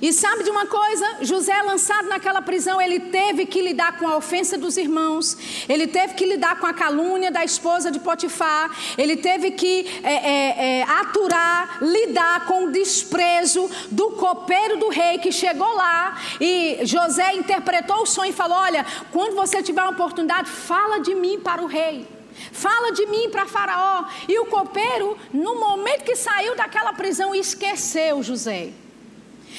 E 0.00 0.12
sabe 0.12 0.42
de 0.42 0.50
uma 0.50 0.66
coisa? 0.66 1.18
José, 1.22 1.60
lançado 1.62 2.08
naquela 2.08 2.42
prisão, 2.42 2.80
ele 2.80 3.00
teve 3.00 3.46
que 3.46 3.60
lidar 3.60 3.98
com 3.98 4.08
a 4.08 4.16
ofensa 4.16 4.58
dos 4.58 4.76
irmãos, 4.76 5.36
ele 5.68 5.86
teve 5.86 6.14
que 6.14 6.26
lidar 6.26 6.58
com 6.58 6.66
a 6.66 6.74
calúnia 6.74 7.30
da 7.30 7.44
esposa 7.44 7.90
de 7.90 7.98
Potifar, 7.98 8.70
ele 8.98 9.16
teve 9.16 9.52
que 9.52 10.00
é, 10.02 10.12
é, 10.12 10.80
é, 10.80 10.82
aturar, 10.82 11.78
lidar 11.82 12.46
com 12.46 12.64
o 12.64 12.70
desprezo 12.70 13.70
do 13.90 14.10
copeiro 14.12 14.78
do 14.78 14.88
rei 14.88 15.18
que 15.18 15.30
chegou 15.30 15.74
lá. 15.74 16.20
E 16.40 16.80
José 16.82 17.34
interpretou 17.34 18.02
o 18.02 18.06
sonho 18.06 18.30
e 18.30 18.34
falou: 18.34 18.58
Olha, 18.58 18.84
quando 19.12 19.34
você 19.34 19.62
tiver 19.62 19.82
uma 19.82 19.92
oportunidade, 19.92 20.50
fala 20.50 20.98
de 21.00 21.14
mim 21.14 21.38
para 21.40 21.62
o 21.62 21.66
rei. 21.66 22.06
Fala 22.52 22.92
de 22.92 23.06
mim 23.06 23.30
para 23.30 23.46
Faraó. 23.46 24.04
E 24.28 24.38
o 24.38 24.46
copeiro, 24.46 25.16
no 25.32 25.54
momento 25.54 26.04
que 26.04 26.16
saiu 26.16 26.56
daquela 26.56 26.92
prisão, 26.92 27.34
esqueceu 27.34 28.22
José. 28.22 28.72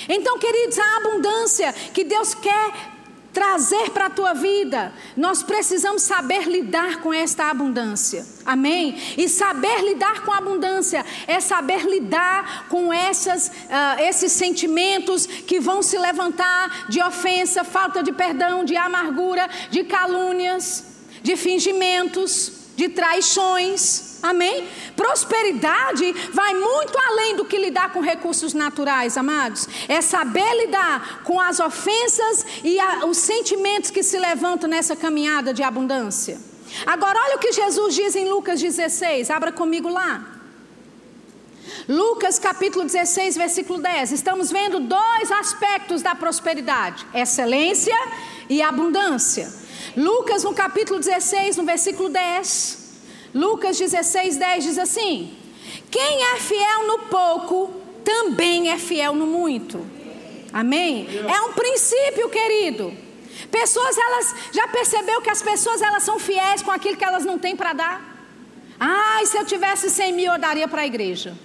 Então, 0.10 0.38
queridos, 0.40 0.78
a 0.78 0.98
abundância 0.98 1.74
que 1.94 2.04
Deus 2.04 2.34
quer 2.34 2.96
trazer 3.36 3.90
para 3.90 4.06
a 4.06 4.10
tua 4.10 4.34
vida, 4.34 4.94
nós 5.18 5.44
precisamos 5.44 6.04
saber 6.04 6.48
lidar 6.48 7.02
com 7.02 7.14
esta 7.14 7.50
abundância. 7.50 8.26
Amém? 8.46 8.98
E 9.18 9.28
saber 9.28 9.82
lidar 9.82 10.24
com 10.24 10.32
a 10.32 10.38
abundância 10.38 11.06
é 11.28 11.42
saber 11.42 11.86
lidar 11.86 12.68
com 12.70 12.94
essas, 12.94 13.48
uh, 13.48 14.00
esses 14.00 14.32
sentimentos 14.32 15.26
que 15.26 15.60
vão 15.60 15.84
se 15.84 15.98
levantar 15.98 16.88
de 16.88 17.04
ofensa, 17.04 17.66
falta 17.66 18.02
de 18.02 18.14
perdão, 18.14 18.64
de 18.64 18.78
amargura, 18.78 19.50
de 19.70 19.84
calúnias, 19.84 20.86
de 21.22 21.36
fingimentos, 21.36 22.66
de 22.76 22.90
traições. 22.90 24.20
Amém? 24.22 24.68
Prosperidade 24.96 26.14
vai 26.32 26.54
muito 26.54 26.98
além 26.98 27.36
do 27.36 27.46
que 27.46 27.58
lidar 27.58 27.92
com 27.92 28.02
recursos 28.02 28.54
naturais, 28.54 29.18
amados. 29.18 29.65
É 29.88 30.02
saber 30.02 30.52
lidar 30.56 31.24
com 31.24 31.40
as 31.40 31.60
ofensas 31.60 32.46
e 32.64 32.80
a, 32.80 33.06
os 33.06 33.18
sentimentos 33.18 33.92
que 33.92 34.04
se 34.04 34.18
levantam 34.18 34.70
nessa 34.70 34.96
caminhada 34.96 35.54
de 35.54 35.64
abundância. 35.64 36.38
Agora, 36.86 37.20
olha 37.26 37.36
o 37.38 37.40
que 37.40 37.52
Jesus 37.52 37.96
diz 37.96 38.16
em 38.16 38.28
Lucas 38.28 38.60
16, 38.60 39.30
abra 39.30 39.52
comigo 39.52 39.88
lá. 39.88 40.36
Lucas 41.88 42.40
capítulo 42.40 42.86
16, 42.86 43.38
versículo 43.38 43.80
10. 43.80 44.12
Estamos 44.12 44.52
vendo 44.52 44.80
dois 44.80 45.32
aspectos 45.32 46.02
da 46.02 46.16
prosperidade: 46.16 47.06
excelência 47.14 47.96
e 48.50 48.62
abundância. 48.62 49.52
Lucas, 49.96 50.44
no 50.44 50.54
capítulo 50.54 51.00
16, 51.00 51.58
no 51.58 51.64
versículo 51.64 52.10
10. 52.10 52.86
Lucas 53.34 53.78
16, 53.78 54.38
10 54.38 54.64
diz 54.64 54.78
assim: 54.78 55.38
Quem 55.92 56.24
é 56.24 56.36
fiel 56.38 56.88
no 56.88 57.00
pouco, 57.08 57.72
também 58.06 58.70
é 58.70 58.78
fiel 58.78 59.14
no 59.14 59.28
muito. 59.28 59.86
Amém? 60.54 61.08
É 61.28 61.42
um 61.42 61.52
princípio, 61.52 62.30
querido. 62.30 62.94
Pessoas, 63.52 63.98
elas 63.98 64.36
já 64.54 64.68
percebeu 64.68 65.22
que 65.22 65.30
as 65.30 65.42
pessoas 65.42 65.82
elas 65.82 66.04
são 66.04 66.18
fiéis 66.18 66.62
com 66.62 66.72
aquilo 66.72 66.96
que 66.96 67.04
elas 67.04 67.26
não 67.26 67.38
têm 67.38 67.56
para 67.56 67.74
dar? 67.74 68.16
Ah, 68.80 69.20
se 69.26 69.38
eu 69.38 69.46
tivesse 69.46 69.90
100 69.90 70.14
mil, 70.14 70.32
eu 70.32 70.40
daria 70.40 70.68
para 70.68 70.84
a 70.84 70.86
igreja. 70.86 71.38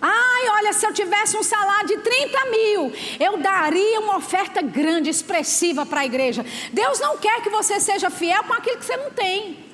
Ai, 0.00 0.48
olha, 0.58 0.72
se 0.74 0.86
eu 0.86 0.92
tivesse 0.92 1.36
um 1.36 1.42
salário 1.42 1.86
de 1.86 1.96
30 1.98 2.44
mil, 2.50 2.92
eu 3.18 3.38
daria 3.38 4.00
uma 4.00 4.18
oferta 4.18 4.60
grande, 4.60 5.08
expressiva 5.08 5.86
para 5.86 6.00
a 6.00 6.04
igreja. 6.04 6.44
Deus 6.72 7.00
não 7.00 7.16
quer 7.16 7.40
que 7.42 7.48
você 7.48 7.80
seja 7.80 8.10
fiel 8.10 8.44
com 8.44 8.52
aquilo 8.52 8.76
que 8.76 8.84
você 8.84 8.96
não 8.98 9.10
tem. 9.10 9.64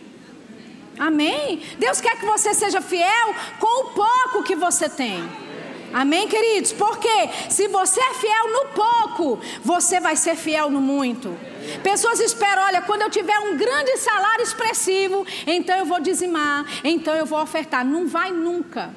Amém? 0.96 1.62
Deus 1.78 2.00
quer 2.00 2.16
que 2.16 2.26
você 2.26 2.54
seja 2.54 2.80
fiel 2.80 3.35
com 3.59 3.85
o 3.85 3.90
pouco 3.90 4.44
que 4.44 4.54
você 4.54 4.88
tem. 4.88 5.49
Amém, 5.92 6.29
queridos? 6.29 6.72
Porque 6.72 7.29
se 7.48 7.66
você 7.68 8.00
é 8.00 8.14
fiel 8.14 8.53
no 8.53 8.66
pouco, 8.68 9.40
você 9.62 9.98
vai 10.00 10.14
ser 10.16 10.37
fiel 10.37 10.70
no 10.70 10.81
muito. 10.81 11.37
Pessoas 11.83 12.20
esperam, 12.20 12.62
olha, 12.64 12.83
quando 12.83 13.03
eu 13.03 13.11
tiver 13.11 13.38
um 13.40 13.57
grande 13.57 13.96
salário 13.98 14.42
expressivo, 14.42 15.26
então 15.46 15.76
eu 15.76 15.85
vou 15.85 16.00
dizimar, 16.00 16.64
então 16.85 17.14
eu 17.14 17.26
vou 17.26 17.40
ofertar. 17.40 17.85
Não 17.85 18.07
vai 18.07 18.31
nunca. 18.31 18.94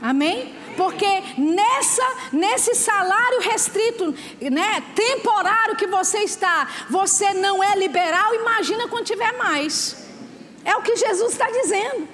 Amém? 0.00 0.54
Porque 0.76 1.22
nessa, 1.36 2.16
nesse 2.32 2.74
salário 2.74 3.40
restrito, 3.40 4.14
né, 4.50 4.82
temporário 4.94 5.76
que 5.76 5.86
você 5.86 6.18
está, 6.20 6.68
você 6.88 7.34
não 7.34 7.62
é 7.62 7.76
liberal, 7.76 8.34
imagina 8.34 8.88
quando 8.88 9.04
tiver 9.04 9.32
mais. 9.32 9.96
É 10.64 10.76
o 10.76 10.82
que 10.82 10.96
Jesus 10.96 11.32
está 11.32 11.50
dizendo. 11.50 12.08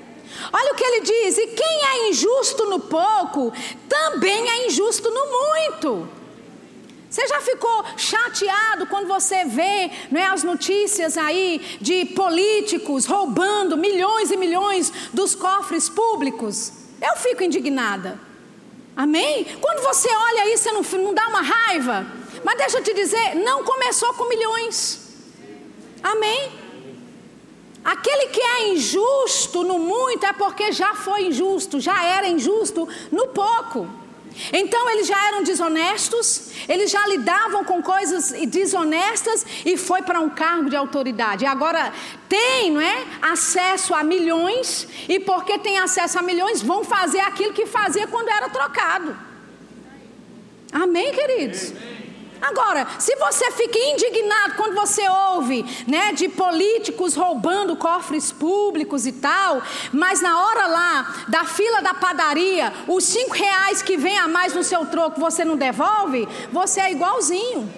Olha 0.53 0.73
o 0.73 0.77
que 0.77 0.85
ele 0.85 1.01
diz: 1.01 1.39
e 1.39 1.47
quem 1.49 1.85
é 1.87 2.09
injusto 2.09 2.67
no 2.67 2.81
pouco, 2.81 3.53
também 3.89 4.49
é 4.49 4.67
injusto 4.67 5.11
no 5.11 5.27
muito. 5.27 6.09
Você 7.11 7.27
já 7.27 7.41
ficou 7.41 7.85
chateado 7.97 8.87
quando 8.87 9.07
você 9.07 9.45
vê 9.47 9.91
é, 10.15 10.27
as 10.27 10.43
notícias 10.43 11.17
aí 11.17 11.79
de 11.81 12.05
políticos 12.05 13.07
roubando 13.07 13.79
milhões 13.79 14.31
e 14.31 14.37
milhões 14.37 14.93
dos 15.13 15.35
cofres 15.35 15.89
públicos? 15.89 16.73
Eu 17.01 17.17
fico 17.17 17.43
indignada. 17.43 18.21
Amém? 18.95 19.47
Quando 19.61 19.81
você 19.83 20.09
olha 20.13 20.53
isso, 20.53 20.65
você 20.65 20.97
não, 20.97 21.05
não 21.05 21.15
dá 21.15 21.29
uma 21.29 21.41
raiva. 21.41 22.07
Mas 22.45 22.59
deixa 22.59 22.79
eu 22.79 22.83
te 22.83 22.93
dizer, 22.93 23.37
não 23.37 23.65
começou 23.65 24.13
com 24.15 24.29
milhões. 24.29 25.09
Amém? 26.03 26.58
Aquele 27.89 28.27
que 28.27 28.41
é 28.43 28.69
injusto 28.69 29.65
no 29.65 29.79
muito 29.79 30.27
é 30.27 30.33
porque 30.35 30.73
já 30.73 30.95
foi 30.95 31.29
injusto, 31.29 31.81
já 31.81 32.05
era 32.05 32.29
injusto 32.29 32.87
no 33.11 33.29
pouco. 33.29 33.89
Então 34.53 34.91
eles 34.91 35.07
já 35.07 35.19
eram 35.29 35.43
desonestos, 35.43 36.51
eles 36.69 36.91
já 36.91 37.07
lidavam 37.07 37.65
com 37.65 37.83
coisas 37.83 38.31
desonestas 38.47 39.47
e 39.65 39.79
foi 39.79 40.03
para 40.03 40.21
um 40.21 40.29
cargo 40.29 40.69
de 40.69 40.77
autoridade. 40.77 41.47
Agora 41.47 41.91
tem, 42.29 42.71
não 42.71 42.81
é, 42.83 43.07
acesso 43.23 43.95
a 43.95 44.05
milhões 44.05 44.87
e 45.09 45.19
porque 45.21 45.59
tem 45.59 45.79
acesso 45.79 46.19
a 46.19 46.23
milhões 46.23 46.61
vão 46.61 46.85
fazer 46.85 47.21
aquilo 47.21 47.55
que 47.55 47.65
fazia 47.65 48.07
quando 48.07 48.29
era 48.29 48.51
trocado. 48.51 49.17
Amém, 50.71 51.11
queridos. 51.11 51.71
Amém. 51.71 51.98
Agora, 52.41 52.87
se 52.99 53.15
você 53.17 53.51
fica 53.53 53.79
indignado 53.79 54.55
quando 54.57 54.75
você 54.75 55.09
ouve, 55.09 55.65
né, 55.87 56.13
de 56.13 56.29
políticos 56.29 57.15
roubando 57.15 57.77
cofres 57.77 58.31
públicos 58.31 59.07
e 59.07 59.13
tal, 59.13 59.63
mas 59.93 60.21
na 60.21 60.41
hora 60.47 60.67
lá 60.67 61.15
da 61.29 61.45
fila 61.45 61.83
da 61.83 61.95
padaria, 61.95 62.73
os 62.87 63.05
cinco 63.05 63.35
reais 63.35 63.83
que 63.83 63.97
vem 63.97 64.19
a 64.19 64.29
mais 64.29 64.55
no 64.55 64.63
seu 64.63 64.87
troco 64.87 65.21
você 65.21 65.45
não 65.45 65.57
devolve, 65.57 66.29
você 66.53 66.81
é 66.81 66.93
igualzinho. 66.93 67.69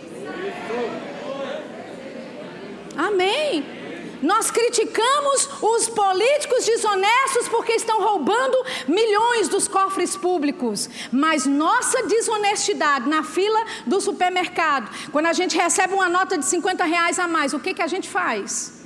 Amém. 2.96 3.79
Nós 4.22 4.50
criticamos 4.50 5.48
os 5.62 5.88
políticos 5.88 6.64
desonestos 6.64 7.48
porque 7.48 7.72
estão 7.72 8.00
roubando 8.00 8.56
milhões 8.86 9.48
dos 9.48 9.66
cofres 9.66 10.16
públicos. 10.16 10.88
Mas 11.10 11.46
nossa 11.46 12.02
desonestidade 12.06 13.08
na 13.08 13.22
fila 13.22 13.64
do 13.86 14.00
supermercado, 14.00 14.90
quando 15.10 15.26
a 15.26 15.32
gente 15.32 15.56
recebe 15.56 15.94
uma 15.94 16.08
nota 16.08 16.36
de 16.36 16.44
50 16.44 16.84
reais 16.84 17.18
a 17.18 17.26
mais, 17.26 17.54
o 17.54 17.60
que, 17.60 17.74
que 17.74 17.82
a 17.82 17.86
gente 17.86 18.08
faz? 18.08 18.80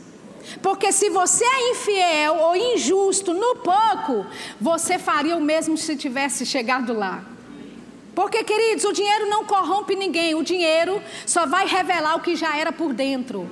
Porque 0.62 0.92
se 0.92 1.08
você 1.10 1.44
é 1.44 1.70
infiel 1.70 2.36
ou 2.36 2.56
injusto 2.56 3.32
no 3.32 3.56
pouco, 3.56 4.26
você 4.60 4.98
faria 4.98 5.36
o 5.36 5.40
mesmo 5.40 5.76
se 5.76 5.96
tivesse 5.96 6.44
chegado 6.44 6.92
lá. 6.92 7.24
Porque, 8.14 8.44
queridos, 8.44 8.84
o 8.84 8.92
dinheiro 8.92 9.28
não 9.28 9.44
corrompe 9.44 9.96
ninguém, 9.96 10.34
o 10.34 10.44
dinheiro 10.44 11.02
só 11.26 11.46
vai 11.46 11.66
revelar 11.66 12.14
o 12.14 12.20
que 12.20 12.36
já 12.36 12.56
era 12.56 12.70
por 12.70 12.92
dentro. 12.92 13.50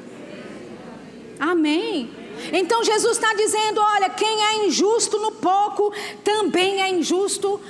Amém. 1.42 2.08
Então 2.52 2.84
Jesus 2.84 3.16
está 3.16 3.34
dizendo: 3.34 3.80
olha, 3.80 4.08
quem 4.10 4.44
é 4.44 4.66
injusto 4.66 5.18
no 5.18 5.32
pouco, 5.32 5.92
também 6.22 6.80
é 6.80 6.88
injusto 6.88 7.60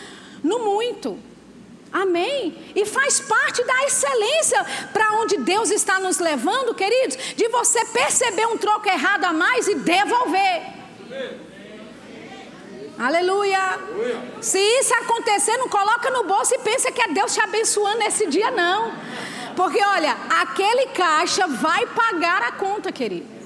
no 0.44 0.58
muito. 0.58 1.18
Amém? 1.90 2.54
E 2.76 2.84
faz 2.84 3.18
parte 3.20 3.64
da 3.64 3.84
excelência 3.84 4.62
para 4.92 5.12
onde 5.14 5.38
Deus 5.38 5.70
está 5.70 5.98
nos 5.98 6.18
levando, 6.18 6.74
queridos, 6.74 7.16
de 7.34 7.48
você 7.48 7.82
perceber 7.86 8.46
um 8.46 8.58
troco 8.58 8.86
errado 8.88 9.24
a 9.24 9.32
mais 9.32 9.66
e 9.66 9.74
devolver. 9.74 10.62
Aleluia. 12.98 13.60
Aleluia. 13.60 14.22
Se 14.42 14.58
isso 14.58 14.94
acontecer, 14.96 15.56
não 15.56 15.68
coloca 15.68 16.10
no 16.10 16.24
bolso 16.24 16.54
e 16.54 16.58
pensa 16.58 16.92
que 16.92 17.00
é 17.00 17.08
Deus 17.08 17.32
te 17.32 17.40
abençoando 17.40 17.98
nesse 18.00 18.26
dia, 18.26 18.50
não. 18.50 18.92
Porque 19.56 19.82
olha, 19.82 20.16
aquele 20.28 20.88
caixa 20.88 21.46
vai 21.46 21.86
pagar 21.86 22.42
a 22.42 22.52
conta, 22.52 22.92
querido. 22.92 23.41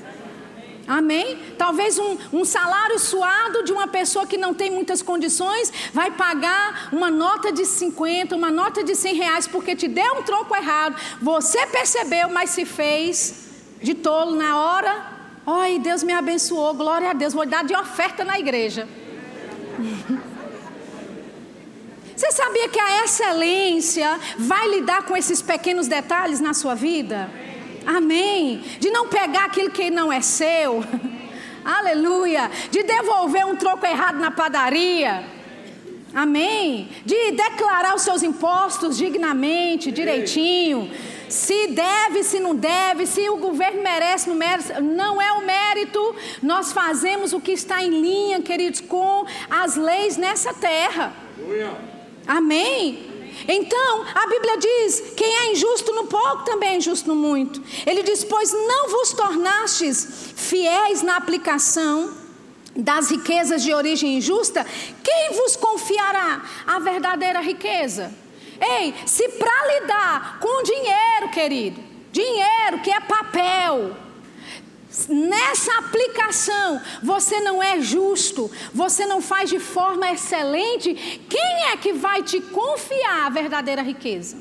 Amém? 0.86 1.38
Talvez 1.58 1.98
um, 1.98 2.16
um, 2.32 2.44
salário 2.44 2.98
suado 2.98 3.64
de 3.64 3.72
uma 3.72 3.88
pessoa 3.88 4.26
que 4.26 4.38
não 4.38 4.54
tem 4.54 4.70
muitas 4.70 5.02
condições 5.02 5.72
vai 5.92 6.12
pagar 6.12 6.90
uma 6.92 7.10
nota 7.10 7.50
de 7.50 7.64
50, 7.64 8.36
uma 8.36 8.50
nota 8.50 8.84
de 8.84 8.94
100 8.94 9.14
reais 9.14 9.46
porque 9.48 9.74
te 9.74 9.88
deu 9.88 10.18
um 10.18 10.22
troco 10.22 10.54
errado. 10.54 10.94
Você 11.20 11.66
percebeu, 11.66 12.28
mas 12.28 12.50
se 12.50 12.64
fez 12.64 13.48
de 13.82 13.94
tolo 13.94 14.36
na 14.36 14.58
hora. 14.58 15.16
Oi, 15.44 15.78
Deus 15.80 16.04
me 16.04 16.12
abençoou, 16.12 16.72
glória 16.74 17.10
a 17.10 17.12
Deus. 17.12 17.34
Vou 17.34 17.46
dar 17.46 17.64
de 17.64 17.74
oferta 17.74 18.24
na 18.24 18.38
igreja. 18.38 18.88
Você 22.16 22.32
sabia 22.32 22.68
que 22.70 22.80
a 22.80 23.04
excelência 23.04 24.18
vai 24.38 24.70
lidar 24.70 25.02
com 25.02 25.14
esses 25.14 25.42
pequenos 25.42 25.86
detalhes 25.86 26.40
na 26.40 26.54
sua 26.54 26.74
vida? 26.74 27.30
Amém. 27.86 28.62
De 28.80 28.90
não 28.90 29.08
pegar 29.08 29.44
aquilo 29.44 29.70
que 29.70 29.90
não 29.90 30.12
é 30.12 30.20
seu. 30.20 30.82
Aleluia. 31.64 32.50
De 32.70 32.82
devolver 32.82 33.46
um 33.46 33.56
troco 33.56 33.86
errado 33.86 34.18
na 34.18 34.30
padaria. 34.30 35.24
Amém. 36.14 36.88
De 37.04 37.32
declarar 37.32 37.94
os 37.94 38.02
seus 38.02 38.22
impostos 38.22 38.96
dignamente, 38.96 39.92
direitinho. 39.92 40.90
Se 41.28 41.68
deve, 41.68 42.22
se 42.22 42.38
não 42.40 42.54
deve, 42.54 43.06
se 43.06 43.28
o 43.28 43.36
governo 43.36 43.82
merece, 43.82 44.28
não 44.28 44.36
merece, 44.36 44.80
não 44.80 45.20
é 45.20 45.32
o 45.32 45.44
mérito. 45.44 46.14
Nós 46.42 46.72
fazemos 46.72 47.32
o 47.32 47.40
que 47.40 47.52
está 47.52 47.82
em 47.82 47.90
linha, 47.90 48.40
queridos, 48.40 48.80
com 48.80 49.26
as 49.50 49.76
leis 49.76 50.16
nessa 50.16 50.54
terra. 50.54 51.12
Amém. 52.26 53.15
Então, 53.48 54.04
a 54.14 54.26
Bíblia 54.26 54.56
diz: 54.58 55.12
quem 55.16 55.36
é 55.36 55.52
injusto 55.52 55.92
no 55.92 56.06
pouco 56.06 56.44
também 56.44 56.70
é 56.70 56.76
injusto 56.76 57.08
no 57.08 57.14
muito. 57.14 57.62
Ele 57.86 58.02
diz: 58.02 58.24
pois 58.24 58.52
não 58.52 58.88
vos 58.88 59.12
tornastes 59.12 60.32
fiéis 60.36 61.02
na 61.02 61.16
aplicação 61.16 62.14
das 62.74 63.10
riquezas 63.10 63.62
de 63.62 63.72
origem 63.72 64.18
injusta, 64.18 64.64
quem 65.02 65.32
vos 65.32 65.56
confiará 65.56 66.42
a 66.66 66.78
verdadeira 66.78 67.40
riqueza? 67.40 68.12
Ei, 68.60 68.94
se 69.06 69.28
para 69.30 69.80
lidar 69.80 70.38
com 70.40 70.62
dinheiro, 70.62 71.28
querido, 71.32 71.80
dinheiro 72.12 72.80
que 72.82 72.90
é 72.90 73.00
papel, 73.00 73.96
nessa 75.08 75.78
aplicação 75.78 76.80
você 77.02 77.40
não 77.40 77.62
é 77.62 77.80
justo, 77.80 78.50
você 78.72 79.06
não 79.06 79.20
faz 79.20 79.50
de 79.50 79.58
forma 79.58 80.10
excelente, 80.10 80.94
quem 81.28 81.70
é 81.72 81.76
que 81.76 81.92
vai 81.92 82.22
te 82.22 82.40
confiar 82.40 83.26
a 83.26 83.30
verdadeira 83.30 83.82
riqueza? 83.82 84.36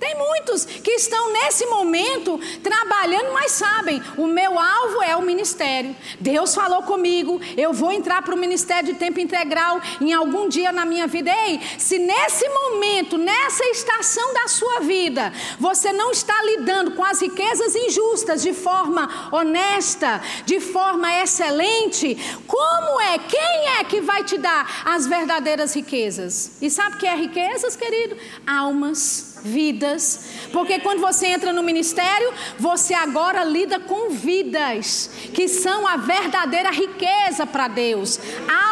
Tem 0.00 0.14
muitos 0.16 0.64
que 0.64 0.92
estão 0.92 1.30
nesse 1.30 1.66
momento 1.66 2.40
trabalhando, 2.62 3.34
mas 3.34 3.52
sabem, 3.52 4.02
o 4.16 4.26
meu 4.26 4.58
alvo 4.58 5.02
é 5.02 5.14
o 5.14 5.20
ministério. 5.20 5.94
Deus 6.18 6.54
falou 6.54 6.82
comigo, 6.84 7.38
eu 7.54 7.74
vou 7.74 7.92
entrar 7.92 8.22
para 8.22 8.34
o 8.34 8.38
ministério 8.38 8.94
de 8.94 8.98
tempo 8.98 9.20
integral 9.20 9.78
em 10.00 10.14
algum 10.14 10.48
dia 10.48 10.72
na 10.72 10.86
minha 10.86 11.06
vida. 11.06 11.30
Ei, 11.30 11.60
se 11.76 11.98
nesse 11.98 12.48
momento, 12.48 13.18
nessa 13.18 13.62
estação 13.66 14.32
da 14.32 14.48
sua 14.48 14.80
vida, 14.80 15.32
você 15.58 15.92
não 15.92 16.10
está 16.10 16.42
lidando 16.44 16.92
com 16.92 17.04
as 17.04 17.20
riquezas 17.20 17.76
injustas 17.76 18.40
de 18.40 18.54
forma 18.54 19.28
honesta, 19.30 20.22
de 20.46 20.60
forma 20.60 21.12
excelente, 21.22 22.16
como 22.46 23.00
é? 23.02 23.18
Quem 23.18 23.68
é 23.78 23.84
que 23.84 24.00
vai 24.00 24.24
te 24.24 24.38
dar 24.38 24.82
as 24.86 25.06
verdadeiras 25.06 25.74
riquezas? 25.74 26.52
E 26.62 26.70
sabe 26.70 26.96
o 26.96 26.98
que 26.98 27.06
é 27.06 27.14
riquezas, 27.14 27.76
querido? 27.76 28.16
Almas, 28.46 29.29
vidas. 29.44 30.20
Porque 30.52 30.78
quando 30.80 31.00
você 31.00 31.28
entra 31.28 31.52
no 31.52 31.62
ministério, 31.62 32.32
você 32.58 32.94
agora 32.94 33.44
lida 33.44 33.78
com 33.80 34.10
vidas, 34.10 35.10
que 35.34 35.48
são 35.48 35.86
a 35.86 35.96
verdadeira 35.96 36.70
riqueza 36.70 37.46
para 37.46 37.68
Deus. 37.68 38.18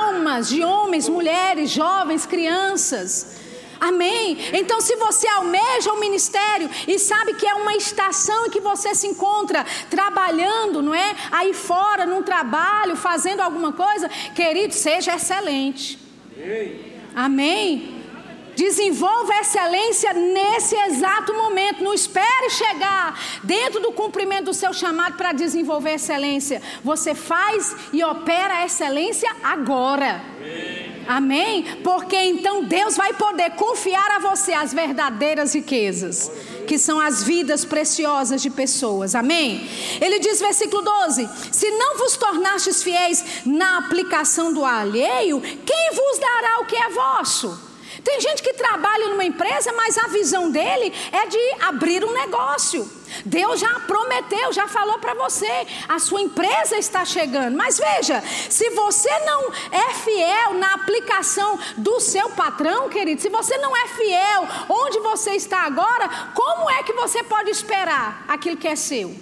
Almas 0.01 0.49
de 0.49 0.65
homens, 0.65 1.09
mulheres, 1.09 1.71
jovens, 1.71 2.27
crianças. 2.27 3.39
Amém? 3.81 4.37
Então, 4.53 4.81
se 4.81 4.97
você 4.97 5.29
almeja 5.29 5.93
o 5.93 6.01
ministério 6.01 6.69
e 6.87 6.99
sabe 6.99 7.35
que 7.35 7.47
é 7.47 7.55
uma 7.55 7.75
estação 7.77 8.47
em 8.47 8.51
que 8.51 8.61
você 8.61 8.95
se 8.95 9.07
encontra 9.07 9.65
trabalhando, 9.89 10.83
não 10.83 10.95
é? 10.95 11.15
Aí 11.31 11.55
fora, 11.55 12.05
num 12.05 12.23
trabalho, 12.23 12.97
fazendo 12.97 13.41
alguma 13.41 13.73
coisa, 13.73 14.09
querido, 14.35 14.75
seja 14.75 15.15
excelente. 15.15 15.97
Amém? 17.15 17.98
Desenvolva 18.59 19.35
excelência 19.37 20.13
nesse 20.13 20.75
exato 20.75 21.33
momento. 21.33 21.85
Não 21.85 21.95
espere 21.95 22.51
chegar 22.51 23.17
dentro 23.45 23.79
do 23.79 23.93
cumprimento 23.93 24.47
do 24.47 24.53
seu 24.53 24.73
chamado 24.75 25.17
para 25.17 25.31
desenvolver 25.31 25.93
excelência. 25.93 26.61
Você 26.83 27.15
faz 27.15 27.77
e 27.93 28.03
opera 28.03 28.55
a 28.55 28.67
excelência 28.67 29.31
agora. 29.45 30.21
Amém? 31.07 31.63
Porque 31.85 32.17
então 32.17 32.65
Deus 32.65 32.97
vai 32.97 33.13
poder 33.13 33.51
confiar 33.51 34.11
a 34.17 34.19
você 34.19 34.53
as 34.53 34.75
verdadeiras 34.75 35.55
riquezas, 35.55 36.29
que 36.67 36.77
são 36.81 37.01
as 37.01 37.23
vidas 37.23 37.65
preciosas 37.65 38.43
de 38.43 38.51
pessoas. 38.51 39.15
Amém? 39.15 39.71
Ele 40.01 40.19
diz, 40.19 40.41
versículo 40.41 40.83
12: 40.83 41.29
Se 41.53 41.71
não 41.71 41.97
vos 41.97 42.17
tornastes 42.17 42.83
fiéis 42.83 43.25
na 43.47 43.79
aplicação 43.79 44.53
do 44.53 44.65
alheio, 44.65 45.41
quem 45.41 45.91
vos 45.95 46.19
dará 46.19 46.61
o 46.61 46.67
que 46.67 46.75
é 46.75 46.89
vosso? 46.89 47.68
Tem 48.03 48.21
gente 48.21 48.43
que 48.43 48.55
trabalha 48.55 49.09
numa 49.09 49.25
empresa, 49.25 49.73
mas 49.73 49.99
a 49.99 50.09
visão 50.09 50.51
dele 50.51 50.93
é 51.13 51.27
de 51.27 51.39
abrir 51.61 52.05
um 52.05 52.13
negócio. 52.13 52.89
Deus 53.25 53.61
já 53.61 53.81
prometeu, 53.81 54.53
já 54.53 54.69
falou 54.69 54.99
para 54.99 55.15
você, 55.15 55.67
a 55.89 55.99
sua 55.99 56.21
empresa 56.21 56.77
está 56.77 57.05
chegando. 57.05 57.57
Mas 57.57 57.79
veja, 57.79 58.23
se 58.49 58.71
você 58.71 59.11
não 59.21 59.53
é 59.73 59.95
fiel 59.95 60.55
na 60.55 60.75
aplicação 60.75 61.59
do 61.77 62.01
seu 62.01 62.31
patrão, 62.31 62.89
querido, 62.89 63.21
se 63.21 63.29
você 63.29 63.57
não 63.59 63.77
é 63.77 63.89
fiel 63.89 64.49
onde 64.69 64.99
você 65.01 65.33
está 65.33 65.65
agora, 65.65 66.09
como 66.35 66.71
é 66.71 66.83
que 66.83 66.93
você 66.93 67.23
pode 67.23 67.51
esperar 67.51 68.25
aquilo 68.29 68.57
que 68.57 68.69
é 68.69 68.77
seu? 68.77 69.15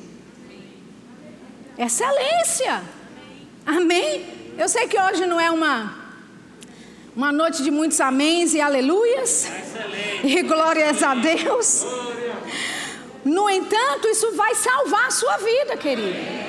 Excelência. 1.79 2.83
Amém? 3.64 4.55
Eu 4.59 4.68
sei 4.68 4.89
que 4.89 4.99
hoje 4.99 5.27
não 5.27 5.39
é 5.39 5.51
uma 5.51 6.06
uma 7.17 7.33
noite 7.33 7.62
de 7.62 7.71
muitos 7.71 7.99
améns 7.99 8.53
e 8.53 8.61
aleluias. 8.61 9.47
Excelente. 9.47 10.39
E 10.39 10.43
glórias 10.43 11.03
a 11.03 11.14
Deus. 11.14 11.83
Glória. 11.83 12.37
No 13.25 13.49
entanto, 13.49 14.07
isso 14.07 14.33
vai 14.33 14.55
salvar 14.55 15.07
a 15.07 15.11
sua 15.11 15.39
vida, 15.39 15.77
querido. 15.79 16.47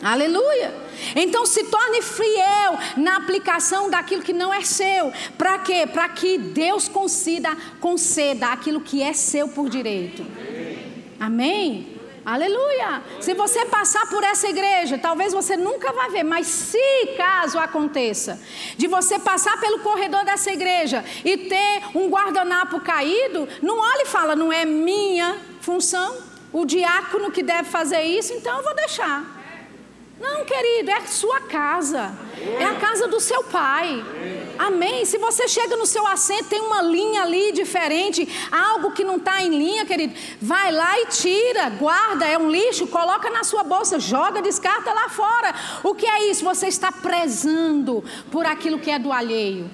Aleluia. 0.00 0.72
Então 1.16 1.44
se 1.44 1.64
torne 1.64 2.00
fiel 2.02 2.78
na 2.96 3.16
aplicação 3.16 3.90
daquilo 3.90 4.22
que 4.22 4.32
não 4.32 4.54
é 4.54 4.62
seu. 4.62 5.12
Para 5.36 5.58
quê? 5.58 5.88
Para 5.92 6.08
que 6.08 6.38
Deus 6.38 6.88
conceda, 6.88 7.56
conceda 7.80 8.48
aquilo 8.48 8.80
que 8.80 9.02
é 9.02 9.12
seu 9.12 9.48
por 9.48 9.68
direito. 9.68 10.24
Amém? 11.18 11.97
Aleluia! 12.30 13.02
Se 13.22 13.32
você 13.32 13.64
passar 13.64 14.06
por 14.10 14.22
essa 14.22 14.46
igreja, 14.48 14.98
talvez 14.98 15.32
você 15.32 15.56
nunca 15.56 15.94
vai 15.94 16.10
ver, 16.10 16.24
mas 16.24 16.46
se 16.46 17.14
caso 17.16 17.58
aconteça, 17.58 18.38
de 18.76 18.86
você 18.86 19.18
passar 19.18 19.58
pelo 19.58 19.78
corredor 19.78 20.26
dessa 20.26 20.52
igreja 20.52 21.02
e 21.24 21.38
ter 21.38 21.84
um 21.94 22.10
guardanapo 22.10 22.80
caído, 22.80 23.48
não 23.62 23.78
olhe 23.78 24.02
e 24.02 24.06
fala, 24.08 24.36
não 24.36 24.52
é 24.52 24.66
minha 24.66 25.38
função, 25.62 26.18
o 26.52 26.66
diácono 26.66 27.30
que 27.30 27.42
deve 27.42 27.70
fazer 27.70 28.02
isso, 28.02 28.34
então 28.34 28.58
eu 28.58 28.62
vou 28.62 28.74
deixar. 28.74 29.37
Não, 30.20 30.44
querido, 30.44 30.90
é 30.90 30.94
a 30.94 31.06
sua 31.06 31.40
casa. 31.40 32.12
É 32.58 32.64
a 32.64 32.74
casa 32.74 33.06
do 33.06 33.20
seu 33.20 33.44
pai. 33.44 34.04
Amém. 34.58 35.04
Se 35.04 35.16
você 35.18 35.46
chega 35.46 35.76
no 35.76 35.86
seu 35.86 36.06
assento, 36.06 36.48
tem 36.48 36.60
uma 36.60 36.82
linha 36.82 37.22
ali 37.22 37.52
diferente, 37.52 38.28
algo 38.50 38.90
que 38.90 39.04
não 39.04 39.16
está 39.16 39.42
em 39.42 39.50
linha, 39.50 39.86
querido, 39.86 40.14
vai 40.40 40.72
lá 40.72 40.98
e 41.00 41.06
tira, 41.06 41.70
guarda, 41.70 42.26
é 42.26 42.36
um 42.36 42.50
lixo, 42.50 42.86
coloca 42.88 43.30
na 43.30 43.44
sua 43.44 43.62
bolsa, 43.62 44.00
joga, 44.00 44.42
descarta 44.42 44.92
lá 44.92 45.08
fora. 45.08 45.54
O 45.84 45.94
que 45.94 46.06
é 46.06 46.30
isso? 46.30 46.44
Você 46.44 46.66
está 46.66 46.90
prezando 46.90 48.02
por 48.30 48.44
aquilo 48.44 48.78
que 48.78 48.90
é 48.90 48.98
do 48.98 49.12
alheio. 49.12 49.70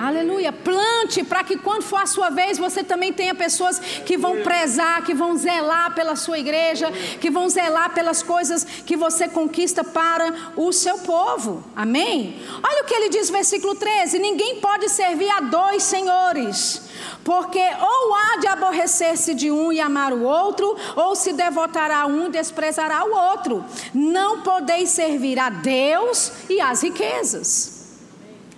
Aleluia. 0.00 0.50
Plante 0.50 1.22
para 1.22 1.44
que 1.44 1.58
quando 1.58 1.82
for 1.82 2.00
a 2.00 2.06
sua 2.06 2.30
vez 2.30 2.56
você 2.56 2.82
também 2.82 3.12
tenha 3.12 3.34
pessoas 3.34 3.78
que 3.78 4.16
vão 4.16 4.40
prezar, 4.42 5.04
que 5.04 5.12
vão 5.12 5.36
zelar 5.36 5.94
pela 5.94 6.16
sua 6.16 6.38
igreja, 6.38 6.90
que 7.20 7.30
vão 7.30 7.50
zelar 7.50 7.92
pelas 7.92 8.22
coisas 8.22 8.64
que 8.64 8.96
você 8.96 9.28
conquista 9.28 9.84
para 9.84 10.52
o 10.56 10.72
seu 10.72 10.96
povo. 11.00 11.62
Amém? 11.76 12.40
Olha 12.62 12.82
o 12.82 12.86
que 12.86 12.94
ele 12.94 13.10
diz, 13.10 13.28
versículo 13.28 13.74
13: 13.74 14.18
Ninguém 14.18 14.56
pode 14.56 14.88
servir 14.88 15.28
a 15.28 15.40
dois 15.40 15.82
senhores. 15.82 16.88
Porque 17.22 17.60
ou 17.60 18.14
há 18.14 18.38
de 18.38 18.46
aborrecer-se 18.46 19.34
de 19.34 19.50
um 19.50 19.70
e 19.70 19.80
amar 19.80 20.14
o 20.14 20.22
outro, 20.22 20.74
ou 20.96 21.14
se 21.14 21.34
devotará 21.34 21.98
a 21.98 22.06
um 22.06 22.28
e 22.28 22.30
desprezará 22.30 23.04
o 23.04 23.14
outro. 23.14 23.62
Não 23.92 24.40
podeis 24.40 24.88
servir 24.88 25.38
a 25.38 25.50
Deus 25.50 26.32
e 26.48 26.58
às 26.58 26.82
riquezas. 26.82 27.79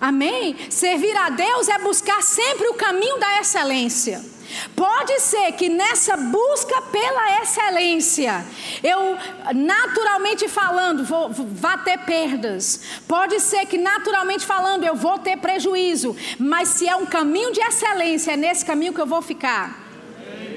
Amém? 0.03 0.57
Servir 0.69 1.15
a 1.15 1.29
Deus 1.29 1.69
é 1.69 1.79
buscar 1.79 2.21
sempre 2.21 2.67
o 2.67 2.73
caminho 2.73 3.17
da 3.19 3.39
excelência. 3.39 4.21
Pode 4.75 5.17
ser 5.21 5.53
que 5.53 5.69
nessa 5.69 6.17
busca 6.17 6.81
pela 6.81 7.41
excelência, 7.41 8.45
eu 8.83 9.17
naturalmente 9.55 10.49
falando, 10.49 11.05
vou, 11.05 11.29
vá 11.31 11.77
ter 11.77 11.99
perdas. 11.99 12.81
Pode 13.07 13.39
ser 13.39 13.65
que 13.65 13.77
naturalmente 13.77 14.45
falando, 14.45 14.83
eu 14.83 14.93
vou 14.93 15.19
ter 15.19 15.37
prejuízo. 15.37 16.13
Mas 16.37 16.67
se 16.67 16.85
é 16.85 16.97
um 16.97 17.05
caminho 17.05 17.53
de 17.53 17.61
excelência, 17.61 18.33
é 18.33 18.35
nesse 18.35 18.65
caminho 18.65 18.93
que 18.93 18.99
eu 18.99 19.07
vou 19.07 19.21
ficar. 19.21 19.82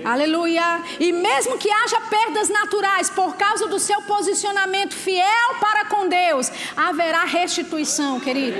Aleluia. 0.07 0.85
E 1.01 1.11
mesmo 1.11 1.59
que 1.59 1.69
haja 1.69 2.01
perdas 2.03 2.49
naturais 2.49 3.11
por 3.11 3.37
causa 3.37 3.67
do 3.67 3.81
seu 3.81 4.01
posicionamento 4.03 4.95
fiel 4.95 5.49
para 5.61 5.85
com 5.87 6.07
Deus, 6.07 6.49
haverá 6.77 7.25
restituição, 7.25 8.21
querido. 8.21 8.57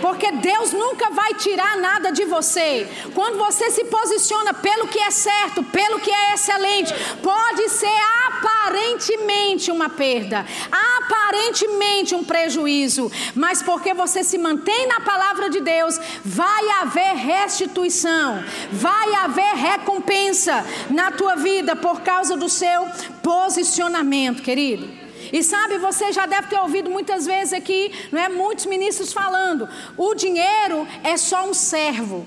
Porque 0.00 0.32
Deus 0.32 0.72
nunca 0.72 1.10
vai 1.10 1.34
tirar 1.34 1.76
nada 1.76 2.10
de 2.10 2.24
você. 2.24 2.88
Quando 3.14 3.36
você 3.36 3.70
se 3.70 3.84
posiciona 3.84 4.54
pelo 4.54 4.88
que 4.88 4.98
é 4.98 5.10
certo, 5.10 5.62
pelo 5.62 6.00
que 6.00 6.10
é 6.10 6.32
excelente, 6.32 6.94
pode 7.22 7.68
ser 7.68 7.98
aparentemente 8.28 9.70
uma 9.70 9.90
perda, 9.90 10.46
aparentemente 10.70 12.14
um 12.14 12.24
prejuízo, 12.24 13.10
mas 13.34 13.62
porque 13.62 13.92
você 13.92 14.24
se 14.24 14.38
mantém 14.38 14.86
na 14.86 15.00
palavra 15.00 15.50
de 15.50 15.60
Deus, 15.60 16.00
vai 16.24 16.68
haver 16.80 17.14
restituição, 17.14 18.42
vai 18.72 19.14
haver 19.16 19.54
recompensa 19.54 20.64
na 20.90 21.10
tua 21.10 21.36
vida 21.36 21.76
por 21.76 22.00
causa 22.00 22.36
do 22.36 22.48
seu 22.48 22.86
posicionamento, 23.22 24.42
querido. 24.42 24.88
E 25.32 25.42
sabe, 25.42 25.78
você 25.78 26.12
já 26.12 26.26
deve 26.26 26.48
ter 26.48 26.58
ouvido 26.58 26.90
muitas 26.90 27.26
vezes 27.26 27.52
aqui, 27.52 27.92
não 28.10 28.20
é? 28.20 28.28
Muitos 28.28 28.66
ministros 28.66 29.12
falando: 29.12 29.68
o 29.96 30.14
dinheiro 30.14 30.86
é 31.02 31.16
só 31.16 31.48
um 31.48 31.54
servo. 31.54 32.26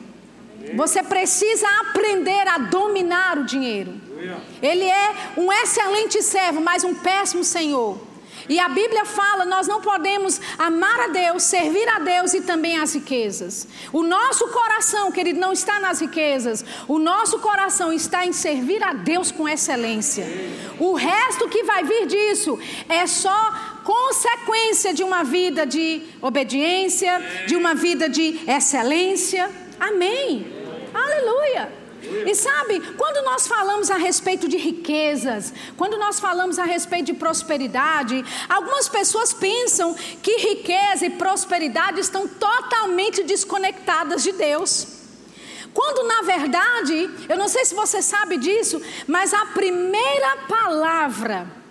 Você 0.75 1.01
precisa 1.01 1.67
aprender 1.81 2.47
a 2.47 2.57
dominar 2.59 3.39
o 3.39 3.45
dinheiro. 3.45 3.93
Ele 4.61 4.85
é 4.85 5.15
um 5.35 5.51
excelente 5.51 6.21
servo, 6.21 6.61
mas 6.61 6.83
um 6.83 6.93
péssimo 6.93 7.43
senhor. 7.43 8.10
E 8.51 8.59
a 8.59 8.67
Bíblia 8.67 9.05
fala: 9.05 9.45
nós 9.45 9.65
não 9.65 9.79
podemos 9.79 10.41
amar 10.59 10.99
a 10.99 11.07
Deus, 11.07 11.43
servir 11.43 11.87
a 11.87 11.99
Deus 11.99 12.33
e 12.33 12.41
também 12.41 12.77
as 12.77 12.93
riquezas. 12.93 13.65
O 13.93 14.03
nosso 14.03 14.45
coração, 14.49 15.09
querido, 15.09 15.39
não 15.39 15.53
está 15.53 15.79
nas 15.79 16.01
riquezas. 16.01 16.65
O 16.85 16.99
nosso 16.99 17.39
coração 17.39 17.93
está 17.93 18.25
em 18.25 18.33
servir 18.33 18.83
a 18.83 18.91
Deus 18.91 19.31
com 19.31 19.47
excelência. 19.47 20.25
O 20.77 20.95
resto 20.95 21.47
que 21.47 21.63
vai 21.63 21.85
vir 21.85 22.07
disso 22.07 22.59
é 22.89 23.07
só 23.07 23.53
consequência 23.85 24.93
de 24.93 25.01
uma 25.01 25.23
vida 25.23 25.65
de 25.65 26.01
obediência, 26.21 27.45
de 27.47 27.55
uma 27.55 27.73
vida 27.73 28.09
de 28.09 28.37
excelência. 28.45 29.49
Amém. 29.79 30.45
Aleluia. 30.93 31.80
E 32.01 32.33
sabe, 32.33 32.79
quando 32.97 33.23
nós 33.23 33.47
falamos 33.47 33.91
a 33.91 33.95
respeito 33.95 34.47
de 34.47 34.57
riquezas, 34.57 35.53
quando 35.77 35.97
nós 35.97 36.19
falamos 36.19 36.57
a 36.57 36.63
respeito 36.63 37.07
de 37.07 37.13
prosperidade, 37.13 38.25
algumas 38.49 38.89
pessoas 38.89 39.33
pensam 39.33 39.95
que 40.21 40.37
riqueza 40.37 41.05
e 41.05 41.11
prosperidade 41.11 41.99
estão 41.99 42.27
totalmente 42.27 43.23
desconectadas 43.23 44.23
de 44.23 44.31
Deus. 44.31 44.87
Quando 45.73 46.03
na 46.07 46.23
verdade, 46.23 47.09
eu 47.29 47.37
não 47.37 47.47
sei 47.47 47.65
se 47.65 47.75
você 47.75 48.01
sabe 48.01 48.37
disso, 48.37 48.81
mas 49.07 49.33
a 49.33 49.45
primeira 49.47 50.37
palavra 50.49 51.61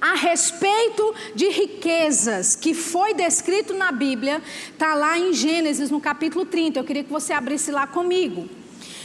a 0.00 0.14
respeito 0.14 1.14
de 1.34 1.48
riquezas 1.48 2.56
que 2.56 2.72
foi 2.72 3.12
descrito 3.12 3.74
na 3.74 3.92
Bíblia 3.92 4.40
está 4.72 4.94
lá 4.94 5.18
em 5.18 5.32
Gênesis 5.32 5.90
no 5.90 6.00
capítulo 6.00 6.46
30. 6.46 6.78
Eu 6.78 6.84
queria 6.84 7.04
que 7.04 7.12
você 7.12 7.32
abrisse 7.32 7.70
lá 7.70 7.86
comigo. 7.86 8.48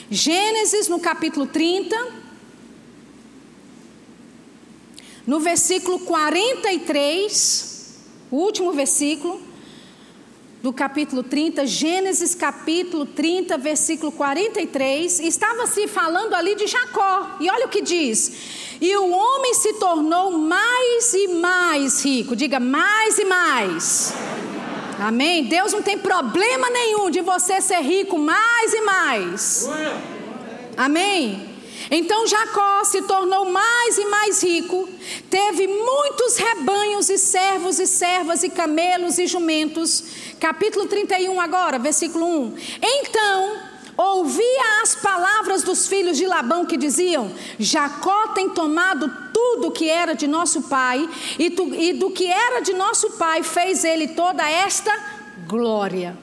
Gênesis 0.09 0.87
no 0.87 0.99
capítulo 0.99 1.47
30, 1.47 1.95
no 5.25 5.39
versículo 5.39 5.99
43, 5.99 7.95
o 8.29 8.37
último 8.37 8.71
versículo 8.71 9.41
do 10.61 10.71
capítulo 10.71 11.23
30, 11.23 11.65
Gênesis 11.65 12.35
capítulo 12.35 13.05
30, 13.05 13.57
versículo 13.57 14.11
43, 14.11 15.19
estava 15.21 15.65
se 15.65 15.87
falando 15.87 16.33
ali 16.35 16.55
de 16.55 16.67
Jacó. 16.67 17.37
E 17.39 17.49
olha 17.49 17.65
o 17.65 17.69
que 17.69 17.81
diz: 17.81 18.31
E 18.79 18.95
o 18.97 19.09
homem 19.09 19.55
se 19.55 19.73
tornou 19.73 20.31
mais 20.31 21.13
e 21.13 21.27
mais 21.29 22.05
rico. 22.05 22.35
Diga 22.35 22.59
mais 22.59 23.17
e 23.17 23.25
mais. 23.25 24.13
Amém? 24.99 25.45
Deus 25.45 25.73
não 25.73 25.81
tem 25.81 25.97
problema 25.97 26.69
nenhum 26.69 27.09
de 27.09 27.21
você 27.21 27.59
ser 27.61 27.81
rico 27.81 28.17
mais 28.17 28.73
e 28.73 28.81
mais. 28.81 29.69
Amém? 30.77 31.55
Então 31.91 32.25
Jacó 32.25 32.83
se 32.83 33.01
tornou 33.03 33.45
mais 33.45 33.97
e 33.97 34.05
mais 34.05 34.43
rico, 34.43 34.89
teve 35.29 35.67
muitos 35.67 36.37
rebanhos 36.37 37.09
e 37.09 37.17
servos 37.17 37.79
e 37.79 37.85
servas 37.85 38.43
e 38.43 38.49
camelos 38.49 39.19
e 39.19 39.27
jumentos. 39.27 40.03
Capítulo 40.39 40.87
31 40.87 41.39
agora, 41.39 41.77
versículo 41.77 42.25
1. 42.25 42.57
Então 42.81 43.57
ouvia 43.97 44.81
as 44.81 44.95
palavras 44.95 45.63
dos 45.63 45.87
filhos 45.87 46.17
de 46.17 46.25
Labão 46.25 46.65
que 46.65 46.77
diziam: 46.77 47.31
Jacó 47.59 48.29
tem 48.29 48.49
tomado 48.49 49.24
tudo 49.36 49.69
que 49.69 49.89
era 49.89 50.13
de 50.15 50.27
nosso 50.27 50.61
pai, 50.61 51.09
e, 51.38 51.49
tu, 51.49 51.75
e 51.75 51.91
do 51.91 52.09
que 52.09 52.25
era 52.25 52.61
de 52.61 52.71
nosso 52.71 53.11
pai 53.17 53.43
fez 53.43 53.83
ele 53.83 54.07
toda 54.07 54.49
esta 54.49 54.97
glória. 55.45 56.17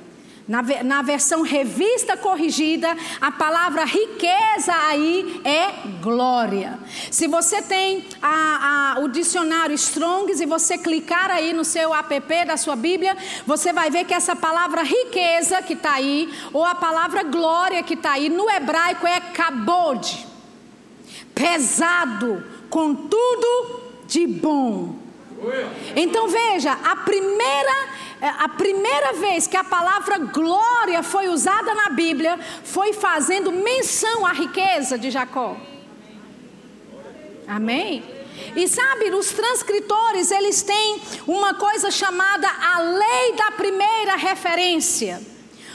Na, 0.49 0.63
na, 0.83 1.03
versão 1.03 1.43
revista 1.43 2.17
corrigida, 2.17 2.97
a 3.21 3.31
palavra 3.31 3.85
riqueza 3.85 4.75
aí 4.89 5.41
é 5.45 5.71
glória. 6.01 6.79
Se 7.11 7.29
você 7.29 7.61
tem 7.61 8.05
a, 8.21 8.95
a, 8.97 9.01
o 9.01 9.09
dicionário 9.09 9.75
Strongs 9.75 10.41
e 10.41 10.47
você 10.47 10.79
clicar 10.79 11.31
aí 11.31 11.53
no 11.53 11.65
seu 11.65 11.95
app 11.95 12.45
da 12.47 12.57
sua 12.57 12.75
Bíblia, 12.75 13.17
você 13.47 13.73
vai 13.75 13.91
ver 13.91 14.05
que 14.05 14.15
essa 14.15 14.35
palavra 14.35 14.83
riqueza 14.83 15.63
que 15.63 15.75
está 15.75 15.93
aí, 15.93 16.33
ou 16.53 16.65
a 16.65 16.75
palavra 16.75 17.23
glória 17.23 17.83
que 17.83 17.95
está 17.95 18.13
aí, 18.13 18.29
no 18.29 18.51
hebraico 18.51 19.07
é 19.07 19.21
kabod. 19.21 20.27
Pesado, 21.35 22.52
com 22.73 22.95
tudo 22.95 23.83
de 24.07 24.27
bom. 24.27 24.97
Então 25.95 26.27
veja, 26.27 26.73
a 26.73 26.97
primeira 26.97 27.73
é, 28.19 28.29
a 28.29 28.49
primeira 28.49 29.13
vez 29.15 29.47
que 29.47 29.57
a 29.57 29.65
palavra 29.65 30.17
glória 30.17 31.03
foi 31.03 31.29
usada 31.29 31.75
na 31.75 31.91
Bíblia 31.91 32.39
foi 32.65 32.95
fazendo 32.95 33.53
menção 33.53 34.25
à 34.25 34.33
riqueza 34.33 34.97
de 34.97 35.11
Jacó. 35.11 35.57
Amém? 37.47 38.03
E 38.57 38.67
sabe, 38.67 39.11
os 39.11 39.33
transcritores, 39.33 40.31
eles 40.31 40.63
têm 40.63 41.03
uma 41.27 41.53
coisa 41.55 41.91
chamada 41.91 42.49
a 42.49 42.81
lei 42.81 43.33
da 43.37 43.51
primeira 43.51 44.17
referência. 44.17 45.21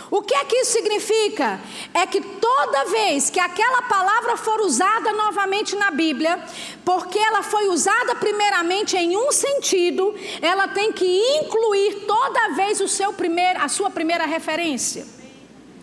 O 0.09 0.21
que 0.21 0.33
é 0.33 0.45
que 0.45 0.55
isso 0.57 0.71
significa? 0.71 1.59
É 1.93 2.05
que 2.07 2.21
toda 2.21 2.85
vez 2.85 3.29
que 3.29 3.39
aquela 3.39 3.81
palavra 3.83 4.37
for 4.37 4.61
usada 4.61 5.11
novamente 5.11 5.75
na 5.75 5.91
Bíblia, 5.91 6.41
porque 6.85 7.19
ela 7.19 7.43
foi 7.43 7.67
usada 7.67 8.15
primeiramente 8.15 8.95
em 8.95 9.17
um 9.17 9.31
sentido, 9.31 10.15
ela 10.41 10.67
tem 10.67 10.93
que 10.93 11.05
incluir 11.39 12.05
toda 12.07 12.55
vez 12.55 12.79
o 12.79 12.87
seu 12.87 13.11
primeiro, 13.11 13.61
a 13.61 13.67
sua 13.67 13.89
primeira 13.89 14.25
referência. 14.25 15.05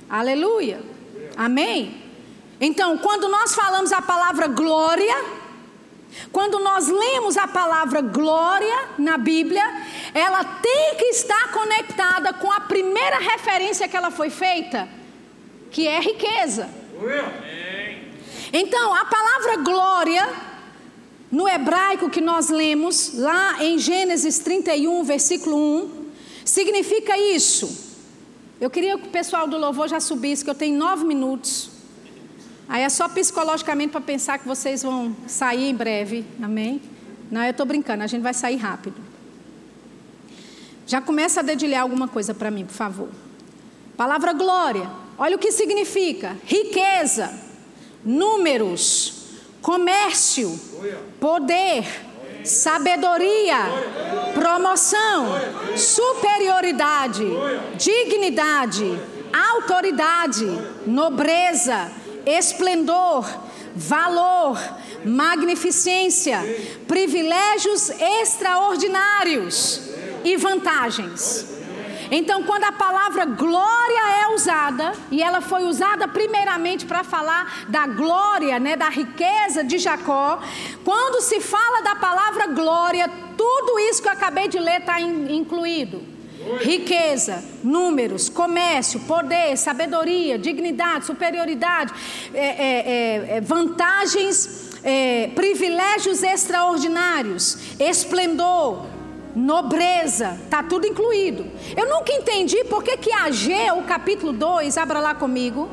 Aleluia. 0.08 0.80
Amém? 1.36 2.02
Então, 2.60 2.96
quando 2.98 3.28
nós 3.28 3.54
falamos 3.54 3.92
a 3.92 4.00
palavra 4.00 4.46
glória, 4.46 5.43
quando 6.32 6.58
nós 6.58 6.88
lemos 6.88 7.36
a 7.36 7.46
palavra 7.46 8.00
glória 8.00 8.88
na 8.98 9.16
Bíblia, 9.16 9.62
ela 10.12 10.44
tem 10.44 10.94
que 10.96 11.06
estar 11.06 11.52
conectada 11.52 12.32
com 12.32 12.50
a 12.50 12.60
primeira 12.60 13.18
referência 13.18 13.88
que 13.88 13.96
ela 13.96 14.10
foi 14.10 14.30
feita, 14.30 14.88
que 15.70 15.86
é 15.88 16.00
riqueza. 16.00 16.68
Então, 18.52 18.94
a 18.94 19.04
palavra 19.04 19.56
glória, 19.56 20.28
no 21.30 21.48
hebraico 21.48 22.08
que 22.08 22.20
nós 22.20 22.48
lemos, 22.48 23.14
lá 23.14 23.62
em 23.64 23.78
Gênesis 23.78 24.38
31, 24.38 25.02
versículo 25.02 25.56
1, 25.56 26.04
significa 26.44 27.18
isso. 27.18 27.84
Eu 28.60 28.70
queria 28.70 28.96
que 28.96 29.08
o 29.08 29.10
pessoal 29.10 29.48
do 29.48 29.58
louvor 29.58 29.88
já 29.88 29.98
subisse, 29.98 30.44
que 30.44 30.50
eu 30.50 30.54
tenho 30.54 30.78
nove 30.78 31.04
minutos. 31.04 31.73
Aí 32.68 32.82
é 32.82 32.88
só 32.88 33.08
psicologicamente 33.08 33.90
para 33.90 34.00
pensar 34.00 34.38
que 34.38 34.46
vocês 34.46 34.82
vão 34.82 35.14
sair 35.26 35.68
em 35.68 35.74
breve, 35.74 36.24
amém? 36.42 36.80
Não, 37.30 37.42
eu 37.42 37.50
estou 37.50 37.66
brincando, 37.66 38.02
a 38.02 38.06
gente 38.06 38.22
vai 38.22 38.32
sair 38.32 38.56
rápido. 38.56 38.96
Já 40.86 41.00
começa 41.00 41.40
a 41.40 41.42
dedilhar 41.42 41.82
alguma 41.82 42.08
coisa 42.08 42.34
para 42.34 42.50
mim, 42.50 42.64
por 42.64 42.74
favor. 42.74 43.08
Palavra 43.96 44.32
glória, 44.32 44.88
olha 45.18 45.36
o 45.36 45.38
que 45.38 45.52
significa: 45.52 46.36
riqueza, 46.44 47.32
números, 48.04 49.24
comércio, 49.60 50.58
poder, 51.20 51.84
sabedoria, 52.44 53.58
promoção, 54.34 55.26
superioridade, 55.76 57.24
dignidade, 57.78 58.98
autoridade, 59.32 60.46
nobreza 60.86 62.03
esplendor, 62.26 63.26
valor, 63.74 64.58
magnificência, 65.04 66.38
privilégios 66.86 67.90
extraordinários 67.90 69.80
e 70.24 70.36
vantagens. 70.36 71.52
Então, 72.10 72.42
quando 72.44 72.64
a 72.64 72.72
palavra 72.72 73.24
glória 73.24 74.22
é 74.22 74.34
usada, 74.34 74.92
e 75.10 75.22
ela 75.22 75.40
foi 75.40 75.64
usada 75.64 76.06
primeiramente 76.06 76.84
para 76.84 77.02
falar 77.02 77.64
da 77.68 77.86
glória, 77.86 78.60
né, 78.60 78.76
da 78.76 78.88
riqueza 78.88 79.64
de 79.64 79.78
Jacó, 79.78 80.40
quando 80.84 81.22
se 81.22 81.40
fala 81.40 81.82
da 81.82 81.96
palavra 81.96 82.46
glória, 82.48 83.10
tudo 83.36 83.78
isso 83.78 84.02
que 84.02 84.08
eu 84.08 84.12
acabei 84.12 84.48
de 84.48 84.58
ler 84.58 84.80
está 84.80 85.00
incluído 85.00 86.13
riqueza, 86.60 87.42
números, 87.62 88.28
comércio, 88.28 89.00
poder, 89.00 89.56
sabedoria, 89.56 90.38
dignidade, 90.38 91.06
superioridade, 91.06 91.92
é, 92.32 92.38
é, 92.38 93.26
é, 93.32 93.36
é 93.36 93.40
vantagens, 93.40 94.72
é, 94.82 95.30
privilégios 95.34 96.22
extraordinários, 96.22 97.58
esplendor, 97.78 98.86
nobreza, 99.34 100.38
está 100.44 100.62
tudo 100.62 100.86
incluído. 100.86 101.46
Eu 101.76 101.88
nunca 101.88 102.12
entendi 102.12 102.62
por 102.64 102.82
que, 102.82 102.96
que 102.96 103.12
Ageu, 103.12 103.82
capítulo 103.82 104.32
2, 104.32 104.76
abra 104.78 105.00
lá 105.00 105.14
comigo. 105.14 105.68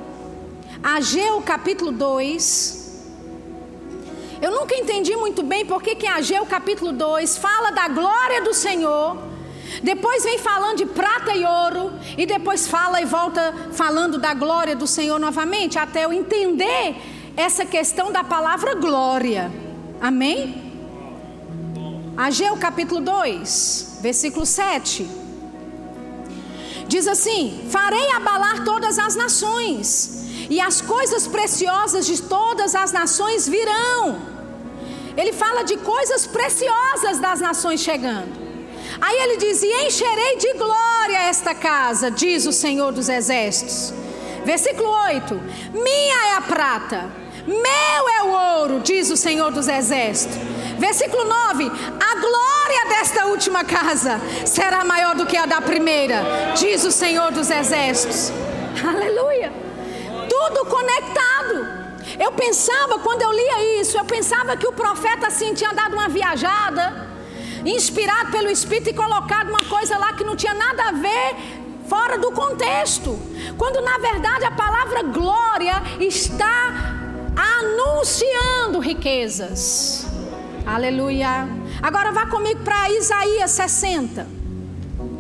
Ageu, 0.82 1.42
capítulo 1.42 1.92
2. 1.92 2.82
Eu 4.42 4.52
nunca 4.52 4.76
entendi 4.76 5.16
muito 5.16 5.44
bem 5.44 5.66
por 5.66 5.84
que, 5.84 5.94
que 5.94 6.08
Ageu, 6.08 6.44
capítulo 6.48 6.92
2, 6.92 7.38
fala 7.38 7.70
da 7.70 7.88
glória 7.88 8.42
do 8.42 8.54
Senhor 8.54 9.31
depois 9.82 10.24
vem 10.24 10.38
falando 10.38 10.78
de 10.78 10.86
prata 10.86 11.34
e 11.34 11.46
ouro, 11.46 11.94
e 12.18 12.26
depois 12.26 12.68
fala 12.68 13.02
e 13.02 13.06
volta 13.06 13.54
falando 13.72 14.18
da 14.18 14.34
glória 14.34 14.76
do 14.76 14.86
Senhor 14.86 15.20
novamente, 15.20 15.80
até 15.80 16.06
eu 16.06 16.12
entender 16.12 16.96
essa 17.38 17.66
questão 17.66 18.12
da 18.12 18.24
palavra 18.24 18.76
glória. 18.76 19.52
Amém? 20.02 20.72
Ageu 22.18 22.58
capítulo 22.58 23.00
2, 23.00 24.00
versículo 24.02 24.46
7. 24.46 25.10
Diz 26.88 27.08
assim: 27.08 27.68
Farei 27.70 28.12
abalar 28.12 28.66
todas 28.66 29.00
as 29.00 29.16
nações, 29.16 30.26
e 30.50 30.60
as 30.60 30.82
coisas 30.82 31.26
preciosas 31.28 32.06
de 32.06 32.22
todas 32.22 32.76
as 32.76 32.92
nações 32.92 33.48
virão. 33.48 34.20
Ele 35.16 35.32
fala 35.32 35.64
de 35.64 35.78
coisas 35.78 36.28
preciosas 36.28 37.20
das 37.20 37.40
nações 37.40 37.80
chegando. 37.80 38.51
Aí 39.00 39.18
ele 39.18 39.38
diz: 39.38 39.62
E 39.62 39.88
encherei 39.88 40.38
de 40.38 40.54
glória 40.54 41.30
esta 41.30 41.54
casa, 41.54 42.12
diz 42.12 42.46
o 42.46 42.52
Senhor 42.52 42.92
dos 42.92 43.08
Exércitos. 43.08 43.94
Versículo 44.44 44.90
8: 44.90 45.36
Minha 45.74 46.28
é 46.30 46.34
a 46.34 46.42
prata, 46.42 47.10
meu 47.46 48.10
é 48.10 48.24
o 48.24 48.60
ouro, 48.60 48.80
diz 48.80 49.10
o 49.10 49.18
Senhor 49.18 49.52
dos 49.52 49.68
Exércitos. 49.68 50.38
Versículo 50.78 51.24
9: 51.24 51.66
A 51.66 52.16
glória 52.16 52.86
desta 52.90 53.28
última 53.28 53.64
casa 53.64 54.20
será 54.46 54.84
maior 54.84 55.16
do 55.16 55.26
que 55.26 55.38
a 55.38 55.46
da 55.46 55.62
primeira, 55.62 56.24
diz 56.56 56.84
o 56.84 56.92
Senhor 56.92 57.32
dos 57.32 57.50
Exércitos. 57.50 58.32
Aleluia! 58.84 59.54
Tudo 60.28 60.66
conectado. 60.66 61.82
Eu 62.20 62.32
pensava, 62.34 63.00
quando 63.00 63.22
eu 63.22 63.32
lia 63.32 63.82
isso, 63.82 63.98
eu 63.98 64.06
pensava 64.06 64.58
que 64.58 64.68
o 64.68 64.74
profeta 64.74 65.28
assim 65.28 65.54
tinha 65.54 65.74
dado 65.74 65.94
uma 65.94 66.10
viajada 66.10 67.11
inspirado 67.66 68.32
pelo 68.32 68.50
Espírito 68.50 68.90
e 68.90 68.94
colocado 68.94 69.50
uma 69.50 69.64
coisa 69.66 69.98
lá 69.98 70.14
que 70.14 70.24
não 70.24 70.36
tinha 70.36 70.54
nada 70.54 70.90
a 70.90 70.92
ver, 70.92 71.36
fora 71.88 72.18
do 72.18 72.32
contexto. 72.32 73.18
Quando 73.58 73.82
na 73.82 73.98
verdade 73.98 74.46
a 74.46 74.52
palavra 74.52 75.04
glória 75.04 75.82
está 76.00 77.00
anunciando 77.36 78.80
riquezas. 78.80 80.06
Aleluia. 80.66 81.48
Agora 81.82 82.12
vá 82.12 82.28
comigo 82.28 82.64
para 82.64 82.90
Isaías 82.92 83.52
60. 83.52 84.28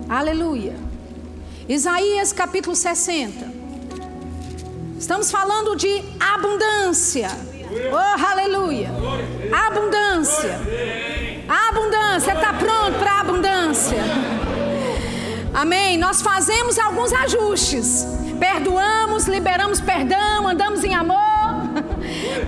Aleluia. 0.07 0.75
Isaías 1.67 2.31
capítulo 2.33 2.75
60. 2.75 3.51
Estamos 4.97 5.31
falando 5.31 5.75
de 5.75 6.03
abundância. 6.19 7.29
Oh, 7.91 8.25
aleluia. 8.25 8.89
Abundância. 9.67 10.59
Abundância. 11.69 12.33
Está 12.33 12.53
pronto 12.53 12.97
para 12.97 13.11
a 13.11 13.19
abundância? 13.19 13.97
Amém. 15.53 15.97
Nós 15.97 16.21
fazemos 16.21 16.79
alguns 16.79 17.11
ajustes. 17.11 18.05
Perdoamos, 18.39 19.27
liberamos 19.27 19.81
perdão, 19.81 20.47
andamos 20.47 20.83
em 20.83 20.93
amor. 20.95 21.19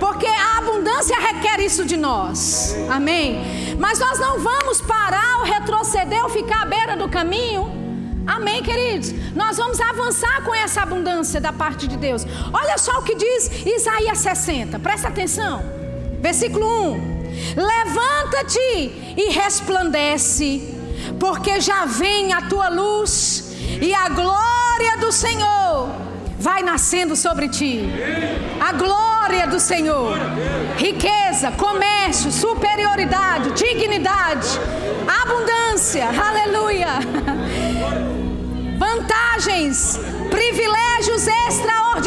Porque 0.00 0.26
a 0.26 0.58
abundância 0.58 1.16
requer 1.18 1.60
isso 1.60 1.84
de 1.84 1.96
nós. 1.96 2.74
Amém. 2.90 3.76
Mas 3.78 3.98
nós 3.98 4.18
não 4.18 4.38
vamos 4.38 4.80
parar 4.80 5.38
ou 5.40 5.44
retroceder 5.44 6.22
ou 6.24 6.30
ficar 6.30 6.62
à 6.62 6.66
beira 6.66 6.96
do 6.96 7.08
caminho. 7.08 7.70
Amém, 8.26 8.62
queridos? 8.62 9.12
Nós 9.34 9.58
vamos 9.58 9.78
avançar 9.80 10.42
com 10.44 10.54
essa 10.54 10.80
abundância 10.80 11.40
da 11.40 11.52
parte 11.52 11.86
de 11.86 11.96
Deus. 11.96 12.26
Olha 12.52 12.78
só 12.78 12.98
o 12.98 13.02
que 13.02 13.14
diz 13.14 13.66
Isaías 13.66 14.18
60, 14.18 14.78
presta 14.78 15.08
atenção. 15.08 15.62
Versículo 16.20 16.66
1: 16.94 17.23
Levanta-te 17.56 19.14
e 19.16 19.30
resplandece, 19.30 20.74
porque 21.18 21.60
já 21.60 21.84
vem 21.86 22.32
a 22.32 22.42
tua 22.42 22.68
luz 22.68 23.54
e 23.80 23.94
a 23.94 24.08
glória 24.08 24.98
do 24.98 25.12
Senhor 25.12 25.88
vai 26.38 26.62
nascendo 26.62 27.16
sobre 27.16 27.48
ti. 27.48 27.88
A 28.60 28.72
glória 28.72 29.46
do 29.46 29.58
Senhor, 29.60 30.18
riqueza, 30.76 31.52
comércio, 31.52 32.30
superioridade, 32.30 33.52
dignidade, 33.52 34.48
abundância, 35.22 36.06
aleluia 36.08 36.98
vantagens, 39.34 39.98
privilégios 40.30 41.26
extraordinários. 41.26 42.03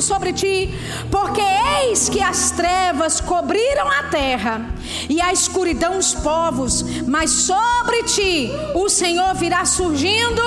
Sobre 0.00 0.32
ti, 0.32 0.72
porque 1.10 1.42
eis 1.82 2.08
que 2.08 2.22
as 2.22 2.50
trevas 2.50 3.20
cobriram 3.20 3.90
a 3.90 4.04
terra 4.04 4.70
e 5.08 5.20
a 5.20 5.32
escuridão 5.32 5.98
os 5.98 6.14
povos, 6.14 6.82
mas 7.06 7.30
sobre 7.30 8.02
ti 8.04 8.50
o 8.74 8.88
Senhor 8.88 9.34
virá 9.34 9.64
surgindo 9.64 10.42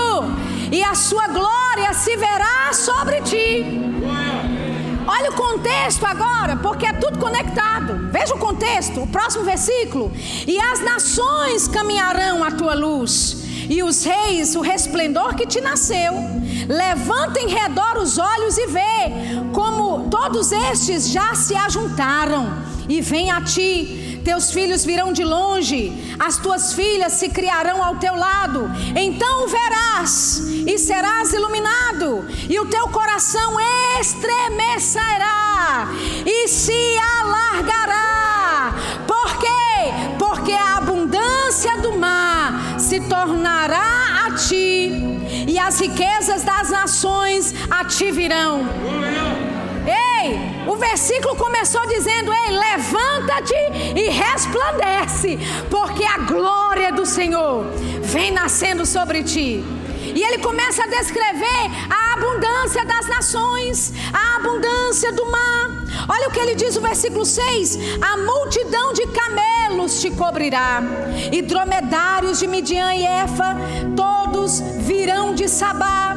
e 0.71 0.83
a 0.83 0.95
sua 0.95 1.27
glória 1.27 1.93
se 1.93 2.15
verá 2.15 2.71
sobre 2.73 3.21
ti. 3.21 3.89
Olha 5.07 5.31
o 5.31 5.33
contexto 5.33 6.05
agora, 6.05 6.55
porque 6.57 6.85
é 6.85 6.93
tudo 6.93 7.17
conectado. 7.17 8.11
Veja 8.11 8.35
o 8.35 8.37
contexto, 8.37 9.01
o 9.01 9.07
próximo 9.07 9.43
versículo. 9.43 10.11
E 10.45 10.59
as 10.59 10.81
nações 10.81 11.67
caminharão 11.67 12.43
à 12.43 12.51
tua 12.51 12.75
luz, 12.75 13.48
e 13.69 13.83
os 13.83 14.03
reis 14.03 14.55
o 14.55 14.61
resplendor 14.61 15.35
que 15.35 15.45
te 15.45 15.61
nasceu. 15.61 16.13
Levanta 16.67 17.39
em 17.39 17.47
redor 17.47 17.97
os 17.97 18.17
olhos 18.17 18.57
e 18.57 18.67
vê 18.67 19.11
como 19.53 20.09
todos 20.09 20.51
estes 20.51 21.09
já 21.09 21.35
se 21.35 21.55
ajuntaram 21.55 22.51
e 22.87 23.01
vêm 23.01 23.31
a 23.31 23.41
ti 23.41 24.09
teus 24.23 24.51
filhos 24.51 24.85
virão 24.85 25.11
de 25.11 25.23
longe, 25.23 25.91
as 26.19 26.37
tuas 26.37 26.73
filhas 26.73 27.13
se 27.13 27.29
criarão 27.29 27.83
ao 27.83 27.95
teu 27.95 28.15
lado. 28.15 28.69
Então 28.95 29.47
verás 29.47 30.37
e 30.67 30.77
serás 30.77 31.33
iluminado, 31.33 32.27
e 32.47 32.59
o 32.59 32.65
teu 32.67 32.89
coração 32.89 33.55
estremecerá 33.99 35.87
e 36.25 36.47
se 36.47 36.97
alargará. 37.21 38.75
Por 39.07 39.37
quê? 39.37 40.17
Porque 40.19 40.51
a 40.51 40.77
abundância 40.77 41.77
do 41.77 41.97
mar 41.97 42.38
se 42.89 42.99
tornará 43.01 44.25
a 44.25 44.31
ti, 44.31 44.91
e 45.47 45.59
as 45.59 45.79
riquezas 45.79 46.41
das 46.41 46.71
nações 46.71 47.53
a 47.69 47.85
ti 47.85 48.11
virão. 48.11 48.61
Ei, 49.85 50.65
o 50.67 50.75
versículo 50.75 51.35
começou 51.35 51.85
dizendo: 51.85 52.33
Ei, 52.33 52.51
levanta-te 52.51 53.53
e 53.95 54.09
resplandece, 54.09 55.37
porque 55.69 56.03
a 56.03 56.17
glória 56.17 56.91
do 56.91 57.05
Senhor 57.05 57.63
vem 58.01 58.31
nascendo 58.31 58.83
sobre 58.87 59.21
ti. 59.21 59.63
E 60.15 60.23
ele 60.23 60.39
começa 60.39 60.83
a 60.83 60.87
descrever 60.87 61.65
a 61.91 62.13
abundância 62.13 62.83
das 62.85 63.07
nações, 63.07 63.93
a 64.11 64.37
abundância 64.37 65.11
do 65.11 65.27
mar. 65.27 65.78
Olha 66.07 66.27
o 66.27 66.31
que 66.31 66.39
ele 66.39 66.55
diz 66.55 66.75
no 66.75 66.81
versículo 66.81 67.25
6: 67.25 67.79
A 68.01 68.17
multidão 68.17 68.93
de 68.93 69.05
camelos 69.07 70.01
te 70.01 70.11
cobrirá, 70.11 70.81
e 71.31 71.41
dromedários 71.41 72.39
de 72.39 72.47
Midian 72.47 72.93
e 72.93 73.05
Efa, 73.05 73.55
todos 73.95 74.59
virão 74.59 75.33
de 75.33 75.47
Sabá 75.47 76.15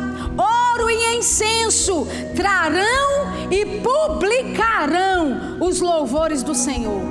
ouro 0.73 0.91
e 0.91 1.19
incenso 1.19 2.07
trarão 2.35 3.51
e 3.51 3.81
publicarão 3.81 5.59
os 5.61 5.81
louvores 5.81 6.43
do 6.43 6.55
Senhor. 6.55 7.03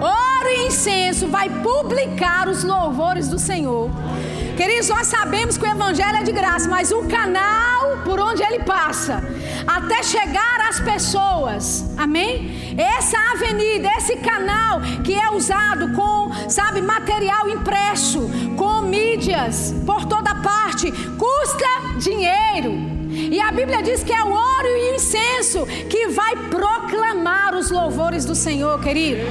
Ouro 0.00 0.48
e 0.48 0.66
incenso 0.66 1.28
vai 1.28 1.48
publicar 1.48 2.48
os 2.48 2.64
louvores 2.64 3.28
do 3.28 3.38
Senhor. 3.38 3.90
Queridos, 4.56 4.88
nós 4.88 5.06
sabemos 5.06 5.56
que 5.56 5.64
o 5.64 5.70
Evangelho 5.70 6.16
é 6.16 6.22
de 6.22 6.32
graça, 6.32 6.68
mas 6.68 6.90
o 6.90 7.04
canal 7.04 7.98
por 8.04 8.20
onde 8.20 8.42
ele 8.42 8.60
passa, 8.60 9.22
até 9.66 10.02
chegar 10.02 10.60
às 10.68 10.80
pessoas, 10.80 11.84
amém? 11.96 12.74
Essa 12.78 13.18
avenida, 13.32 13.88
esse 13.96 14.16
canal 14.16 14.80
que 15.04 15.14
é 15.14 15.30
usado 15.30 15.92
com, 15.92 16.30
sabe, 16.48 16.80
material 16.80 17.48
impresso, 17.48 18.30
com 18.56 18.82
mídias 18.82 19.74
por 19.84 20.04
toda 20.04 20.34
parte, 20.36 20.90
custa 20.92 21.98
dinheiro. 21.98 22.96
E 23.10 23.40
a 23.40 23.50
Bíblia 23.50 23.82
diz 23.82 24.02
que 24.02 24.12
é 24.12 24.22
o 24.22 24.30
ouro 24.30 24.66
e 24.66 24.92
o 24.92 24.94
incenso 24.94 25.66
que 25.88 26.08
vai 26.08 26.36
proclamar 26.48 27.54
os 27.54 27.70
louvores 27.70 28.24
do 28.24 28.34
Senhor, 28.34 28.78
querido. 28.80 29.22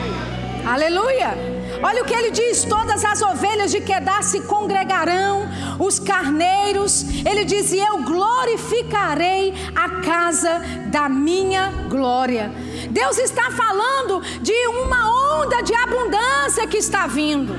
Aleluia. 0.65 1.54
Olha 1.81 2.03
o 2.03 2.05
que 2.05 2.13
ele 2.13 2.31
diz: 2.31 2.63
todas 2.63 3.03
as 3.03 3.21
ovelhas 3.21 3.71
de 3.71 3.81
Quedar 3.81 4.23
se 4.23 4.41
congregarão, 4.41 5.47
os 5.79 5.99
carneiros. 5.99 7.03
Ele 7.25 7.45
diz: 7.45 7.71
e 7.71 7.79
eu 7.79 8.03
glorificarei 8.03 9.53
a 9.75 10.01
casa 10.01 10.61
da 10.87 11.09
minha 11.09 11.71
glória. 11.89 12.51
Deus 12.89 13.17
está 13.17 13.51
falando 13.51 14.21
de 14.41 14.67
uma 14.67 15.41
onda 15.41 15.61
de 15.61 15.73
abundância 15.75 16.67
que 16.67 16.77
está 16.77 17.07
vindo. 17.07 17.53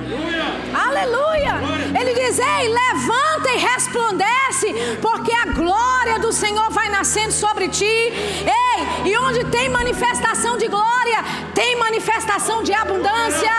Aleluia. 0.75 1.53
Aleluia. 1.55 2.01
Ele 2.01 2.15
diz: 2.15 2.39
Ei, 2.39 2.69
levanta 2.69 3.53
e 3.53 3.59
resplandece, 3.59 4.99
porque 5.01 5.33
a 5.33 5.47
glória 5.47 6.19
do 6.19 6.33
Senhor 6.33 6.71
vai 6.71 6.89
nascendo 6.89 7.33
sobre 7.33 7.69
ti. 7.69 7.85
Ei, 7.85 9.11
e 9.11 9.19
onde 9.19 9.45
tem 9.45 9.69
manifestação 9.69 10.57
de 10.57 10.69
glória, 10.69 11.19
tem 11.55 11.77
manifestação 11.77 12.63
de 12.63 12.73
abundância. 12.73 13.53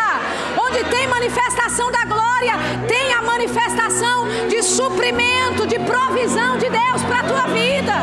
Onde 0.60 0.84
tem 0.86 1.08
manifestação 1.08 1.92
da 1.92 2.04
glória, 2.06 2.54
tem 2.88 3.14
a 3.14 3.22
manifestação 3.22 4.28
de 4.48 4.62
suprimento, 4.64 5.66
de 5.66 5.80
provisão 5.80 6.58
de 6.58 6.70
Deus 6.70 7.04
para 7.04 7.20
a 7.20 7.24
tua 7.24 7.48
vida. 7.48 7.94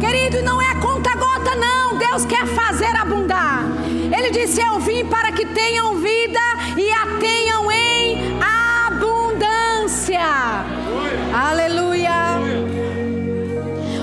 Querido, 0.00 0.42
não 0.42 0.60
é 0.60 0.74
conta 0.76 1.14
não. 1.16 1.29
Deus 2.10 2.24
quer 2.26 2.44
fazer 2.44 2.92
abundar. 2.96 3.62
Ele 3.86 4.30
disse: 4.32 4.60
Eu 4.60 4.80
vim 4.80 5.04
para 5.04 5.30
que 5.30 5.46
tenham 5.46 5.94
vida 5.94 6.40
e 6.76 6.90
a 6.90 7.06
tenham 7.20 7.70
em 7.70 8.36
abundância. 8.88 10.18
Aleluia. 11.32 12.40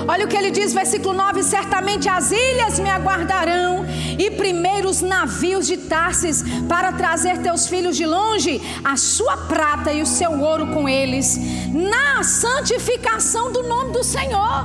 Olha 0.08 0.24
o 0.24 0.28
que 0.28 0.38
ele 0.38 0.50
diz, 0.50 0.72
versículo 0.72 1.12
9: 1.12 1.42
Certamente 1.42 2.08
as 2.08 2.30
ilhas 2.30 2.78
me 2.78 2.88
aguardarão, 2.88 3.84
e 4.18 4.30
primeiro 4.30 4.88
os 4.88 5.02
navios 5.02 5.66
de 5.66 5.76
Tarsis, 5.76 6.42
para 6.66 6.92
trazer 6.92 7.36
teus 7.42 7.66
filhos 7.66 7.94
de 7.94 8.06
longe, 8.06 8.58
a 8.82 8.96
sua 8.96 9.36
prata 9.36 9.92
e 9.92 10.00
o 10.00 10.06
seu 10.06 10.40
ouro 10.40 10.68
com 10.68 10.88
eles, 10.88 11.38
na 11.74 12.22
santificação 12.22 13.52
do 13.52 13.64
nome 13.64 13.92
do 13.92 14.02
Senhor. 14.02 14.64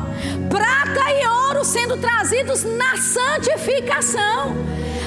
Prata 0.50 1.03
sendo 1.74 1.98
trazidos 1.98 2.64
na 2.64 2.96
santificação. 2.98 4.56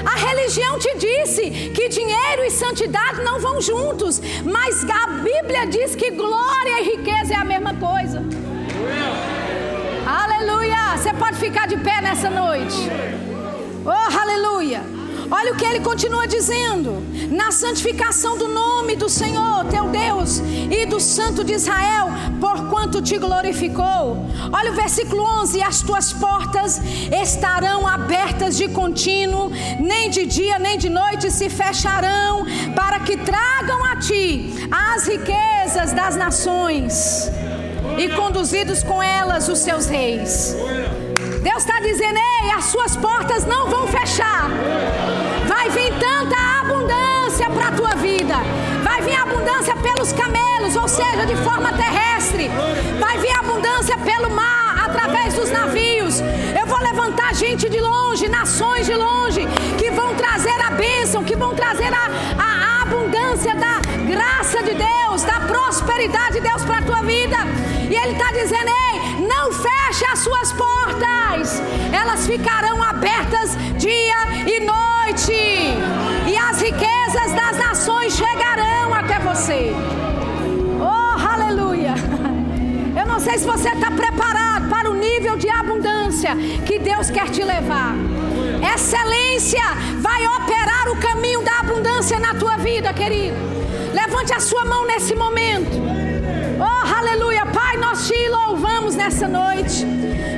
A 0.04 0.18
religião 0.18 0.76
te 0.80 0.98
disse 0.98 1.70
que 1.70 1.88
dinheiro 1.88 2.44
e 2.44 2.50
santidade 2.50 3.22
não 3.22 3.38
vão 3.38 3.60
juntos, 3.60 4.20
mas 4.44 4.84
a 4.90 5.06
Bíblia 5.22 5.64
diz 5.66 5.94
que 5.94 6.10
glória 6.10 6.80
e 6.80 6.96
riqueza 6.96 7.34
é 7.34 7.36
a 7.36 7.44
mesma 7.44 7.72
coisa. 7.74 8.20
Aleluia! 10.04 10.96
Você 10.96 11.14
pode 11.14 11.36
ficar 11.36 11.68
de 11.68 11.76
pé 11.76 12.00
nessa 12.00 12.28
noite. 12.28 12.76
Oh, 13.84 14.18
aleluia! 14.18 14.95
Olha 15.30 15.52
o 15.52 15.56
que 15.56 15.64
ele 15.64 15.80
continua 15.80 16.26
dizendo: 16.26 17.02
na 17.30 17.50
santificação 17.50 18.36
do 18.38 18.48
nome 18.48 18.96
do 18.96 19.08
Senhor, 19.08 19.64
teu 19.66 19.88
Deus, 19.88 20.38
e 20.70 20.86
do 20.86 21.00
Santo 21.00 21.42
de 21.42 21.54
Israel, 21.54 22.08
porquanto 22.40 23.02
te 23.02 23.18
glorificou. 23.18 24.26
Olha 24.52 24.70
o 24.70 24.74
versículo 24.74 25.22
11: 25.42 25.62
as 25.62 25.82
tuas 25.82 26.12
portas 26.12 26.80
estarão 27.22 27.86
abertas 27.86 28.56
de 28.56 28.68
contínuo, 28.68 29.50
nem 29.80 30.10
de 30.10 30.26
dia 30.26 30.58
nem 30.58 30.78
de 30.78 30.88
noite 30.88 31.30
se 31.30 31.48
fecharão, 31.48 32.44
para 32.74 33.00
que 33.00 33.16
tragam 33.16 33.84
a 33.84 33.96
ti 33.96 34.68
as 34.70 35.06
riquezas 35.06 35.92
das 35.92 36.16
nações 36.16 37.30
e 37.98 38.08
conduzidos 38.10 38.82
com 38.82 39.02
elas 39.02 39.48
os 39.48 39.58
seus 39.58 39.86
reis. 39.86 40.54
Deus 41.46 41.58
está 41.58 41.78
dizendo: 41.78 42.18
ei, 42.18 42.50
as 42.50 42.64
suas 42.64 42.96
portas 42.96 43.46
não 43.46 43.68
vão 43.68 43.86
fechar. 43.86 44.50
Vai 45.46 45.70
vir 45.70 45.92
tanta 45.96 46.36
abundância 46.60 47.48
para 47.48 47.68
a 47.68 47.70
tua 47.70 47.94
vida. 47.94 48.34
Vai 48.82 49.00
vir 49.02 49.14
abundância 49.14 49.76
pelos 49.76 50.12
camelos, 50.12 50.74
ou 50.74 50.88
seja, 50.88 51.24
de 51.24 51.36
forma 51.36 51.72
terrestre. 51.72 52.50
Vai 52.98 53.18
vir 53.18 53.30
abundância 53.38 53.96
pelo 53.96 54.28
mar, 54.30 54.86
através 54.86 55.34
dos 55.34 55.48
navios. 55.52 56.20
Eu 56.58 56.66
vou 56.66 56.80
levantar 56.80 57.32
gente 57.32 57.68
de 57.68 57.80
longe, 57.80 58.26
nações 58.28 58.84
de 58.84 58.96
longe, 58.96 59.46
que 59.78 59.88
vão 59.92 60.16
trazer 60.16 60.60
a 60.60 60.70
bênção, 60.70 61.22
que 61.22 61.36
vão 61.36 61.54
trazer 61.54 61.92
a, 61.94 62.08
a, 62.42 62.82
abundância 62.82 63.54
da 63.54 63.78
graça 64.04 64.64
de 64.64 64.74
Deus, 64.74 65.22
da 65.22 65.38
prosperidade 65.40 66.34
de 66.34 66.40
Deus 66.40 66.64
para 66.64 66.78
a 66.78 66.82
tua 66.82 67.02
vida. 67.02 67.38
E 67.88 67.94
Ele 67.94 68.14
está 68.14 68.32
dizendo: 68.32 68.68
ei, 68.68 68.95
não 69.26 69.52
feche 69.52 70.04
as 70.12 70.20
suas 70.20 70.52
portas, 70.52 71.60
elas 71.92 72.26
ficarão 72.26 72.82
abertas 72.82 73.56
dia 73.76 74.16
e 74.46 74.60
noite, 74.60 75.32
e 76.26 76.36
as 76.36 76.60
riquezas 76.60 77.32
das 77.32 77.58
nações 77.58 78.14
chegarão 78.14 78.94
até 78.94 79.18
você. 79.18 79.72
Oh, 80.80 81.28
aleluia! 81.28 81.94
Eu 82.98 83.06
não 83.06 83.20
sei 83.20 83.38
se 83.38 83.46
você 83.46 83.68
está 83.68 83.90
preparado 83.90 84.68
para 84.68 84.90
o 84.90 84.94
nível 84.94 85.36
de 85.36 85.48
abundância 85.48 86.34
que 86.64 86.78
Deus 86.78 87.10
quer 87.10 87.28
te 87.28 87.42
levar. 87.42 87.94
Excelência 88.74 89.62
vai 90.00 90.26
operar 90.26 90.88
o 90.88 90.96
caminho 90.96 91.42
da 91.42 91.60
abundância 91.60 92.18
na 92.18 92.34
tua 92.34 92.56
vida, 92.56 92.92
querido. 92.92 93.36
Levante 93.92 94.32
a 94.32 94.40
sua 94.40 94.64
mão 94.64 94.86
nesse 94.86 95.14
momento. 95.14 95.95
Louvamos 98.36 98.94
nessa 98.94 99.26
noite. 99.26 99.84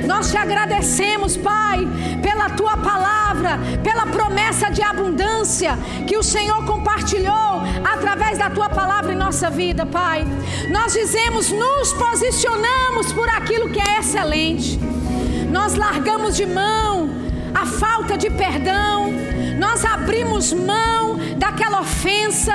Nós 0.07 0.31
te 0.31 0.37
agradecemos, 0.37 1.37
Pai, 1.37 1.87
pela 2.21 2.49
tua 2.49 2.75
palavra, 2.77 3.59
pela 3.83 4.05
promessa 4.05 4.69
de 4.69 4.81
abundância 4.81 5.77
que 6.07 6.17
o 6.17 6.23
Senhor 6.23 6.65
compartilhou 6.65 7.61
através 7.83 8.37
da 8.37 8.49
tua 8.49 8.69
palavra 8.69 9.13
em 9.13 9.15
nossa 9.15 9.49
vida, 9.49 9.85
Pai. 9.85 10.25
Nós 10.69 10.93
dizemos, 10.93 11.51
nos 11.51 11.93
posicionamos 11.93 13.11
por 13.13 13.29
aquilo 13.29 13.69
que 13.69 13.79
é 13.79 13.99
excelente. 13.99 14.79
Nós 15.51 15.75
largamos 15.75 16.35
de 16.35 16.45
mão 16.45 17.09
a 17.53 17.65
falta 17.65 18.17
de 18.17 18.29
perdão, 18.29 19.11
nós 19.57 19.83
abrimos 19.83 20.53
mão 20.53 21.17
daquela 21.37 21.81
ofensa, 21.81 22.53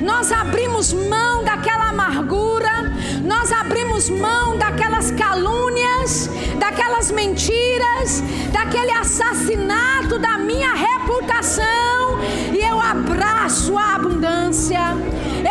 nós 0.00 0.30
abrimos 0.30 0.92
mão 0.92 1.44
daquela 1.44 1.88
amargura, 1.88 2.92
nós 3.28 3.52
abrimos 3.52 4.08
mão 4.08 4.56
daquelas 4.56 5.10
calúnias, 5.10 6.30
daquelas 6.58 7.10
mentiras, 7.10 8.22
daquele 8.50 8.90
assassinato 8.90 10.18
da 10.18 10.38
minha 10.38 10.72
reputação 10.72 12.18
e 12.54 12.58
eu 12.58 12.80
abraço 12.80 13.76
a 13.76 13.96
abundância, 13.96 14.80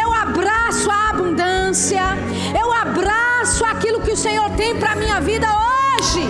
eu 0.01 0.11
abraço 0.11 0.89
a 0.89 1.09
abundância, 1.11 2.01
eu 2.59 2.73
abraço 2.73 3.63
aquilo 3.63 4.01
que 4.01 4.11
o 4.11 4.17
Senhor 4.17 4.49
tem 4.51 4.75
para 4.75 4.95
minha 4.95 5.21
vida 5.21 5.47
hoje. 5.47 6.27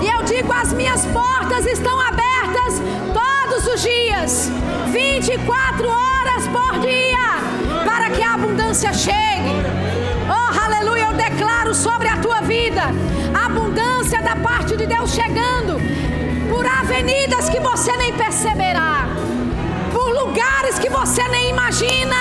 E 0.00 0.08
eu 0.08 0.22
digo: 0.22 0.50
as 0.54 0.72
minhas 0.72 1.04
portas 1.06 1.66
estão 1.66 2.00
abertas 2.00 2.80
todos 3.12 3.74
os 3.74 3.82
dias, 3.82 4.50
24 4.90 5.86
horas 5.86 6.48
por 6.48 6.80
dia, 6.80 7.41
abundância 8.42 8.92
chegue. 8.92 9.54
Oh, 10.28 10.64
aleluia, 10.64 11.04
eu 11.04 11.12
declaro 11.12 11.72
sobre 11.72 12.08
a 12.08 12.16
tua 12.16 12.40
vida 12.40 12.82
a 13.32 13.46
abundância 13.46 14.20
da 14.20 14.34
parte 14.34 14.76
de 14.76 14.84
Deus 14.84 15.14
chegando 15.14 15.80
por 16.50 16.66
avenidas 16.66 17.48
que 17.48 17.60
você 17.60 17.96
nem 17.96 18.12
perceberá, 18.12 19.06
por 19.92 20.12
lugares 20.12 20.78
que 20.78 20.90
você 20.90 21.22
nem 21.28 21.50
imagina. 21.50 22.16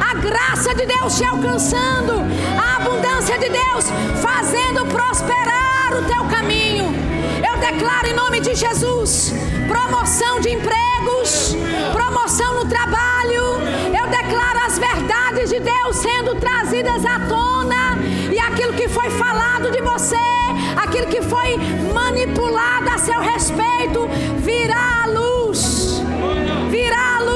A 0.00 0.14
graça 0.14 0.72
de 0.72 0.86
Deus 0.86 1.16
te 1.16 1.24
alcançando, 1.24 2.22
a 2.56 2.76
abundância 2.76 3.36
de 3.36 3.48
Deus 3.48 3.86
fazendo 4.22 4.86
prosperar 4.86 5.94
o 5.98 6.02
teu 6.04 6.24
caminho. 6.26 6.94
Eu 7.44 7.58
declaro 7.58 8.06
em 8.06 8.14
nome 8.14 8.40
de 8.40 8.54
Jesus 8.54 9.34
promoção 9.66 10.40
de 10.40 10.50
empregos, 10.50 11.56
promoção 11.92 12.54
no 12.54 12.66
trabalho. 12.66 13.16
Eu 14.06 14.10
declaro 14.10 14.60
as 14.64 14.78
verdades 14.78 15.50
de 15.50 15.58
Deus 15.58 15.96
sendo 15.96 16.36
trazidas 16.36 17.04
à 17.04 17.18
tona 17.26 17.98
e 18.32 18.38
aquilo 18.38 18.72
que 18.74 18.88
foi 18.88 19.10
falado 19.10 19.68
de 19.72 19.80
você, 19.82 20.14
aquilo 20.76 21.08
que 21.08 21.20
foi 21.22 21.56
manipulado 21.92 22.88
a 22.88 22.98
seu 22.98 23.18
respeito, 23.20 24.08
virá 24.36 25.02
à 25.02 25.06
luz. 25.08 26.00
Virá 26.70 27.16
à 27.16 27.20
luz. 27.20 27.35